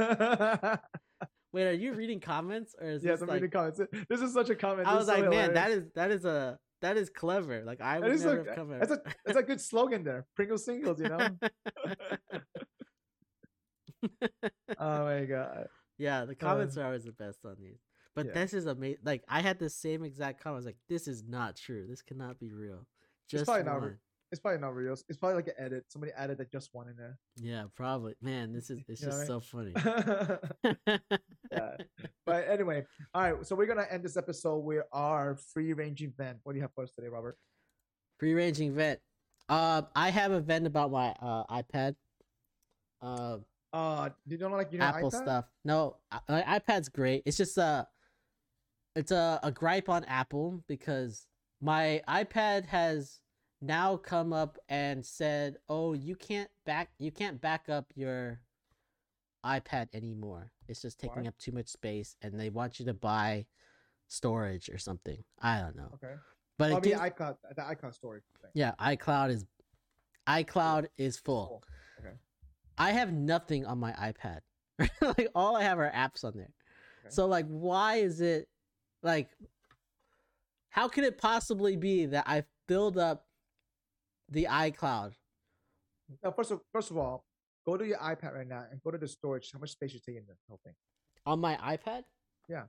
Wait, 1.53 1.67
are 1.67 1.73
you 1.73 1.93
reading 1.93 2.21
comments 2.21 2.75
or 2.81 2.89
is 2.89 3.05
yes, 3.05 3.15
this 3.15 3.23
I'm 3.23 3.29
like? 3.29 3.35
reading 3.43 3.51
comments. 3.51 3.81
This 4.09 4.21
is 4.21 4.33
such 4.33 4.51
a 4.51 4.55
comment. 4.55 4.89
I 4.89 4.93
This 4.93 5.07
was 5.07 5.09
is 5.09 5.15
so 5.15 5.21
like, 5.21 5.31
man, 5.31 5.55
that 5.55 5.71
is 5.71 5.85
that 5.95 6.11
is 6.11 6.25
a 6.25 6.59
that 6.83 6.97
is 6.97 7.11
clever. 7.11 7.63
Like 7.65 7.81
I 7.81 8.01
would 8.01 8.19
never 8.19 8.41
a- 8.41 8.47
have 8.47 8.57
come 8.57 8.79
that's 8.79 8.91
a 8.91 9.01
that's 9.25 9.39
a 9.39 9.43
good 9.43 9.61
slogan 9.61 10.05
there. 10.05 10.27
Pringle 10.35 10.59
singles, 10.59 11.01
you 11.01 11.09
know. 11.09 11.29
oh 14.79 15.05
my 15.05 15.25
god. 15.25 15.67
yeah, 15.99 16.25
the 16.25 16.35
comments 16.35 16.77
uh, 16.77 16.83
are 16.83 16.87
always 16.87 17.05
the 17.05 17.13
best 17.13 17.39
on 17.45 17.57
these. 17.59 17.79
But 18.15 18.27
yeah. 18.27 18.33
this 18.33 18.55
is 18.55 18.67
amazing. 18.67 18.99
Like 19.05 19.23
I 19.29 19.41
had 19.41 19.59
the 19.59 19.71
same 19.71 20.05
exact 20.05 20.43
comment. 20.43 20.57
I 20.57 20.59
was 20.59 20.67
like, 20.67 20.79
this 20.89 21.07
is 21.07 21.25
not 21.27 21.57
true. 21.57 21.87
This 21.89 22.03
cannot 22.03 22.39
be 22.39 22.53
real. 22.53 22.87
Just 23.29 23.45
probably 23.45 23.65
not 23.65 23.81
one. 23.81 23.99
It's 24.33 24.41
probably 24.41 24.61
not 24.61 24.75
real. 24.75 24.93
It's 24.93 25.19
probably 25.19 25.37
like 25.37 25.47
an 25.49 25.55
edit. 25.59 25.85
Somebody 25.89 26.13
added 26.17 26.39
that 26.39 26.51
just 26.51 26.71
one 26.73 26.89
in 26.89 26.97
there. 26.97 27.17
Yeah, 27.37 27.65
probably. 27.77 28.15
Man, 28.21 28.53
this 28.53 28.71
is 28.71 28.81
it's 28.89 29.01
You 29.01 29.07
just 29.09 29.27
so 29.27 29.39
funny. 29.41 29.73
yeah. 30.65 31.77
But 32.25 32.49
anyway, 32.49 32.85
all 33.15 33.23
right. 33.23 33.47
So 33.47 33.55
we're 33.55 33.67
gonna 33.67 33.87
end 33.91 34.05
this 34.05 34.17
episode 34.17 34.59
with 34.59 34.85
our 34.93 35.37
free 35.37 35.73
ranging 35.73 36.13
vent. 36.17 36.39
What 36.43 36.53
do 36.53 36.57
you 36.57 36.63
have 36.63 36.73
for 36.75 36.83
us 36.85 36.91
today, 36.93 37.09
Robert? 37.09 37.39
Free 38.19 38.35
ranging 38.35 38.75
vent. 38.75 38.99
Um, 39.49 39.87
I 39.95 40.11
have 40.11 40.33
a 40.33 40.41
vent 40.41 40.67
about 40.67 40.91
my 40.91 41.11
uh 41.23 41.45
iPad. 41.63 41.95
Uh, 43.01 43.39
Uh, 43.73 44.09
you 44.27 44.37
don't 44.39 44.53
like 44.53 44.73
you 44.73 44.79
know 44.79 44.87
Apple 44.87 45.11
iPad? 45.11 45.23
stuff. 45.23 45.45
No, 45.65 45.97
I- 46.11 46.21
my 46.29 46.43
iPad's 46.59 46.89
great. 46.89 47.23
It's 47.27 47.37
just 47.37 47.59
a, 47.59 47.87
it's 48.97 49.13
a, 49.13 49.39
a 49.43 49.53
gripe 49.53 49.89
on 49.89 50.03
Apple 50.05 50.65
because 50.67 51.27
my 51.61 52.03
iPad 52.09 52.67
has 52.67 53.21
now 53.61 53.97
come 53.97 54.33
up 54.33 54.59
and 54.69 55.05
said, 55.05 55.57
"Oh, 55.69 55.93
you 55.95 56.15
can't 56.17 56.51
back, 56.65 56.91
you 56.99 57.11
can't 57.11 57.41
back 57.41 57.69
up 57.69 57.93
your 57.95 58.41
iPad 59.45 59.89
anymore. 59.95 60.53
It's 60.69 60.83
just 60.83 60.99
taking 60.99 61.23
Why? 61.23 61.29
up 61.29 61.39
too 61.39 61.53
much 61.53 61.69
space, 61.69 62.17
and 62.23 62.39
they 62.39 62.51
want 62.51 62.79
you 62.79 62.87
to 62.87 62.95
buy 62.95 63.47
storage 64.09 64.69
or 64.69 64.79
something. 64.79 65.23
I 65.41 65.61
don't 65.61 65.77
know, 65.77 65.91
Okay. 65.95 66.15
but 66.59 66.67
it 66.71 66.73
Probably 66.73 66.91
gives, 66.91 67.01
iCloud, 67.03 67.37
the 67.55 67.63
iCloud 67.63 67.95
storage 67.95 68.25
thing. 68.41 68.51
yeah, 68.55 68.73
iCloud 68.81 69.31
is, 69.31 69.47
iCloud 70.27 70.87
is 70.97 71.17
full. 71.19 71.47
Cool. 71.99 72.07
Okay. 72.07 72.17
I 72.79 72.91
have 72.93 73.13
nothing 73.13 73.65
on 73.67 73.79
my 73.79 73.93
iPad. 73.93 74.41
like 75.01 75.29
all 75.35 75.57
I 75.57 75.63
have 75.63 75.79
are 75.79 75.91
apps 75.91 76.25
on 76.25 76.33
there. 76.37 76.53
Okay. 77.01 77.11
So 77.11 77.27
like 77.27 77.47
why 77.47 77.97
is 77.97 78.21
it 78.21 78.49
like 79.03 79.31
how 80.69 80.87
could 80.89 81.05
it 81.05 81.17
possibly 81.17 81.77
be 81.77 82.05
that 82.07 82.25
I 82.27 82.45
filled 82.69 82.99
up 82.99 83.27
the 84.31 84.47
iCloud? 84.51 85.13
Now, 86.23 86.31
first 86.33 86.51
of 86.51 86.61
first 86.73 86.91
of 86.91 86.97
all, 86.99 87.25
go 87.67 87.77
to 87.77 87.85
your 87.87 87.99
iPad 87.99 88.35
right 88.35 88.47
now 88.49 88.65
and 88.71 88.81
go 88.83 88.91
to 88.91 88.99
the 88.99 89.09
storage. 89.09 89.51
How 89.53 89.59
much 89.59 89.71
space 89.73 89.93
you 89.95 90.01
take 90.05 90.17
in 90.17 90.25
the 90.27 90.35
whole 90.49 90.61
thing? 90.65 90.75
On 91.27 91.41
my 91.41 91.57
iPad? 91.57 92.03
Yeah. 92.49 92.65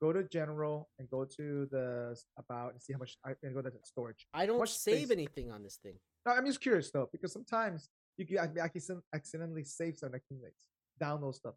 Go 0.00 0.12
to 0.12 0.22
general 0.22 0.88
and 1.00 1.10
go 1.10 1.24
to 1.24 1.66
the 1.72 2.16
about 2.38 2.72
and 2.72 2.80
see 2.82 2.92
how 2.92 3.00
much 3.00 3.16
I 3.24 3.32
and 3.42 3.52
go 3.54 3.62
to 3.62 3.70
the 3.70 3.78
storage. 3.82 4.26
I 4.32 4.46
don't 4.46 4.58
Much 4.58 4.70
save 4.78 5.06
space. 5.06 5.10
anything 5.10 5.50
on 5.50 5.62
this 5.64 5.78
thing. 5.82 5.94
No, 6.24 6.32
I'm 6.32 6.46
just 6.46 6.60
curious 6.60 6.90
though 6.92 7.08
because 7.10 7.32
sometimes 7.32 7.88
you 8.16 8.24
can 8.26 8.38
ac- 8.38 8.60
accident- 8.60 9.04
accidentally 9.12 9.64
save 9.64 9.96
some 9.98 10.14
accumulates, 10.14 10.58
download 11.02 11.34
stuff. 11.34 11.54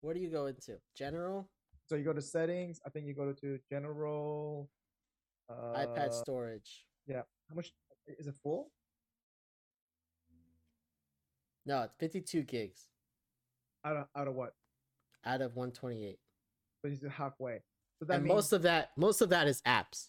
Where 0.00 0.14
do 0.14 0.20
you 0.20 0.30
go 0.30 0.46
into? 0.46 0.78
General? 0.96 1.48
So 1.88 1.96
you 1.96 2.04
go 2.04 2.14
to 2.14 2.22
settings. 2.22 2.80
I 2.86 2.90
think 2.90 3.06
you 3.06 3.14
go 3.14 3.32
to 3.32 3.58
general. 3.70 4.70
Uh, 5.50 5.84
iPad 5.86 6.12
storage. 6.12 6.86
Yeah. 7.06 7.22
How 7.48 7.54
much 7.54 7.72
is 8.06 8.26
it 8.26 8.34
full? 8.42 8.70
No, 11.64 11.82
it's 11.82 11.94
52 11.98 12.42
gigs 12.42 12.86
Out 13.84 13.96
of 13.96 14.06
out 14.16 14.28
of 14.28 14.34
what? 14.34 14.54
out 15.24 15.40
of 15.42 15.56
128. 15.56 16.18
But 16.82 16.92
it's 16.92 17.04
halfway. 17.12 17.60
So 17.98 18.04
that 18.04 18.14
and 18.16 18.24
means 18.24 18.34
most 18.34 18.52
of 18.52 18.62
that 18.62 18.90
most 18.96 19.20
of 19.20 19.30
that 19.30 19.48
is 19.48 19.60
apps. 19.62 20.08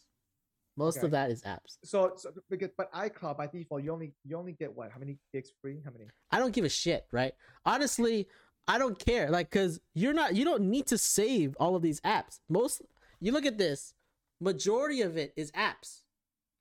Most 0.75 0.97
Okay. 0.97 1.07
of 1.07 1.11
that 1.11 1.31
is 1.31 1.41
apps. 1.41 1.77
So, 1.83 2.13
so 2.17 2.29
because 2.51 2.69
but 2.77 2.91
iCloud 2.93 3.37
by 3.37 3.47
default 3.47 3.83
you 3.83 3.91
only 3.91 4.13
you 4.23 4.37
only 4.37 4.51
get 4.53 4.75
what? 4.75 4.91
How 4.91 4.99
many 4.99 5.17
gigs 5.33 5.49
free? 5.61 5.81
How 5.83 5.91
many? 5.91 6.05
I 6.31 6.37
don't 6.37 6.53
give 6.53 6.65
a 6.65 6.69
shit, 6.69 7.07
right? 7.11 7.33
Honestly, 7.65 8.27
I 8.67 8.77
don't 8.77 8.99
care. 8.99 9.31
Like, 9.31 9.49
cause 9.49 9.79
you're 9.95 10.13
not, 10.13 10.35
you 10.35 10.43
don't 10.45 10.63
need 10.63 10.85
to 10.87 10.97
save 10.97 11.55
all 11.59 11.75
of 11.75 11.81
these 11.81 12.01
apps. 12.01 12.39
Most, 12.49 12.81
you 13.21 13.31
look 13.31 13.45
at 13.45 13.57
this, 13.57 13.93
majority 14.41 15.01
of 15.01 15.17
it 15.17 15.33
is 15.37 15.51
apps. 15.53 16.01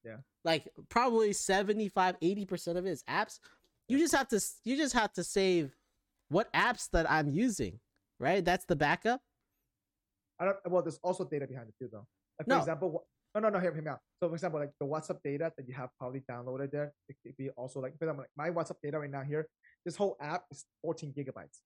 Yeah. 0.06 0.16
Like 0.44 0.68
probably 0.88 1.32
75, 1.32 2.20
80% 2.20 2.76
of 2.76 2.86
it 2.86 2.90
is 2.90 3.02
apps. 3.10 3.40
You 3.88 3.98
just 3.98 4.14
have 4.14 4.28
to, 4.28 4.40
you 4.64 4.76
just 4.76 4.94
have 4.94 5.12
to 5.14 5.24
save 5.24 5.74
what 6.28 6.52
apps 6.52 6.88
that 6.92 7.10
I'm 7.10 7.28
using, 7.28 7.80
right? 8.20 8.44
That's 8.44 8.64
the 8.64 8.76
backup. 8.76 9.20
I 10.40 10.44
don't. 10.44 10.56
Well, 10.66 10.82
there's 10.82 11.00
also 11.02 11.24
data 11.24 11.46
behind 11.46 11.68
it 11.68 11.74
too, 11.78 11.88
though. 11.90 12.06
Like 12.38 12.46
for 12.46 12.50
No. 12.50 12.58
example, 12.58 13.06
no, 13.34 13.40
no, 13.40 13.48
no. 13.48 13.58
Hear, 13.58 13.72
hear 13.72 13.82
me 13.82 13.90
out. 13.90 14.00
So, 14.22 14.28
for 14.28 14.34
example, 14.34 14.60
like 14.60 14.70
the 14.80 14.86
WhatsApp 14.86 15.18
data 15.24 15.52
that 15.56 15.66
you 15.68 15.74
have 15.74 15.90
probably 15.98 16.22
downloaded 16.30 16.70
there, 16.70 16.92
it 17.08 17.16
could 17.22 17.36
be 17.36 17.50
also 17.50 17.80
like, 17.80 17.98
for 17.98 18.04
example, 18.04 18.24
like 18.24 18.30
my 18.36 18.50
WhatsApp 18.50 18.76
data 18.82 18.98
right 18.98 19.10
now 19.10 19.22
here. 19.22 19.48
This 19.84 19.96
whole 19.96 20.16
app 20.20 20.44
is 20.50 20.64
14 20.82 21.12
gigabytes 21.16 21.60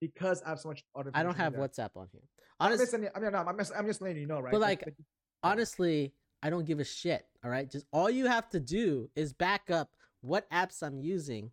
because 0.00 0.42
I 0.42 0.50
have 0.50 0.60
so 0.60 0.68
much 0.68 0.82
other. 0.94 1.10
I 1.14 1.22
don't 1.22 1.36
have 1.36 1.52
there. 1.54 1.62
WhatsApp 1.62 1.90
on 1.96 2.08
here. 2.12 2.22
I'm 2.60 2.72
Honestly, 2.72 3.08
I 3.14 3.18
mean, 3.20 3.32
no, 3.32 3.38
I'm 3.38 3.58
just, 3.58 3.72
I'm 3.76 3.86
just 3.86 4.00
letting 4.00 4.18
you 4.18 4.26
know, 4.26 4.40
right? 4.40 4.52
But, 4.52 4.60
like, 4.60 4.84
like, 4.86 4.94
honestly, 5.42 6.12
I 6.42 6.50
don't 6.50 6.64
give 6.66 6.80
a 6.80 6.84
shit. 6.84 7.26
All 7.44 7.50
right. 7.50 7.70
Just 7.70 7.86
all 7.92 8.10
you 8.10 8.26
have 8.26 8.48
to 8.50 8.60
do 8.60 9.08
is 9.14 9.32
back 9.32 9.70
up 9.70 9.90
what 10.20 10.48
apps 10.50 10.82
I'm 10.82 10.98
using, 11.00 11.50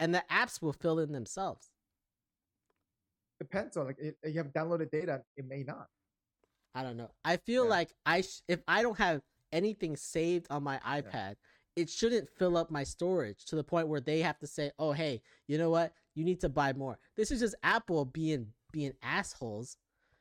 and 0.00 0.14
the 0.14 0.22
apps 0.30 0.60
will 0.62 0.72
fill 0.72 0.98
in 0.98 1.12
themselves. 1.12 1.70
depends 3.40 3.76
on 3.76 3.86
like 3.86 3.98
it, 3.98 4.16
you 4.24 4.34
have 4.38 4.52
downloaded 4.52 4.90
data, 4.92 5.20
it 5.36 5.44
may 5.48 5.64
not. 5.64 5.88
I 6.76 6.82
don't 6.84 6.96
know. 6.96 7.10
I 7.24 7.36
feel 7.38 7.64
Yeah. 7.64 7.70
like 7.70 7.92
I 8.06 8.20
sh- 8.20 8.40
if 8.48 8.60
I 8.68 8.82
don't 8.82 8.96
have 8.98 9.20
anything 9.50 9.96
saved 9.96 10.46
on 10.48 10.62
my 10.62 10.78
iPad, 10.78 11.34
it 11.74 11.90
shouldn't 11.90 12.30
fill 12.30 12.56
up 12.56 12.70
my 12.70 12.84
storage 12.84 13.44
to 13.46 13.56
the 13.56 13.64
point 13.64 13.88
where 13.88 14.00
they 14.00 14.20
have 14.20 14.38
to 14.38 14.46
say, 14.46 14.70
"Oh, 14.78 14.92
hey, 14.92 15.22
you 15.48 15.58
know 15.58 15.70
what? 15.70 15.92
You 16.14 16.22
need 16.24 16.40
to 16.42 16.48
buy 16.48 16.72
more." 16.72 16.98
This 17.16 17.30
is 17.32 17.40
just 17.40 17.54
Apple 17.64 18.04
being 18.04 18.52
being 18.70 18.94
assholes. 19.02 19.76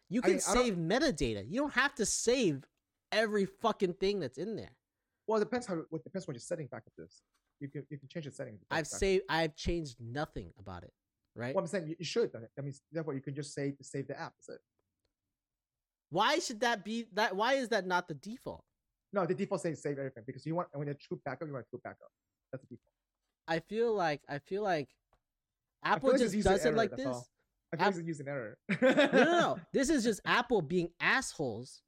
You 0.10 0.22
can 0.22 0.32
I 0.32 0.34
don't- 0.34 0.42
save 0.42 0.76
metadata. 0.76 1.46
You 1.48 1.62
don't 1.62 1.74
have 1.74 1.94
to 1.96 2.06
save 2.06 2.66
every 3.12 3.45
fucking 3.45 3.93
thing 3.95 4.20
that's 4.20 4.38
in 4.38 4.55
there. 4.55 4.72
Well, 5.28 5.39
it 5.41 5.45
depends 5.45 5.68
how. 5.68 5.76
It 5.76 6.03
depends 6.03 6.28
when 6.28 6.36
you're 6.36 6.39
setting 6.41 6.68
backup 6.68 6.93
this. 6.97 7.22
You 7.59 7.70
can 7.70 7.86
you 7.89 7.97
can 7.97 8.07
change 8.09 8.26
the 8.26 8.32
settings. 8.32 8.62
I've 8.72 8.88
saved. 8.88 9.24
I've 9.30 9.55
changed 9.55 9.97
nothing 9.99 10.51
about 10.59 10.84
it. 10.84 10.91
Right? 11.36 11.55
Well, 11.55 11.64
I'm 11.64 11.68
saying 11.68 11.88
you, 11.88 11.95
you 11.99 12.05
should. 12.05 12.32
That 12.34 12.64
means 12.64 12.82
therefore 12.91 13.14
you 13.14 13.22
can 13.22 13.34
just 13.36 13.53
save 13.53 13.76
save 13.82 14.07
the 14.07 14.20
app. 14.20 14.34
Is 14.41 14.49
it. 14.49 14.59
Why 16.09 16.39
should 16.39 16.59
that 16.62 16.84
be 16.84 17.05
that? 17.14 17.36
Why 17.36 17.53
is 17.53 17.70
that 17.70 17.86
not 17.86 18.07
the 18.07 18.16
default? 18.16 18.64
No, 19.14 19.26
the 19.26 19.34
default 19.34 19.62
says 19.62 19.82
save 19.82 19.97
everything 19.97 20.24
because 20.26 20.45
you 20.45 20.55
want 20.55 20.68
when 20.74 20.88
a 20.89 20.93
true 20.93 21.20
backup, 21.24 21.47
you 21.47 21.53
want 21.53 21.66
true 21.70 21.80
backup. 21.84 22.09
That's 22.51 22.64
the 22.64 22.76
default. 22.76 22.88
I 23.47 23.59
feel 23.59 23.93
like 23.93 24.22
I 24.28 24.39
feel 24.39 24.64
like 24.64 24.89
I 25.84 25.89
feel 25.89 25.95
Apple 25.95 26.09
like 26.12 26.20
just 26.20 26.43
does 26.43 26.66
it 26.66 26.76
like 26.76 26.95
this. 26.95 27.05
all. 27.07 27.28
I 27.74 27.78
feel 27.78 27.86
App- 27.88 27.93
like 27.93 27.99
it's 27.99 28.07
using 28.07 28.28
error. 28.28 28.57
no, 28.82 28.91
no, 28.93 29.24
no. 29.24 29.59
This 29.74 29.89
is 29.89 30.03
just 30.03 30.20
Apple 30.26 30.62
being 30.62 30.89
assholes, 30.99 31.82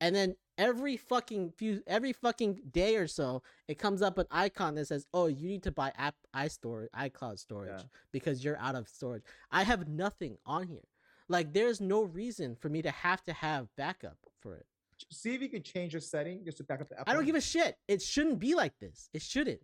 and 0.00 0.14
then 0.14 0.36
every 0.58 0.96
fucking 0.96 1.52
few, 1.56 1.82
every 1.86 2.12
fucking 2.12 2.60
day 2.70 2.96
or 2.96 3.06
so, 3.06 3.42
it 3.68 3.78
comes 3.78 4.02
up 4.02 4.18
an 4.18 4.26
icon 4.30 4.74
that 4.76 4.86
says, 4.86 5.06
"Oh, 5.14 5.26
you 5.26 5.48
need 5.48 5.62
to 5.64 5.72
buy 5.72 5.92
app 5.96 6.14
iStorage, 6.34 6.88
iCloud 6.94 7.38
storage 7.38 7.80
Yeah. 7.80 7.86
because 8.12 8.44
you're 8.44 8.58
out 8.58 8.74
of 8.74 8.88
storage." 8.88 9.22
I 9.50 9.62
have 9.64 9.88
nothing 9.88 10.38
on 10.46 10.66
here. 10.66 10.86
Like, 11.28 11.52
there's 11.52 11.80
no 11.80 12.02
reason 12.02 12.56
for 12.56 12.68
me 12.68 12.82
to 12.82 12.90
have 12.90 13.22
to 13.24 13.32
have 13.32 13.68
backup 13.76 14.18
for 14.40 14.56
it. 14.56 14.66
See 15.10 15.34
if 15.34 15.40
you 15.40 15.48
can 15.48 15.62
change 15.62 15.92
your 15.94 16.00
setting 16.00 16.44
just 16.44 16.58
to 16.58 16.64
back 16.64 16.80
up 16.80 16.88
the 16.88 16.98
app. 17.00 17.08
I 17.08 17.14
don't 17.14 17.24
give 17.24 17.36
a 17.36 17.40
shit. 17.40 17.78
It 17.88 18.02
shouldn't 18.02 18.38
be 18.38 18.54
like 18.54 18.78
this. 18.80 19.08
It 19.14 19.22
shouldn't. 19.22 19.60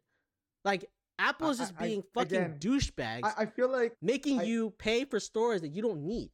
Like, 0.64 0.88
Apple 1.18 1.50
is 1.50 1.58
just 1.58 1.74
I- 1.78 1.82
being 1.84 2.02
fucking 2.14 2.36
again, 2.36 2.58
douchebags, 2.58 3.24
I, 3.24 3.32
I 3.42 3.46
feel 3.46 3.68
like 3.68 3.96
making 4.00 4.40
I- 4.40 4.44
you 4.44 4.70
pay 4.70 5.04
for 5.04 5.18
storage 5.20 5.62
that 5.62 5.68
you 5.68 5.82
don't 5.82 6.02
need. 6.06 6.30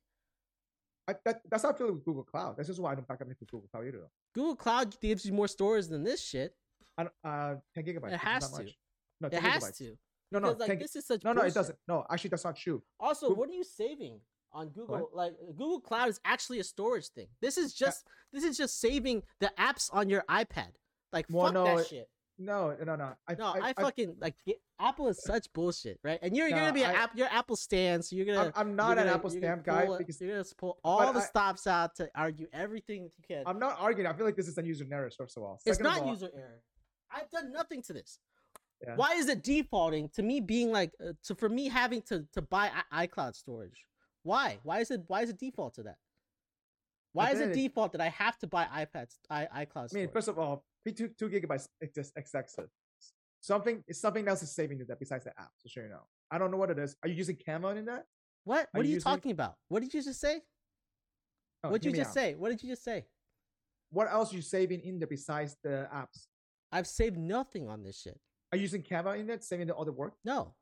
I, 1.08 1.14
that, 1.24 1.40
that's 1.50 1.62
how 1.64 1.70
I 1.70 1.72
feel 1.74 1.92
with 1.92 2.04
Google 2.04 2.22
Cloud. 2.22 2.56
That's 2.56 2.68
just 2.68 2.80
why 2.80 2.92
I 2.92 2.94
don't 2.94 3.06
back 3.08 3.20
up 3.20 3.28
into 3.28 3.44
Google 3.44 3.68
Cloud 3.70 3.86
either. 3.86 4.08
Google 4.34 4.56
Cloud 4.56 4.98
gives 5.00 5.24
you 5.26 5.32
more 5.32 5.48
storage 5.48 5.88
than 5.88 6.04
this 6.04 6.22
shit. 6.24 6.54
I 6.96 7.04
don't, 7.04 7.12
uh, 7.24 7.54
10 7.74 7.84
gigabytes. 7.84 8.14
is 8.14 8.20
has 8.20 8.52
not 8.52 8.60
to. 8.60 8.70
No, 9.20 9.28
It 9.28 9.34
has 9.34 9.64
gigabytes. 9.64 9.78
to. 9.78 9.98
No, 10.30 10.38
no, 10.38 10.52
like 10.52 10.68
10 10.68 10.78
this 10.78 10.96
is 10.96 11.06
such 11.06 11.24
no, 11.24 11.32
no, 11.32 11.42
it 11.42 11.52
doesn't. 11.54 11.76
No, 11.88 12.06
actually, 12.10 12.30
that's 12.30 12.44
not 12.44 12.56
true. 12.56 12.82
Also, 13.00 13.28
Goog- 13.28 13.38
what 13.38 13.48
are 13.50 13.52
you 13.52 13.64
saving 13.64 14.20
on 14.52 14.68
Google? 14.70 15.10
Like 15.12 15.34
Google 15.56 15.80
Cloud 15.80 16.08
is 16.08 16.20
actually 16.24 16.58
a 16.60 16.64
storage 16.64 17.08
thing. 17.08 17.26
This 17.42 17.58
is 17.58 17.74
just 17.74 18.06
this 18.32 18.42
is 18.44 18.56
just 18.56 18.80
saving 18.80 19.22
the 19.40 19.52
apps 19.58 19.90
on 19.92 20.08
your 20.08 20.24
iPad. 20.30 20.68
Like 21.12 21.26
Well, 21.28 21.46
fuck 21.46 21.54
no, 21.54 21.64
that 21.64 21.78
it- 21.80 21.86
shit. 21.88 22.08
No, 22.44 22.76
no, 22.84 22.96
no. 22.96 23.12
I, 23.28 23.34
No, 23.34 23.54
I, 23.60 23.72
fucking 23.72 24.16
like 24.20 24.34
get, 24.44 24.60
Apple 24.80 25.08
is 25.08 25.22
such 25.22 25.52
bullshit, 25.52 25.98
right? 26.02 26.18
And 26.22 26.36
you're, 26.36 26.48
you're 26.48 26.56
No, 26.56 26.62
gonna 26.64 26.72
be 26.72 26.82
an 26.82 26.90
I- 26.94 26.98
app, 27.04 27.12
you're 27.16 27.28
Apple 27.28 27.56
stan, 27.56 28.02
so 28.02 28.16
you're 28.16 28.26
gonna. 28.26 28.52
I'm, 28.56 28.68
I'm 28.68 28.76
not 28.76 28.92
an 28.98 29.04
gonna- 29.04 29.14
Apple 29.16 29.32
you're 29.32 29.40
stamp 29.42 29.64
guy 29.64 29.86
because 29.96 30.20
you're 30.20 30.30
gonna 30.32 30.44
pull 30.58 30.78
all 30.82 31.12
the 31.12 31.20
I- 31.20 31.24
stops 31.24 31.66
out 31.66 31.94
to 31.96 32.10
argue 32.14 32.46
everything 32.52 33.04
that 33.04 33.12
you 33.16 33.24
can. 33.36 33.44
I'm 33.46 33.58
not 33.58 33.76
arguing. 33.78 34.08
I 34.08 34.12
feel 34.12 34.26
like 34.26 34.36
this 34.36 34.48
is 34.48 34.58
a 34.58 34.64
user 34.64 34.86
error, 34.90 35.10
first 35.16 35.36
of 35.36 35.42
all. 35.42 35.60
it's 35.64 35.76
Second 35.76 35.86
of 35.86 35.92
not 35.92 36.02
all, 36.02 36.10
user 36.10 36.30
error. 36.34 36.62
I've 37.14 37.30
done 37.30 37.52
nothing 37.52 37.82
to 37.82 37.92
this. 37.92 38.18
Yeah. 38.84 38.96
Why 38.96 39.12
is 39.14 39.28
it 39.28 39.42
defaulting 39.44 40.08
to 40.14 40.22
me 40.22 40.40
being 40.40 40.72
like 40.72 40.92
uh, 41.00 41.12
to 41.24 41.34
for 41.36 41.48
me 41.48 41.68
having 41.68 42.02
to 42.02 42.26
to 42.32 42.42
buy 42.42 42.70
I- 42.90 43.06
iCloud 43.06 43.36
storage? 43.36 43.86
Why? 44.24 44.58
Why 44.64 44.80
is 44.80 44.90
it 44.90 45.02
why 45.06 45.22
is 45.22 45.30
it 45.30 45.38
default 45.38 45.74
to 45.74 45.84
that? 45.84 45.98
Why 47.12 47.30
is 47.30 47.40
it 47.40 47.52
default 47.52 47.92
that 47.92 48.00
I 48.00 48.08
have 48.08 48.38
to 48.38 48.46
buy 48.46 48.64
iPads 48.64 49.18
i 49.28 49.66
iCloud 49.66 49.94
I 49.94 49.98
mean, 49.98 50.08
first 50.08 50.28
of 50.28 50.38
all, 50.38 50.64
two 50.90 51.08
two 51.16 51.28
gigabytes 51.28 51.68
is 51.80 51.90
just 51.94 52.12
excessive. 52.16 52.68
Something 53.40 53.84
something 53.92 54.26
else 54.26 54.42
is 54.42 54.52
saving 54.52 54.78
you 54.78 54.84
that 54.86 54.98
besides 54.98 55.24
the 55.24 55.30
app. 55.38 55.50
So 55.58 55.68
sure 55.68 55.84
you 55.84 55.90
know. 55.90 56.06
I 56.30 56.38
don't 56.38 56.50
know 56.50 56.56
what 56.56 56.70
it 56.70 56.78
is. 56.78 56.96
Are 57.02 57.08
you 57.08 57.14
using 57.14 57.36
Canva 57.36 57.76
in 57.76 57.84
that? 57.84 58.06
what? 58.44 58.68
What 58.72 58.80
are 58.80 58.88
you 58.88 58.94
using- 58.94 59.04
talking 59.12 59.30
about? 59.30 59.54
What 59.68 59.80
did 59.82 59.94
you 59.94 60.02
just 60.02 60.20
say? 60.20 60.42
Oh, 61.62 61.70
what 61.70 61.80
did 61.82 61.90
you 61.92 61.96
just 61.96 62.08
out. 62.10 62.14
say? 62.14 62.34
What 62.34 62.48
did 62.50 62.62
you 62.62 62.70
just 62.70 62.82
say? 62.82 63.06
What 63.90 64.08
else 64.10 64.32
are 64.32 64.36
you 64.36 64.42
saving 64.42 64.80
in 64.80 64.98
there 64.98 65.06
besides 65.06 65.56
the 65.62 65.88
apps? 65.94 66.26
I've 66.72 66.86
saved 66.88 67.16
nothing 67.18 67.68
on 67.68 67.82
this 67.84 68.00
shit. 68.00 68.18
Are 68.50 68.56
you 68.56 68.62
using 68.62 68.82
Canva 68.82 69.18
in 69.18 69.26
that, 69.28 69.44
saving 69.44 69.66
the 69.68 69.76
other 69.76 69.92
work? 69.92 70.14
No, 70.24 70.54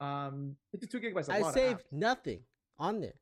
Um, 0.00 0.56
52 0.72 1.00
gigabytes. 1.00 1.22
is 1.22 1.28
a 1.30 1.32
I 1.32 1.52
saved 1.52 1.84
nothing 1.90 2.44
on 2.78 3.00
there. 3.00 3.14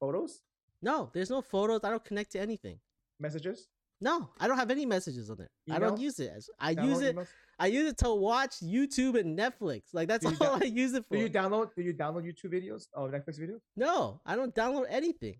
photos, 0.00 0.42
No, 0.80 1.10
there's 1.12 1.30
no 1.30 1.42
photos. 1.42 1.80
I 1.84 1.90
don't 1.90 2.04
connect 2.04 2.32
to 2.32 2.40
anything. 2.40 2.80
messages. 3.20 3.68
No, 4.02 4.28
I 4.40 4.48
don't 4.48 4.58
have 4.58 4.70
any 4.72 4.84
messages 4.84 5.30
on 5.30 5.36
there. 5.36 5.50
I 5.70 5.78
don't 5.78 5.98
use 6.00 6.18
it 6.18 6.32
as 6.36 6.50
I 6.58 6.70
use 6.72 7.00
it. 7.00 7.14
emails? 7.14 7.28
I 7.58 7.66
use 7.68 7.88
it 7.92 7.98
to 7.98 8.12
watch 8.12 8.56
YouTube 8.60 9.18
and 9.18 9.38
Netflix. 9.38 9.82
Like 9.92 10.08
that's 10.08 10.26
all 10.26 10.32
down- 10.32 10.62
I 10.62 10.66
use 10.66 10.92
it 10.94 11.04
for. 11.06 11.14
Do 11.16 11.22
you 11.22 11.30
download? 11.30 11.68
Do 11.76 11.82
you 11.82 11.94
download 11.94 12.24
YouTube 12.24 12.52
videos 12.52 12.88
or 12.94 13.10
Netflix 13.10 13.38
videos? 13.40 13.60
no, 13.76 14.20
I 14.26 14.34
don't 14.34 14.52
download 14.54 14.86
anything. 14.90 15.36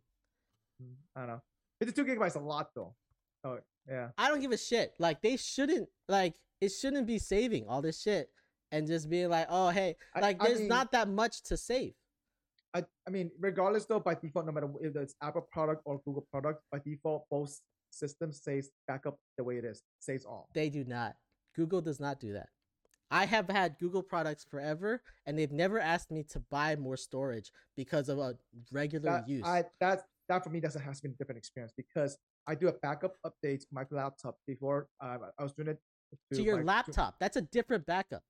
Mm, 0.82 0.94
I 1.16 1.20
don't 1.20 1.28
know. 1.30 1.42
52 1.80 2.04
gigabytes 2.04 2.36
a 2.36 2.38
lot 2.38 2.70
though. 2.76 2.94
Oh 3.44 3.58
yeah. 3.90 4.08
I 4.16 4.28
don't 4.28 4.40
give 4.40 4.52
a 4.52 4.56
shit. 4.58 4.94
Like 5.00 5.20
they 5.22 5.36
shouldn't 5.36 5.88
like 6.08 6.34
it 6.60 6.68
shouldn't 6.70 7.08
be 7.08 7.18
saving 7.18 7.66
all 7.68 7.82
this 7.82 8.00
shit 8.00 8.28
and 8.70 8.86
just 8.86 9.10
being 9.10 9.28
like, 9.28 9.48
oh 9.50 9.70
hey, 9.70 9.96
I- 10.14 10.20
like 10.20 10.40
I 10.40 10.46
there's 10.46 10.60
mean- 10.60 10.68
not 10.68 10.92
that 10.92 11.08
much 11.08 11.42
to 11.44 11.56
save. 11.56 11.94
I, 12.74 12.84
I 13.06 13.10
mean, 13.10 13.30
regardless 13.38 13.84
though, 13.84 14.00
by 14.00 14.14
default, 14.14 14.46
no 14.46 14.52
matter 14.52 14.68
if 14.80 14.96
it's 14.96 15.14
Apple 15.20 15.46
product 15.52 15.82
or 15.84 16.00
Google 16.06 16.26
product, 16.30 16.62
by 16.70 16.78
default, 16.78 17.26
both 17.30 17.60
systems 17.92 18.40
says 18.42 18.70
backup 18.88 19.18
the 19.36 19.44
way 19.44 19.56
it 19.56 19.64
is, 19.64 19.82
says 20.00 20.24
all. 20.24 20.48
They 20.54 20.68
do 20.68 20.84
not. 20.84 21.16
Google 21.54 21.80
does 21.80 22.00
not 22.00 22.18
do 22.18 22.32
that. 22.32 22.48
I 23.10 23.26
have 23.26 23.48
had 23.48 23.78
Google 23.78 24.02
products 24.02 24.44
forever, 24.50 25.02
and 25.26 25.38
they've 25.38 25.52
never 25.52 25.78
asked 25.78 26.10
me 26.10 26.22
to 26.30 26.40
buy 26.50 26.76
more 26.76 26.96
storage 26.96 27.52
because 27.76 28.08
of 28.08 28.18
a 28.18 28.34
regular 28.72 29.10
That, 29.10 29.28
use. 29.28 29.44
I 29.44 29.64
that 29.80 30.04
that 30.28 30.42
for 30.42 30.50
me 30.50 30.60
doesn't 30.60 30.80
has 30.80 31.00
been 31.00 31.10
a 31.10 31.14
different 31.14 31.38
experience 31.38 31.74
because 31.76 32.16
I 32.46 32.54
do 32.54 32.68
a 32.68 32.72
backup 32.72 33.16
update 33.26 33.60
to 33.60 33.66
my 33.70 33.84
laptop 33.90 34.38
before 34.46 34.88
uh, 35.00 35.18
I 35.38 35.42
was 35.42 35.52
doing 35.52 35.68
it 35.68 35.78
to 36.32 36.42
your 36.42 36.58
my- 36.58 36.74
laptop, 36.74 37.16
that's 37.20 37.36
a 37.36 37.42
different 37.42 37.84
backup. 37.86 38.22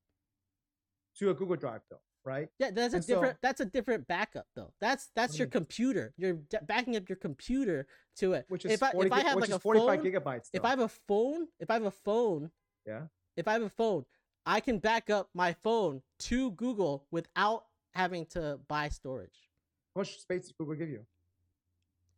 to, 1.19 1.29
a 1.29 1.33
Google 1.33 1.55
Drive 1.55 1.81
though, 1.89 2.01
right? 2.25 2.47
Yeah, 2.59 2.71
that's 2.71 2.93
a 2.93 2.97
And 2.97 3.05
so- 3.05 3.15
different. 3.15 3.37
that's 3.41 3.61
a 3.61 3.65
different 3.65 4.07
backup 4.07 4.47
though. 4.55 4.73
That's 4.79 5.09
that's 5.15 5.37
your 5.37 5.47
mm. 5.47 5.51
computer. 5.51 6.13
You're 6.17 6.33
d- 6.33 6.57
backing 6.63 6.95
up 6.95 7.09
your 7.09 7.15
computer 7.17 7.87
to 8.17 8.33
it. 8.33 8.45
Which 8.49 8.65
is 8.65 8.71
if 8.71 8.83
I 8.83 8.91
if 8.95 9.11
I 9.11 9.21
have 9.21 9.39
like 9.39 9.49
a 9.49 9.59
45 9.59 10.01
phone, 10.01 10.11
gigabytes. 10.11 10.49
if. 10.53 10.63
I 10.63 10.69
have 10.69 10.79
a 10.79 10.87
phone, 10.87 11.47
if 11.59 11.69
I 11.69 11.73
have 11.75 11.85
a 11.85 11.91
phone, 11.91 12.51
yeah, 12.85 13.03
if 13.35 13.47
I 13.47 13.53
have 13.53 13.61
a 13.63 13.69
phone, 13.69 14.05
I 14.45 14.59
can 14.59 14.79
back 14.79 15.09
up 15.09 15.29
my 15.33 15.53
phone 15.53 16.01
to 16.19 16.51
Google 16.51 17.05
without 17.11 17.65
having 17.93 18.25
to 18.27 18.59
buy 18.67 18.89
storage. 18.89 19.49
how 19.95 20.01
much 20.01 20.19
space 20.19 20.43
does 20.43 20.51
Google 20.53 20.75
give 20.75 20.89
you? 20.89 21.05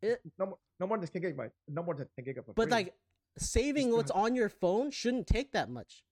It- 0.01 0.21
no 0.37 0.45
more, 0.45 0.57
no 0.79 0.87
more 0.87 0.97
than 0.97 1.07
10 1.07 1.21
gigabytes. 1.21 1.51
No 1.67 1.83
more 1.83 1.95
than 1.95 2.07
10 2.15 2.25
gigabytes. 2.25 2.55
But 2.55 2.69
like 2.69 2.93
saving 3.37 3.91
what's 3.91 4.11
on 4.11 4.35
your 4.35 4.49
phone 4.49 4.91
shouldn't 4.91 5.27
take 5.27 5.51
that 5.53 5.69
much. 5.69 6.03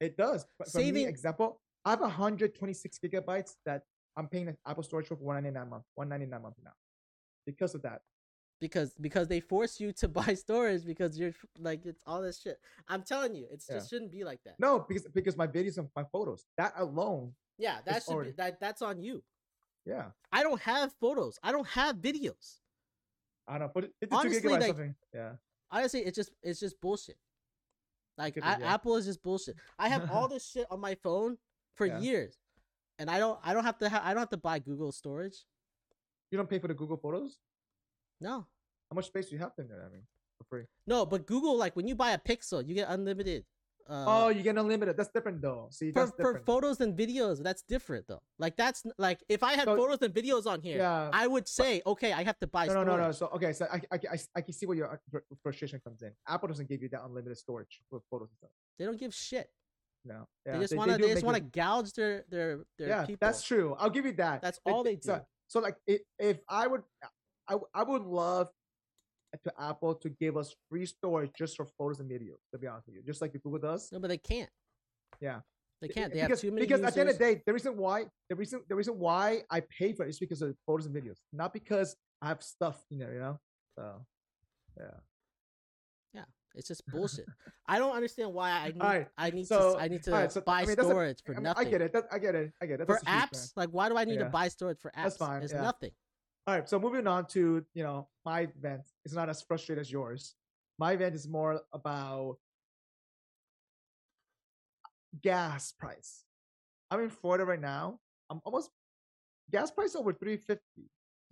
It 0.00 0.16
does. 0.16 0.46
But 0.58 0.70
for 0.70 0.78
me, 0.78 0.84
Saving- 0.84 1.06
example, 1.08 1.60
I 1.84 1.90
have 1.90 2.00
126 2.00 2.98
gigabytes 2.98 3.56
that 3.66 3.82
I'm 4.16 4.28
paying 4.28 4.56
Apple 4.66 4.82
Storage 4.82 5.08
for 5.08 5.16
199 5.16 5.66
a 5.66 5.70
month, 5.70 5.84
199 5.94 6.38
a 6.38 6.42
month 6.42 6.54
now. 6.64 6.70
Because 7.46 7.74
of 7.74 7.82
that, 7.82 8.00
because 8.60 8.94
because 9.00 9.28
they 9.28 9.40
force 9.40 9.78
you 9.80 9.92
to 9.94 10.08
buy 10.20 10.34
storage 10.34 10.84
because 10.86 11.18
you're 11.18 11.34
like 11.58 11.84
it's 11.84 12.02
all 12.06 12.22
this 12.22 12.40
shit. 12.40 12.58
I'm 12.88 13.02
telling 13.02 13.34
you, 13.34 13.46
it 13.50 13.62
Yeah. 13.68 13.76
just 13.76 13.90
shouldn't 13.90 14.12
be 14.12 14.24
like 14.24 14.40
that. 14.44 14.54
No, 14.58 14.80
because 14.88 15.06
because 15.12 15.36
my 15.36 15.46
videos 15.46 15.76
and 15.78 15.88
my 15.94 16.04
photos, 16.10 16.46
that 16.56 16.72
alone, 16.76 17.34
Yeah, 17.58 17.78
that 17.84 18.04
should 18.04 18.12
already- 18.14 18.30
be 18.30 18.36
that 18.36 18.60
that's 18.60 18.80
on 18.82 19.02
you. 19.02 19.22
yeah. 19.84 20.10
I 20.32 20.42
don't 20.42 20.60
have 20.62 20.92
photos. 21.00 21.38
I 21.42 21.52
don't 21.52 21.66
have 21.68 21.96
videos. 21.96 22.60
I 23.46 23.58
don't 23.58 23.68
know, 23.68 23.70
but 23.74 23.84
52 24.00 24.16
Honestly, 24.16 24.40
gigabytes 24.40 24.60
like- 24.60 24.66
something. 24.68 24.94
Yeah. 25.12 25.32
Honestly, 25.70 26.00
it's 26.00 26.16
just 26.16 26.30
it's 26.42 26.60
just 26.60 26.80
bullshit. 26.80 27.18
Like 28.16 28.38
I, 28.42 28.56
be, 28.56 28.62
yeah. 28.62 28.74
Apple 28.74 28.96
is 28.96 29.04
just 29.04 29.22
bullshit. 29.22 29.56
I 29.78 29.88
have 29.88 30.10
all 30.10 30.28
this 30.34 30.48
shit 30.48 30.66
on 30.70 30.80
my 30.80 30.94
phone 30.94 31.36
for 31.74 31.86
Yeah. 31.86 31.98
years, 32.00 32.38
and 32.98 33.10
I 33.10 33.18
don't 33.18 33.38
I 33.42 33.52
don't 33.54 33.64
have 33.64 33.78
to 33.78 33.88
have 33.88 34.02
I 34.04 34.10
don't 34.14 34.20
have 34.20 34.30
to 34.30 34.36
buy 34.36 34.58
Google 34.58 34.92
storage. 34.92 35.44
You 36.30 36.38
don't 36.38 36.48
pay 36.48 36.58
for 36.58 36.68
the 36.68 36.74
Google 36.74 36.96
Photos? 36.96 37.38
No, 38.20 38.46
How 38.90 38.94
much 38.94 39.06
space 39.06 39.28
do 39.28 39.36
you 39.36 39.40
have 39.42 39.52
in 39.58 39.68
there? 39.68 39.84
I 39.88 39.92
mean, 39.92 40.02
for 40.38 40.44
free. 40.44 40.64
no, 40.86 41.04
but 41.06 41.26
Google 41.26 41.56
like 41.56 41.74
when 41.76 41.86
you 41.86 41.94
buy 41.94 42.12
a 42.12 42.18
Pixel, 42.18 42.66
you 42.66 42.74
get 42.74 42.88
unlimited. 42.88 43.44
Uh, 43.86 44.04
oh, 44.08 44.28
you 44.28 44.42
get 44.42 44.56
unlimited. 44.56 44.96
That's 44.96 45.10
different 45.10 45.42
though. 45.42 45.68
See, 45.70 45.92
for, 45.92 46.06
for 46.06 46.38
photos 46.46 46.80
and 46.80 46.96
videos, 46.96 47.42
that's 47.42 47.60
different 47.62 48.06
though. 48.08 48.22
Like 48.38 48.56
that's 48.56 48.82
like 48.96 49.22
if 49.28 49.42
I 49.42 49.52
had 49.54 49.66
So- 49.66 49.76
photos 49.76 49.98
and 50.00 50.14
videos 50.14 50.46
on 50.46 50.62
here, 50.62 50.78
yeah. 50.78 51.10
I 51.12 51.26
would 51.26 51.46
say 51.46 51.82
okay, 51.84 52.12
I 52.12 52.22
have 52.24 52.38
to 52.40 52.46
buy 52.46 52.64
No, 52.66 52.72
no, 52.72 52.82
storage. 52.84 52.98
no, 53.00 53.06
no. 53.06 53.12
So 53.12 53.26
okay, 53.36 53.52
so 53.52 53.66
I, 53.70 53.82
I, 53.92 53.98
I, 54.14 54.18
I 54.36 54.40
can 54.40 54.54
see 54.54 54.64
where 54.64 54.76
your 54.76 54.88
uh, 55.14 55.18
frustration 55.42 55.80
comes 55.84 56.00
in. 56.00 56.12
Apple 56.26 56.48
doesn't 56.48 56.68
give 56.68 56.80
you 56.82 56.88
that 56.90 57.02
unlimited 57.04 57.36
storage 57.36 57.82
for 57.90 58.00
photos 58.10 58.30
and 58.30 58.38
stuff. 58.38 58.50
They 58.78 58.86
don't 58.86 58.98
give 58.98 59.12
shit. 59.14 59.50
No, 60.04 60.26
They 60.44 60.58
just 60.58 60.76
want 60.76 60.90
to 60.90 60.98
do 60.98 61.04
they, 61.06 61.12
just 61.14 61.24
want 61.24 61.36
to 61.36 61.42
gouge 61.42 61.92
their 61.94 62.24
their 62.30 62.60
their 62.78 62.88
Yeah, 62.88 63.06
people. 63.06 63.26
that's 63.26 63.42
true. 63.42 63.74
I'll 63.78 63.90
give 63.90 64.04
you 64.04 64.12
that. 64.12 64.42
That's 64.42 64.60
all 64.66 64.82
they 64.84 64.98
so- 65.00 65.16
do. 65.16 65.20
So 65.48 65.60
like, 65.60 65.76
if, 65.86 66.00
if 66.18 66.38
I 66.48 66.66
would, 66.66 66.82
I 67.48 67.56
I 67.74 67.82
would 67.82 68.02
love 68.02 68.48
to 69.42 69.52
Apple 69.58 69.94
to 69.96 70.08
give 70.08 70.36
us 70.36 70.54
free 70.70 70.86
storage 70.86 71.30
just 71.36 71.56
for 71.56 71.66
photos 71.78 72.00
and 72.00 72.10
videos. 72.10 72.38
To 72.52 72.58
be 72.58 72.66
honest 72.66 72.86
with 72.86 72.96
you, 72.96 73.02
just 73.02 73.20
like 73.22 73.32
Google 73.32 73.58
does. 73.58 73.90
No, 73.92 73.98
but 73.98 74.08
they 74.08 74.18
can't. 74.18 74.50
Yeah. 75.20 75.40
They 75.80 75.88
can't. 75.88 76.12
They 76.12 76.20
because, 76.20 76.40
have 76.40 76.40
too 76.40 76.50
many 76.50 76.66
because 76.66 76.80
users. 76.80 76.88
at 76.88 76.94
the 76.94 77.00
end 77.00 77.10
of 77.10 77.18
the 77.18 77.24
day, 77.24 77.42
the 77.44 77.52
reason 77.52 77.76
why 77.76 78.04
the 78.30 78.36
reason 78.36 78.62
the 78.68 78.74
reason 78.74 78.98
why 78.98 79.42
I 79.50 79.60
pay 79.60 79.92
for 79.92 80.04
it 80.04 80.08
is 80.10 80.18
because 80.18 80.40
of 80.40 80.54
photos 80.66 80.86
and 80.86 80.94
videos, 80.94 81.16
not 81.32 81.52
because 81.52 81.96
I 82.22 82.28
have 82.28 82.42
stuff 82.42 82.82
in 82.90 82.98
there. 82.98 83.12
You 83.12 83.20
know. 83.20 83.38
So 83.76 84.06
yeah. 84.78 84.86
It's 86.54 86.68
just 86.68 86.86
bullshit. 86.86 87.26
I 87.66 87.78
don't 87.78 87.94
understand 87.94 88.32
why 88.32 88.50
I 88.50 88.66
need 88.68 88.80
Alright, 88.80 89.08
I 89.18 89.30
need 89.30 89.46
so- 89.46 89.74
to 89.74 89.80
I 89.80 89.88
need 89.88 90.02
to 90.04 90.12
alright, 90.12 90.32
so, 90.32 90.40
buy 90.40 90.58
I 90.62 90.66
mean, 90.66 90.76
that's 90.76 90.86
a- 90.86 90.90
storage 90.90 91.18
for 91.24 91.34
nothing. 91.34 91.66
I 91.66 91.70
get 91.70 91.80
it. 91.82 91.92
That, 91.92 92.04
I 92.12 92.18
get 92.18 92.34
it. 92.34 92.52
I 92.62 92.66
get 92.66 92.80
it. 92.80 92.86
For 92.86 92.94
That's 92.94 93.06
a 93.06 93.10
huge 93.10 93.22
apps, 93.30 93.52
like 93.56 93.70
why 93.70 93.88
do 93.88 93.96
I 93.96 94.04
need 94.04 94.18
to 94.18 94.26
buy 94.26 94.48
storage 94.48 94.78
for 94.80 94.90
apps? 94.90 95.02
That's 95.04 95.16
fine, 95.16 95.42
It's 95.42 95.52
yeah. 95.52 95.62
nothing. 95.62 95.90
All 96.46 96.54
right, 96.54 96.68
so 96.68 96.78
moving 96.78 97.06
on 97.06 97.26
to 97.28 97.64
you 97.74 97.82
know 97.82 98.08
my 98.24 98.42
event. 98.42 98.82
It's 99.04 99.14
not 99.14 99.28
as 99.28 99.42
frustrated 99.42 99.80
as 99.80 99.90
yours. 99.90 100.34
My 100.78 100.92
event 100.92 101.14
is 101.14 101.26
more 101.26 101.60
about 101.72 102.36
gas 105.22 105.72
price. 105.72 106.24
I'm 106.90 107.00
in 107.00 107.10
Florida 107.10 107.44
right 107.44 107.60
now. 107.60 107.98
I'm 108.30 108.40
almost 108.44 108.70
gas 109.50 109.70
price 109.70 109.94
over 109.96 110.12
350 110.12 110.62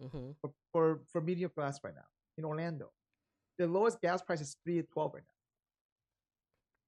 hmm 0.01 0.31
for, 0.41 0.51
for, 0.73 1.01
for 1.13 1.21
medium 1.21 1.51
class 1.55 1.79
right 1.85 1.95
now 1.95 2.07
in 2.39 2.45
Orlando. 2.45 2.91
The 3.63 3.69
lowest 3.69 4.01
gas 4.01 4.21
price 4.21 4.41
is 4.41 4.57
312 4.65 5.15
right 5.15 5.23
now. 5.23 5.37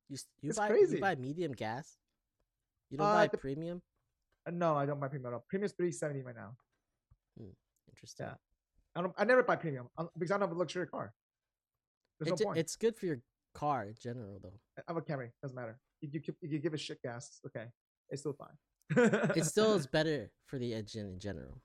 You 0.09 0.19
you 0.43 0.49
It's 0.51 0.59
buy 0.59 0.69
crazy. 0.69 0.97
you 0.97 1.01
buy 1.01 1.15
medium 1.15 1.53
gas. 1.53 1.97
You 2.91 2.99
don't 2.99 3.07
Uh, 3.07 3.13
buy 3.15 3.27
the- 3.29 3.39
premium. 3.39 3.81
Uh, 4.45 4.51
no, 4.51 4.75
I 4.77 4.85
don't 4.87 4.99
buy 4.99 5.07
premium 5.07 5.29
at 5.33 5.35
all. 5.35 5.45
Premium 5.49 5.67
is 5.67 5.73
370 5.73 6.23
right 6.23 6.35
now. 6.35 6.57
Hmm, 7.39 7.51
Interesting. 7.89 8.27
Yeah. 8.27 8.35
I 8.97 9.03
don't. 9.03 9.15
I 9.17 9.25
never 9.25 9.45
buy 9.45 9.55
premium 9.55 9.89
um, 9.97 10.11
because 10.19 10.33
I 10.33 10.35
don't 10.35 10.49
have 10.49 10.57
a 10.57 10.59
luxury 10.59 10.89
car. 10.89 11.15
There's 12.19 12.33
It 12.33 12.41
no 12.41 12.47
point. 12.47 12.59
it's 12.59 12.75
good 12.75 12.97
for 12.97 13.07
your 13.07 13.21
car 13.55 13.85
in 13.87 13.95
general, 14.01 14.41
though. 14.43 14.59
I 14.79 14.83
have 14.89 14.97
a 14.97 15.01
Camry. 15.03 15.31
Doesn't 15.43 15.55
matter. 15.55 15.79
If 16.03 16.13
you 16.13 16.21
if 16.43 16.51
you 16.51 16.59
give 16.59 16.75
a 16.75 16.77
shit 16.87 17.01
gas, 17.03 17.41
okay, 17.47 17.67
it's 18.11 18.23
still 18.23 18.35
fine. 18.35 18.57
It 19.39 19.45
still 19.55 19.75
is 19.75 19.87
better 19.87 20.33
for 20.47 20.59
the 20.59 20.75
engine 20.75 21.07
in 21.07 21.21
general. 21.21 21.61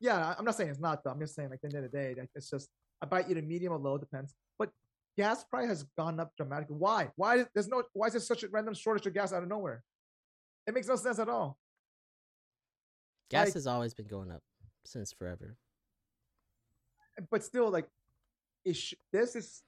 yeah. 0.00 0.34
I'm 0.38 0.44
not 0.46 0.54
saying 0.56 0.70
it's 0.70 0.80
not 0.80 1.04
though. 1.04 1.10
I'm 1.10 1.20
just 1.20 1.34
saying 1.34 1.50
like 1.50 1.60
at 1.62 1.70
the 1.70 1.76
end 1.76 1.84
of 1.86 1.92
the 1.92 1.98
day, 1.98 2.14
like, 2.18 2.30
it's 2.34 2.48
just 2.50 2.70
I 3.02 3.06
buy 3.06 3.24
either 3.28 3.42
medium 3.42 3.72
or 3.72 3.78
low, 3.78 3.96
depends. 3.98 4.34
But 4.58 4.70
gas 5.16 5.44
price 5.44 5.68
has 5.68 5.84
gone 5.96 6.18
up 6.20 6.32
dramatically. 6.36 6.76
Why? 6.76 7.10
Why 7.16 7.36
is 7.38 7.46
there's 7.54 7.68
no? 7.68 7.82
Why 7.92 8.06
is 8.08 8.12
there 8.14 8.20
such 8.20 8.42
a 8.42 8.48
random 8.48 8.74
shortage 8.74 9.06
of 9.06 9.14
gas 9.14 9.32
out 9.32 9.42
of 9.42 9.48
nowhere? 9.48 9.82
It 10.66 10.74
makes 10.74 10.88
no 10.88 10.96
sense 10.96 11.18
at 11.18 11.28
all. 11.28 11.58
Gas 13.30 13.48
Like- 13.48 13.54
has 13.54 13.66
always 13.66 13.94
been 13.94 14.06
going 14.06 14.30
up 14.30 14.42
since 14.84 15.12
forever. 15.12 15.56
But 17.30 17.42
still, 17.42 17.70
like, 17.70 17.88
it 18.64 18.74
sh- 18.74 18.94
this 19.12 19.34
is 19.34 19.62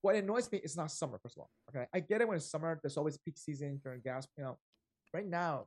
what 0.00 0.14
annoys 0.16 0.50
me. 0.50 0.58
It's 0.58 0.76
not 0.76 0.90
summer, 0.90 1.18
first 1.18 1.36
of 1.36 1.42
all. 1.42 1.50
Okay, 1.68 1.86
I 1.92 2.00
get 2.00 2.20
it 2.20 2.28
when 2.28 2.36
it's 2.36 2.46
summer. 2.46 2.78
There's 2.82 2.96
always 2.96 3.18
peak 3.18 3.36
season 3.36 3.78
during 3.82 4.00
gas. 4.00 4.26
You 4.38 4.44
know, 4.44 4.58
right 5.12 5.26
now, 5.26 5.66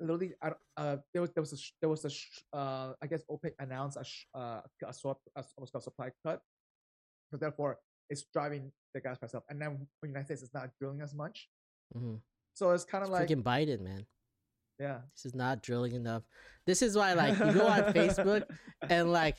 literally, 0.00 0.32
I, 0.42 0.52
uh, 0.76 0.96
there 1.12 1.20
was 1.22 1.30
there 1.32 1.42
was 1.42 1.52
a 1.52 1.56
sh- 1.58 1.72
there 1.80 1.90
was 1.90 2.04
a 2.04 2.10
sh- 2.10 2.42
uh, 2.52 2.92
I 3.02 3.06
guess 3.06 3.22
OPEC 3.30 3.52
announced 3.58 3.96
a 4.00 4.04
sh- 4.04 4.26
uh, 4.34 4.60
a, 4.86 4.92
swap, 4.92 5.18
a 5.36 5.44
what's 5.56 5.70
called 5.70 5.84
supply 5.84 6.10
cut, 6.24 6.40
so 7.30 7.36
therefore 7.36 7.78
it's 8.08 8.24
driving 8.32 8.72
the 8.94 9.00
gas 9.00 9.18
price 9.18 9.34
up. 9.34 9.44
And 9.48 9.60
then 9.60 9.86
the 10.02 10.08
United 10.08 10.26
States, 10.26 10.42
is 10.42 10.54
not 10.54 10.70
drilling 10.80 11.00
as 11.00 11.14
much, 11.14 11.48
hmm 11.94 12.16
so 12.54 12.70
it's 12.72 12.84
kind 12.84 13.04
of 13.04 13.10
like 13.10 13.28
freaking 13.28 13.42
Biden, 13.42 13.80
man. 13.80 14.04
yeah, 14.78 14.98
This 15.14 15.24
is 15.26 15.34
not 15.34 15.62
drilling 15.62 15.94
enough. 15.94 16.24
This 16.66 16.82
is 16.82 16.96
why, 16.96 17.12
like, 17.14 17.38
you 17.38 17.52
go 17.52 17.66
on 17.66 17.80
Facebook 17.94 18.44
and 18.88 19.12
like, 19.12 19.38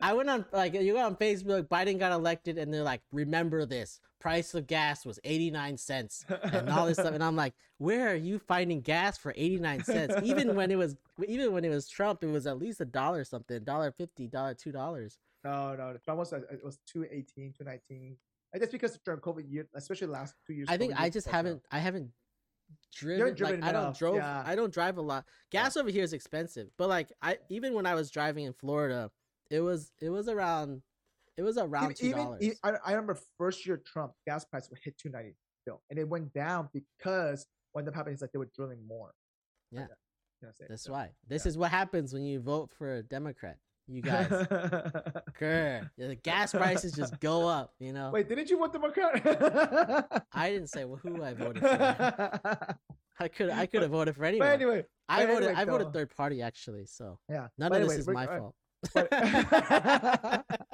I 0.00 0.14
went 0.14 0.30
on 0.30 0.44
like 0.52 0.74
you 0.74 0.92
go 0.94 1.04
on 1.04 1.16
Facebook. 1.16 1.68
Biden 1.68 1.98
got 1.98 2.12
elected, 2.12 2.58
and 2.58 2.72
they're 2.72 2.82
like, 2.82 3.02
"Remember 3.12 3.66
this: 3.66 4.00
price 4.20 4.54
of 4.54 4.66
gas 4.66 5.04
was 5.04 5.18
eighty 5.24 5.50
nine 5.50 5.76
cents." 5.76 6.24
and 6.28 6.68
all 6.70 6.86
this 6.86 6.98
stuff. 6.98 7.14
And 7.14 7.22
I'm 7.22 7.36
like, 7.36 7.54
where 7.80 8.10
are 8.10 8.14
you 8.14 8.38
finding 8.38 8.82
gas 8.82 9.16
for 9.16 9.32
89 9.34 9.84
cents? 9.84 10.14
Even 10.22 10.54
when 10.54 10.70
it 10.70 10.76
was, 10.76 10.96
even 11.26 11.52
when 11.52 11.64
it 11.64 11.70
was 11.70 11.88
Trump, 11.88 12.22
it 12.22 12.26
was 12.26 12.46
at 12.46 12.58
least 12.58 12.82
a 12.82 12.84
dollar 12.84 13.24
something, 13.24 13.64
dollar 13.64 13.90
fifty, 13.90 14.26
dollar 14.26 14.52
two 14.52 14.70
dollars. 14.70 15.18
No, 15.42 15.74
no, 15.74 15.96
Trump 16.04 16.18
was 16.18 16.34
uh, 16.34 16.40
it 16.52 16.62
was 16.62 16.78
218, 16.86 17.54
219. 17.56 18.16
And 18.52 18.62
that's 18.62 18.70
because 18.70 18.98
during 19.02 19.20
COVID 19.20 19.50
year, 19.50 19.66
especially 19.74 20.08
the 20.08 20.12
last 20.12 20.34
two 20.46 20.52
years. 20.52 20.68
I 20.68 20.76
think 20.76 20.92
COVID 20.92 21.00
I 21.00 21.08
just 21.08 21.28
haven't, 21.28 21.62
I 21.70 21.78
haven't 21.78 22.10
driven. 22.94 23.34
driven 23.34 23.60
like 23.60 23.70
I 23.70 23.72
don't 23.72 23.96
drove. 23.96 24.16
yeah. 24.16 24.42
I 24.44 24.54
don't 24.54 24.72
drive 24.72 24.98
a 24.98 25.02
lot. 25.02 25.24
Gas 25.50 25.78
over 25.78 25.88
here 25.88 26.04
is 26.04 26.12
expensive, 26.12 26.68
but 26.76 26.90
like 26.90 27.10
I 27.22 27.38
even 27.48 27.72
when 27.72 27.86
I 27.86 27.94
was 27.94 28.10
driving 28.10 28.44
in 28.44 28.52
Florida, 28.52 29.10
it 29.50 29.60
was 29.60 29.92
it 30.00 30.10
was 30.10 30.28
around, 30.28 30.82
it 31.36 31.42
was 31.42 31.58
around 31.58 31.96
two 31.96 32.12
dollars. 32.12 32.42
even 32.42 32.56
I, 32.62 32.72
I 32.84 32.90
remember 32.92 33.18
first 33.38 33.66
year 33.66 33.76
Trump 33.84 34.12
gas 34.26 34.44
price 34.44 34.68
would 34.70 34.78
hit 34.82 34.96
290 34.98 35.36
still, 35.62 35.82
and 35.90 35.98
it 35.98 36.08
went 36.08 36.32
down 36.32 36.68
because 36.72 37.46
what 37.72 37.80
ended 37.80 37.92
up 37.92 37.96
happening 37.96 38.14
is 38.14 38.20
like 38.22 38.32
they 38.32 38.38
were 38.38 38.50
drilling 38.54 38.86
more. 38.86 39.12
Yeah. 39.70 39.80
Like 39.80 39.88
that. 39.90 39.96
You 40.42 40.46
know 40.46 40.48
what 40.48 40.48
I'm 40.48 40.54
saying? 40.56 40.66
That's 40.70 40.82
So- 40.84 40.92
why. 40.92 41.10
This 41.28 41.44
yeah. 41.44 41.48
is 41.50 41.58
what 41.58 41.70
happens 41.70 42.12
when 42.12 42.24
you 42.24 42.40
vote 42.40 42.70
for 42.76 42.96
a 42.96 43.02
Democrat. 43.02 43.58
You 43.92 44.02
guys, 44.02 44.28
grr, 45.40 45.90
the 45.98 46.14
gas 46.22 46.52
prices 46.52 46.92
just 46.92 47.18
go 47.18 47.48
up. 47.48 47.74
You 47.80 47.92
know. 47.92 48.10
Wait, 48.12 48.28
didn't 48.28 48.48
you 48.48 48.56
vote 48.58 48.72
Democrat? 48.72 50.24
I 50.32 50.50
didn't 50.50 50.68
say 50.68 50.82
who 50.82 51.22
I 51.24 51.34
voted 51.34 51.60
for. 51.62 52.76
I 53.18 53.28
could 53.28 53.50
I 53.50 53.66
could 53.66 53.82
have 53.82 53.90
voted 53.98 54.14
for 54.14 54.24
anyone. 54.24 54.46
but 54.46 54.54
anyway, 54.54 54.84
I 55.08 55.26
voted 55.26 55.48
anyway, 55.48 55.54
I 55.60 55.64
voted 55.64 55.92
third 55.92 56.14
party 56.16 56.40
actually, 56.40 56.86
so 56.86 57.18
yeah. 57.28 57.48
none 57.58 57.70
But 57.70 57.72
of 57.72 57.74
anyway, 57.78 57.96
this 57.96 58.06
is 58.06 58.08
my 58.08 58.26
fault. 58.26 58.54
But- 58.94 59.08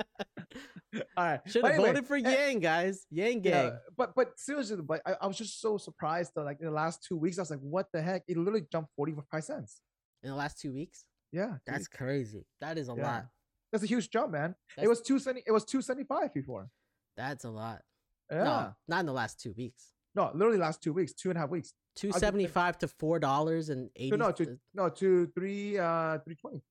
All 1.17 1.25
right. 1.25 1.41
Should 1.47 1.65
have 1.65 1.73
anyway, 1.75 1.89
voted 1.89 2.07
for 2.07 2.17
eh, 2.17 2.21
Yang, 2.21 2.61
guys. 2.61 3.07
Yang 3.11 3.45
Yeah, 3.45 3.63
gang. 3.63 3.79
but 3.97 4.15
but 4.15 4.39
seriously, 4.39 4.79
but 4.83 5.03
I, 5.05 5.17
I 5.21 5.27
was 5.27 5.37
just 5.37 5.61
so 5.61 5.77
surprised 5.77 6.33
though. 6.35 6.43
Like 6.43 6.59
in 6.61 6.67
the 6.67 6.73
last 6.73 7.05
two 7.07 7.17
weeks, 7.17 7.39
I 7.39 7.43
was 7.43 7.51
like, 7.51 7.61
"What 7.61 7.87
the 7.93 8.01
heck?" 8.01 8.23
It 8.29 8.37
literally 8.37 8.67
jumped 8.73 8.91
forty 8.97 9.15
five 9.31 9.45
cents. 9.45 9.81
In 10.23 10.31
the 10.31 10.37
last 10.37 10.59
two 10.59 10.73
weeks, 10.73 11.05
Yeah, 11.33 11.47
dude, 11.49 11.61
that's 11.67 11.89
crazy. 11.89 12.47
That 12.61 12.79
is 12.79 12.89
a 12.89 12.95
Yeah. 12.97 13.03
lot. 13.07 13.27
that's 13.73 13.85
a 13.85 13.87
huge 13.87 14.09
jump, 14.11 14.33
man. 14.33 14.55
That's- 14.77 14.87
it 14.87 14.89
was 14.89 15.03
two 15.03 15.19
seventy. 15.19 15.43
It 15.47 15.53
was 15.53 15.65
two 15.65 15.83
seventy 15.83 16.05
five 16.07 16.33
before. 16.33 16.71
That's 17.17 17.45
a 17.45 17.51
lot. 17.51 17.83
Yeah, 18.31 18.45
No, 18.45 18.75
not 18.89 19.01
in 19.01 19.07
the 19.07 19.13
last 19.13 19.41
two 19.41 19.53
weeks. 19.57 19.93
no, 20.15 20.31
literally 20.35 20.59
last 20.59 20.83
two 20.83 20.93
weeks, 20.95 21.13
two 21.13 21.29
and 21.31 21.37
a 21.37 21.41
half 21.43 21.51
weeks. 21.51 21.75
Two 21.95 22.13
seventy 22.13 22.47
five 22.47 22.79
to 22.79 22.89
four 22.89 23.19
dollars 23.19 23.69
and 23.69 23.85
No, 23.85 23.91
eighty. 23.97 24.17
no, 24.17 24.31
to 24.33 24.59
no 24.75 24.89
to 24.91 25.27
three 25.35 25.79
uh 25.79 26.19
three 26.21 26.37
twenty. 26.37 26.63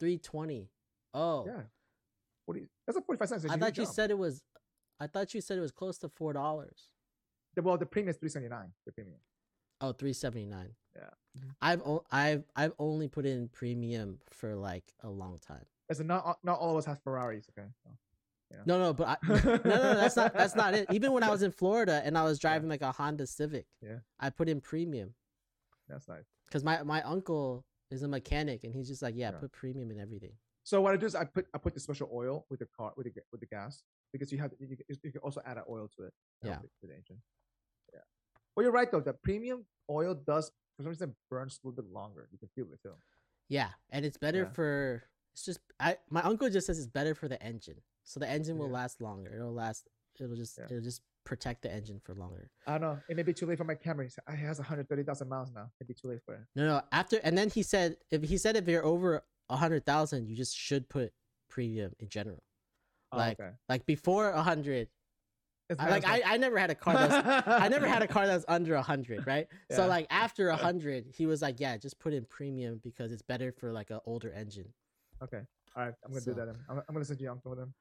Three 0.00 0.18
twenty. 0.18 0.70
Oh, 1.14 1.44
Yeah, 1.46 1.62
forty. 2.46 2.68
That's 2.86 2.98
a 2.98 3.02
forty 3.02 3.18
five 3.18 3.28
cents. 3.28 3.44
A 3.44 3.50
I 3.52 3.56
thought 3.56 3.76
you 3.76 3.84
jump. 3.84 3.94
said 3.94 4.10
it 4.10 4.18
was. 4.18 4.42
I 5.00 5.06
thought 5.06 5.32
you 5.34 5.40
said 5.40 5.58
it 5.58 5.60
was 5.62 5.70
close 5.72 5.98
to 5.98 6.08
four 6.08 6.32
dollars. 6.32 6.88
Well, 7.60 7.76
the 7.78 7.86
premium 7.86 8.10
is 8.10 8.16
three 8.16 8.28
seventy 8.28 8.48
nine. 8.50 8.72
The 8.86 8.92
premium. 8.92 9.18
Oh, 9.80 9.92
379. 9.92 10.70
Yeah. 10.96 11.02
Mm-hmm. 11.38 11.48
I've 11.62 11.82
o- 11.82 12.04
I've 12.10 12.42
I've 12.56 12.72
only 12.80 13.06
put 13.06 13.24
in 13.26 13.48
premium 13.48 14.18
for 14.30 14.56
like 14.56 14.82
a 15.04 15.08
long 15.08 15.38
time. 15.38 15.64
In, 16.00 16.06
not 16.08 16.24
all- 16.24 16.38
not 16.42 16.58
all 16.58 16.72
of 16.72 16.78
us 16.78 16.84
have 16.86 17.00
Ferraris. 17.00 17.46
Okay. 17.56 17.68
So. 17.84 17.90
No, 18.66 18.78
no, 18.78 18.92
but 18.94 19.08
I, 19.08 19.16
no, 19.28 19.34
no, 19.64 19.94
that's 19.94 20.16
not 20.16 20.34
that's 20.34 20.56
not 20.56 20.74
it. 20.74 20.86
Even 20.90 21.12
when 21.12 21.22
I 21.22 21.30
was 21.30 21.42
in 21.42 21.50
Florida 21.52 22.00
and 22.04 22.16
I 22.18 22.24
was 22.24 22.38
driving 22.38 22.68
like 22.68 22.80
a 22.82 22.90
Honda 22.90 23.26
Civic, 23.26 23.66
Yeah. 23.82 23.98
I 24.18 24.30
put 24.30 24.48
in 24.48 24.60
premium 24.60 25.14
That's 25.88 26.08
nice. 26.08 26.24
because 26.46 26.64
my 26.64 26.82
my 26.82 27.02
uncle 27.02 27.64
is 27.90 28.02
a 28.02 28.08
mechanic 28.08 28.64
and 28.64 28.74
he's 28.74 28.88
just 28.88 29.02
like, 29.02 29.14
yeah, 29.16 29.30
Yeah. 29.32 29.38
put 29.38 29.52
premium 29.52 29.90
in 29.90 29.98
everything. 29.98 30.32
So 30.64 30.80
what 30.82 30.92
I 30.92 30.96
do 30.96 31.06
is 31.06 31.14
I 31.14 31.24
put 31.24 31.46
I 31.54 31.58
put 31.58 31.74
the 31.74 31.80
special 31.80 32.10
oil 32.12 32.44
with 32.50 32.60
the 32.60 32.66
car 32.76 32.92
with 32.96 33.06
the 33.06 33.22
with 33.32 33.40
the 33.40 33.46
gas 33.46 33.82
because 34.12 34.30
you 34.32 34.38
have 34.38 34.52
you, 34.58 34.76
can- 34.76 34.84
you 35.02 35.12
can 35.12 35.20
also 35.22 35.40
add 35.46 35.56
an 35.56 35.64
oil 35.68 35.88
to 35.96 36.04
it. 36.04 36.12
Yeah. 36.42 36.56
to- 36.56 36.62
to 36.80 36.86
the 36.86 36.94
engine. 36.94 37.22
Yeah. 37.92 38.00
Well, 38.54 38.64
you're 38.64 38.72
right 38.72 38.90
though. 38.90 39.00
The 39.00 39.14
premium 39.14 39.64
oil 39.90 40.14
does 40.14 40.50
for 40.76 40.82
some 40.82 40.90
reason 40.90 41.14
burns 41.30 41.58
a 41.64 41.66
little 41.66 41.82
bit 41.82 41.90
longer. 41.90 42.28
You 42.30 42.38
can 42.38 42.48
feel 42.54 42.66
it 42.72 42.80
too. 42.82 42.94
Yeah, 43.48 43.70
and 43.90 44.04
it's 44.04 44.18
better 44.18 44.42
Yeah. 44.42 44.50
for. 44.52 45.04
It's 45.32 45.44
just 45.46 45.60
I. 45.80 45.96
My 46.10 46.22
uncle 46.22 46.50
just 46.50 46.66
says 46.66 46.78
it's 46.78 46.86
better 46.86 47.14
for 47.14 47.28
the 47.28 47.42
engine, 47.42 47.80
so 48.04 48.20
the 48.20 48.28
engine 48.28 48.58
will 48.58 48.66
Yeah. 48.66 48.74
last 48.74 49.00
longer. 49.00 49.32
It'll 49.34 49.54
last. 49.54 49.88
It'll 50.20 50.36
just. 50.36 50.58
Yeah. 50.58 50.64
It'll 50.66 50.82
just 50.82 51.00
protect 51.28 51.60
the 51.60 51.70
engine 51.72 52.00
for 52.02 52.14
longer. 52.14 52.50
I 52.66 52.78
don't 52.78 52.80
know. 52.80 52.98
It 53.10 53.14
may 53.14 53.22
be 53.22 53.34
too 53.34 53.44
late 53.44 53.58
for 53.58 53.64
my 53.64 53.74
Camry. 53.74 54.06
It 54.06 54.14
ah, 54.26 54.32
has 54.32 54.58
130,000 54.58 55.28
miles 55.28 55.52
now. 55.54 55.70
It'd 55.78 55.86
be 55.86 55.92
too 55.92 56.08
late 56.08 56.20
for 56.24 56.34
it. 56.34 56.40
No, 56.56 56.66
no. 56.66 56.82
After 56.90 57.18
and 57.22 57.36
then 57.36 57.50
he 57.50 57.62
said 57.62 57.96
if 58.10 58.22
he 58.22 58.38
said 58.38 58.56
if 58.56 58.66
you're 58.66 58.84
over 58.84 59.22
a 59.50 59.56
hundred 59.56 59.84
thousand, 59.84 60.26
you 60.26 60.34
just 60.34 60.56
should 60.56 60.88
put 60.88 61.12
premium 61.50 61.92
in 62.00 62.08
general. 62.08 62.42
Oh, 63.12 63.18
Like 63.18 63.38
okay. 63.38 63.50
like 63.68 63.84
before 63.84 64.30
a 64.30 64.42
hundred. 64.42 64.88
I, 65.78 65.90
like 65.90 66.08
I. 66.08 66.22
I 66.24 66.36
never 66.38 66.56
had 66.56 66.70
a 66.70 66.74
car 66.74 66.94
that's 66.94 67.46
I 67.46 67.68
never 67.68 67.86
had 67.86 68.00
a 68.00 68.06
car 68.06 68.26
that's 68.26 68.46
under 68.48 68.74
a 68.74 68.82
hundred, 68.82 69.26
right? 69.26 69.46
So 69.70 69.86
like 69.86 70.06
after 70.08 70.48
a 70.48 70.56
hundred, 70.56 71.04
he 71.14 71.26
was 71.26 71.42
like, 71.42 71.60
yeah, 71.60 71.76
just 71.76 71.98
put 71.98 72.14
in 72.14 72.24
premium 72.24 72.80
because 72.82 73.12
it's 73.12 73.20
better 73.20 73.52
for 73.52 73.70
like 73.70 73.90
an 73.90 74.00
older 74.06 74.32
engine. 74.32 74.72
Okay. 75.22 75.42
All 75.76 75.84
right. 75.84 75.94
I'm 76.02 76.10
gonna 76.10 76.22
So- 76.22 76.32
do 76.32 76.40
that. 76.40 76.48
I'm, 76.70 76.78
I'm 76.88 76.94
gonna 76.94 77.04
send 77.04 77.20
you 77.20 77.30
uncle 77.30 77.54
them. 77.54 77.74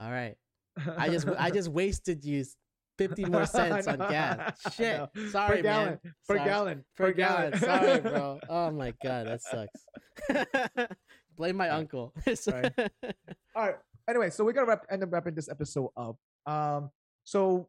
All 0.00 0.10
right. 0.10 0.36
I 0.96 1.10
just 1.10 1.28
I 1.38 1.50
just 1.50 1.68
wasted 1.68 2.24
you 2.24 2.44
fifty 2.98 3.24
more 3.26 3.46
cents 3.46 3.86
on 3.86 3.98
gas. 3.98 4.60
Shit. 4.74 5.08
Sorry, 5.30 5.56
per 5.56 5.62
gallon. 5.62 5.86
man. 5.86 5.98
Per 6.28 6.36
Sorry. 6.36 6.48
gallon. 6.48 6.84
Per 6.96 7.12
gallon. 7.12 7.58
Sorry, 7.58 8.00
bro. 8.00 8.40
Oh 8.48 8.70
my 8.70 8.92
god, 9.02 9.26
that 9.26 9.40
sucks. 9.42 10.88
Blame 11.36 11.56
my 11.56 11.68
uncle. 11.70 12.12
Sorry. 12.34 12.70
All 13.56 13.66
right. 13.66 13.76
Anyway, 14.08 14.30
so 14.30 14.44
we're 14.44 14.52
gonna 14.52 14.66
wrap, 14.66 14.84
end 14.90 15.02
up 15.02 15.12
wrapping 15.12 15.34
this 15.34 15.48
episode 15.48 15.90
up. 15.96 16.16
Um, 16.46 16.90
so 17.24 17.68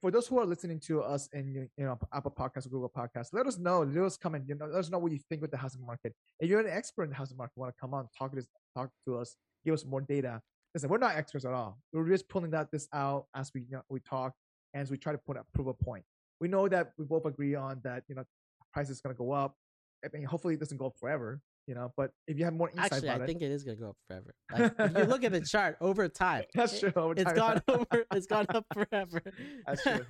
for 0.00 0.10
those 0.10 0.28
who 0.28 0.38
are 0.38 0.46
listening 0.46 0.78
to 0.78 1.02
us 1.02 1.28
in 1.32 1.68
you 1.76 1.84
know 1.84 1.98
Apple 2.14 2.30
Podcasts, 2.30 2.70
Google 2.70 2.92
Podcasts, 2.96 3.30
let 3.32 3.46
us 3.46 3.58
know. 3.58 3.82
Let 3.82 4.04
us 4.04 4.16
comment. 4.16 4.44
You 4.46 4.54
know, 4.54 4.66
let 4.66 4.78
us 4.78 4.90
know 4.90 4.98
what 4.98 5.12
you 5.12 5.18
think 5.28 5.42
with 5.42 5.50
the 5.50 5.56
housing 5.56 5.84
market. 5.84 6.14
If 6.38 6.48
you're 6.48 6.60
an 6.60 6.68
expert 6.70 7.04
in 7.04 7.10
the 7.10 7.16
housing 7.16 7.36
market, 7.36 7.56
want 7.56 7.74
to 7.74 7.80
come 7.80 7.92
on, 7.94 8.08
talk 8.16 8.32
to 8.32 8.38
us, 8.38 8.46
talk 8.76 8.90
to 9.06 9.18
us, 9.18 9.36
give 9.64 9.74
us 9.74 9.84
more 9.84 10.00
data. 10.00 10.40
Listen, 10.74 10.88
we're 10.88 10.98
not 10.98 11.16
experts 11.16 11.44
at 11.44 11.52
all. 11.52 11.78
We're 11.92 12.08
just 12.08 12.28
pulling 12.28 12.50
that 12.52 12.70
this 12.70 12.88
out 12.92 13.26
as 13.34 13.50
we 13.54 13.62
you 13.62 13.72
know, 13.72 13.82
we 13.88 14.00
talk 14.00 14.34
and 14.72 14.82
as 14.82 14.90
we 14.90 14.96
try 14.96 15.12
to 15.12 15.18
put 15.18 15.36
a 15.36 15.44
prove 15.54 15.66
a 15.66 15.74
point. 15.74 16.04
We 16.40 16.48
know 16.48 16.68
that 16.68 16.92
we 16.98 17.04
both 17.04 17.26
agree 17.26 17.54
on 17.54 17.80
that. 17.84 18.04
You 18.08 18.14
know, 18.14 18.24
price 18.72 18.88
is 18.88 19.00
gonna 19.00 19.14
go 19.14 19.32
up. 19.32 19.56
I 20.04 20.08
mean, 20.16 20.24
hopefully 20.24 20.54
it 20.54 20.60
doesn't 20.60 20.78
go 20.78 20.86
up 20.86 20.94
forever. 20.98 21.40
You 21.66 21.74
know, 21.74 21.92
but 21.96 22.10
if 22.26 22.38
you 22.38 22.44
have 22.44 22.54
more 22.54 22.70
insight 22.70 22.92
Actually, 22.92 23.08
I 23.10 23.16
it, 23.16 23.26
think 23.26 23.42
it 23.42 23.50
is 23.50 23.62
gonna 23.62 23.76
go 23.76 23.90
up 23.90 23.96
forever. 24.08 24.34
Like, 24.52 24.72
if 24.78 24.98
you 24.98 25.04
look 25.04 25.24
at 25.24 25.32
the 25.32 25.40
chart 25.40 25.76
over 25.80 26.08
time, 26.08 26.44
that's 26.54 26.80
true. 26.80 26.92
over 26.96 27.14
It's 27.16 27.32
gone 27.32 27.62
over. 27.68 28.06
It's 28.12 28.26
gone 28.26 28.46
up 28.48 28.64
forever. 28.72 29.22
That's 29.66 29.82
true, 29.82 30.04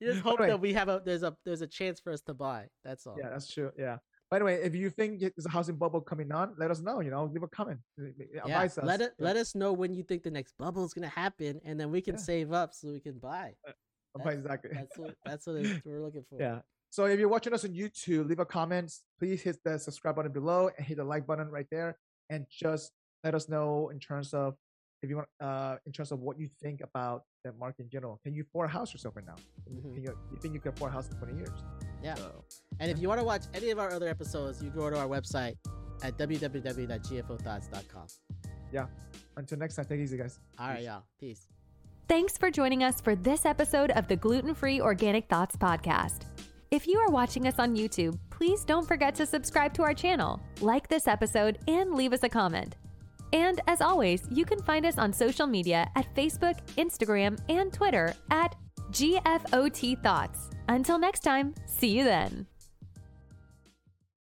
you 0.00 0.12
just 0.12 0.20
hope 0.20 0.38
anyway. 0.38 0.48
that 0.50 0.60
we 0.60 0.74
have 0.74 0.88
a 0.88 1.02
there's 1.04 1.24
a 1.24 1.36
there's 1.44 1.62
a 1.62 1.66
chance 1.66 1.98
for 1.98 2.12
us 2.12 2.20
to 2.22 2.34
buy. 2.34 2.66
That's 2.84 3.06
all. 3.06 3.16
Yeah, 3.18 3.30
that's 3.30 3.52
true. 3.52 3.72
Yeah. 3.76 3.98
By 4.30 4.38
the 4.38 4.44
way, 4.44 4.54
if 4.56 4.74
you 4.74 4.90
think 4.90 5.20
there's 5.20 5.46
a 5.46 5.50
housing 5.50 5.76
bubble 5.76 6.00
coming 6.02 6.30
on, 6.32 6.54
let 6.58 6.70
us 6.70 6.80
know. 6.80 7.00
You 7.00 7.10
know, 7.10 7.24
leave 7.24 7.42
a 7.42 7.48
comment. 7.48 7.80
Yeah, 7.96 8.42
Advise 8.44 8.76
us. 8.78 8.84
let 8.84 9.00
it 9.00 9.12
Yeah, 9.18 9.24
let 9.24 9.36
us 9.36 9.54
know 9.54 9.72
when 9.72 9.94
you 9.94 10.02
think 10.02 10.22
the 10.22 10.30
next 10.30 10.54
bubble 10.58 10.84
is 10.84 10.92
gonna 10.92 11.08
happen, 11.08 11.60
and 11.64 11.80
then 11.80 11.90
we 11.90 12.00
can 12.02 12.14
Yeah. 12.16 12.20
save 12.20 12.52
up 12.52 12.74
so 12.74 12.92
we 12.92 13.00
can 13.00 13.18
buy. 13.18 13.54
advise 14.16 14.38
exactly. 14.38 14.70
That's 14.74 14.98
what 14.98 15.14
that's 15.24 15.46
what 15.46 15.56
we're 15.84 16.02
looking 16.04 16.24
for. 16.28 16.40
yeah. 16.40 16.60
So 16.90 17.04
if 17.06 17.18
you're 17.18 17.28
watching 17.28 17.52
us 17.54 17.64
on 17.64 17.70
YouTube, 17.72 18.28
leave 18.28 18.38
a 18.38 18.46
comment. 18.46 18.92
Please 19.18 19.42
hit 19.42 19.56
the 19.64 19.78
subscribe 19.78 20.16
button 20.16 20.32
below 20.32 20.70
and 20.76 20.86
hit 20.86 20.96
the 20.98 21.04
like 21.04 21.26
button 21.26 21.48
right 21.50 21.66
there, 21.70 21.98
and 22.30 22.46
just 22.50 22.92
let 23.24 23.34
us 23.34 23.48
know 23.48 23.88
in 23.90 23.98
terms 24.00 24.32
of 24.34 24.56
if 25.02 25.08
you 25.08 25.16
want, 25.16 25.28
uh, 25.40 25.76
in 25.86 25.92
terms 25.92 26.10
of 26.12 26.18
what 26.20 26.38
you 26.40 26.48
think 26.60 26.80
about 26.82 27.22
the 27.44 27.52
market 27.52 27.82
in 27.84 27.88
general. 27.90 28.18
Can 28.24 28.34
you 28.34 28.42
afford 28.42 28.68
a 28.68 28.72
house 28.72 28.92
yourself 28.92 29.14
right 29.16 29.24
now? 29.24 29.36
Mhm. 29.70 29.94
Think 29.94 30.06
you, 30.08 30.18
you 30.32 30.38
think 30.40 30.54
you 30.54 30.60
can 30.60 30.72
afford 30.72 30.90
a 30.90 30.94
house 30.94 31.08
in 31.08 31.16
20 31.18 31.36
years? 31.36 31.50
Yeah. 32.02 32.14
So, 32.16 32.44
And 32.80 32.90
if 32.90 32.98
you 32.98 33.08
want 33.08 33.20
to 33.20 33.24
watch 33.24 33.42
any 33.54 33.70
of 33.70 33.78
our 33.78 33.92
other 33.92 34.08
episodes, 34.08 34.62
you 34.62 34.70
go 34.70 34.88
to 34.90 34.98
our 34.98 35.06
website 35.08 35.54
at 36.02 36.16
www.gfothoughts.com. 36.16 38.06
Yeah. 38.72 38.86
Until 39.36 39.58
next 39.58 39.76
time, 39.76 39.84
take 39.86 40.00
it 40.00 40.04
easy, 40.04 40.16
guys. 40.16 40.38
All 40.58 40.68
right, 40.68 40.76
Peace. 40.78 40.86
y'all. 40.86 41.02
Peace. 41.20 41.46
Thanks 42.08 42.38
for 42.38 42.50
joining 42.50 42.82
us 42.82 43.00
for 43.00 43.14
this 43.14 43.44
episode 43.44 43.90
of 43.92 44.08
the 44.08 44.16
Gluten 44.16 44.54
Free 44.54 44.80
Organic 44.80 45.28
Thoughts 45.28 45.56
Podcast. 45.56 46.22
If 46.70 46.86
you 46.86 46.98
are 46.98 47.10
watching 47.10 47.46
us 47.46 47.58
on 47.58 47.76
YouTube, 47.76 48.18
please 48.30 48.64
don't 48.64 48.86
forget 48.86 49.14
to 49.16 49.26
subscribe 49.26 49.72
to 49.74 49.82
our 49.82 49.94
channel, 49.94 50.40
like 50.60 50.88
this 50.88 51.06
episode, 51.06 51.58
and 51.66 51.94
leave 51.94 52.12
us 52.12 52.22
a 52.22 52.28
comment. 52.28 52.76
And 53.32 53.60
as 53.66 53.80
always, 53.80 54.22
you 54.30 54.44
can 54.44 54.60
find 54.62 54.86
us 54.86 54.96
on 54.98 55.12
social 55.12 55.46
media 55.46 55.90
at 55.96 56.14
Facebook, 56.14 56.58
Instagram, 56.76 57.38
and 57.48 57.72
Twitter 57.72 58.14
at 58.30 58.54
GFOT 58.90 60.02
Thoughts. 60.02 60.50
Until 60.68 60.98
next 60.98 61.20
time, 61.20 61.54
see 61.66 61.88
you 61.88 62.04
then. 62.04 62.46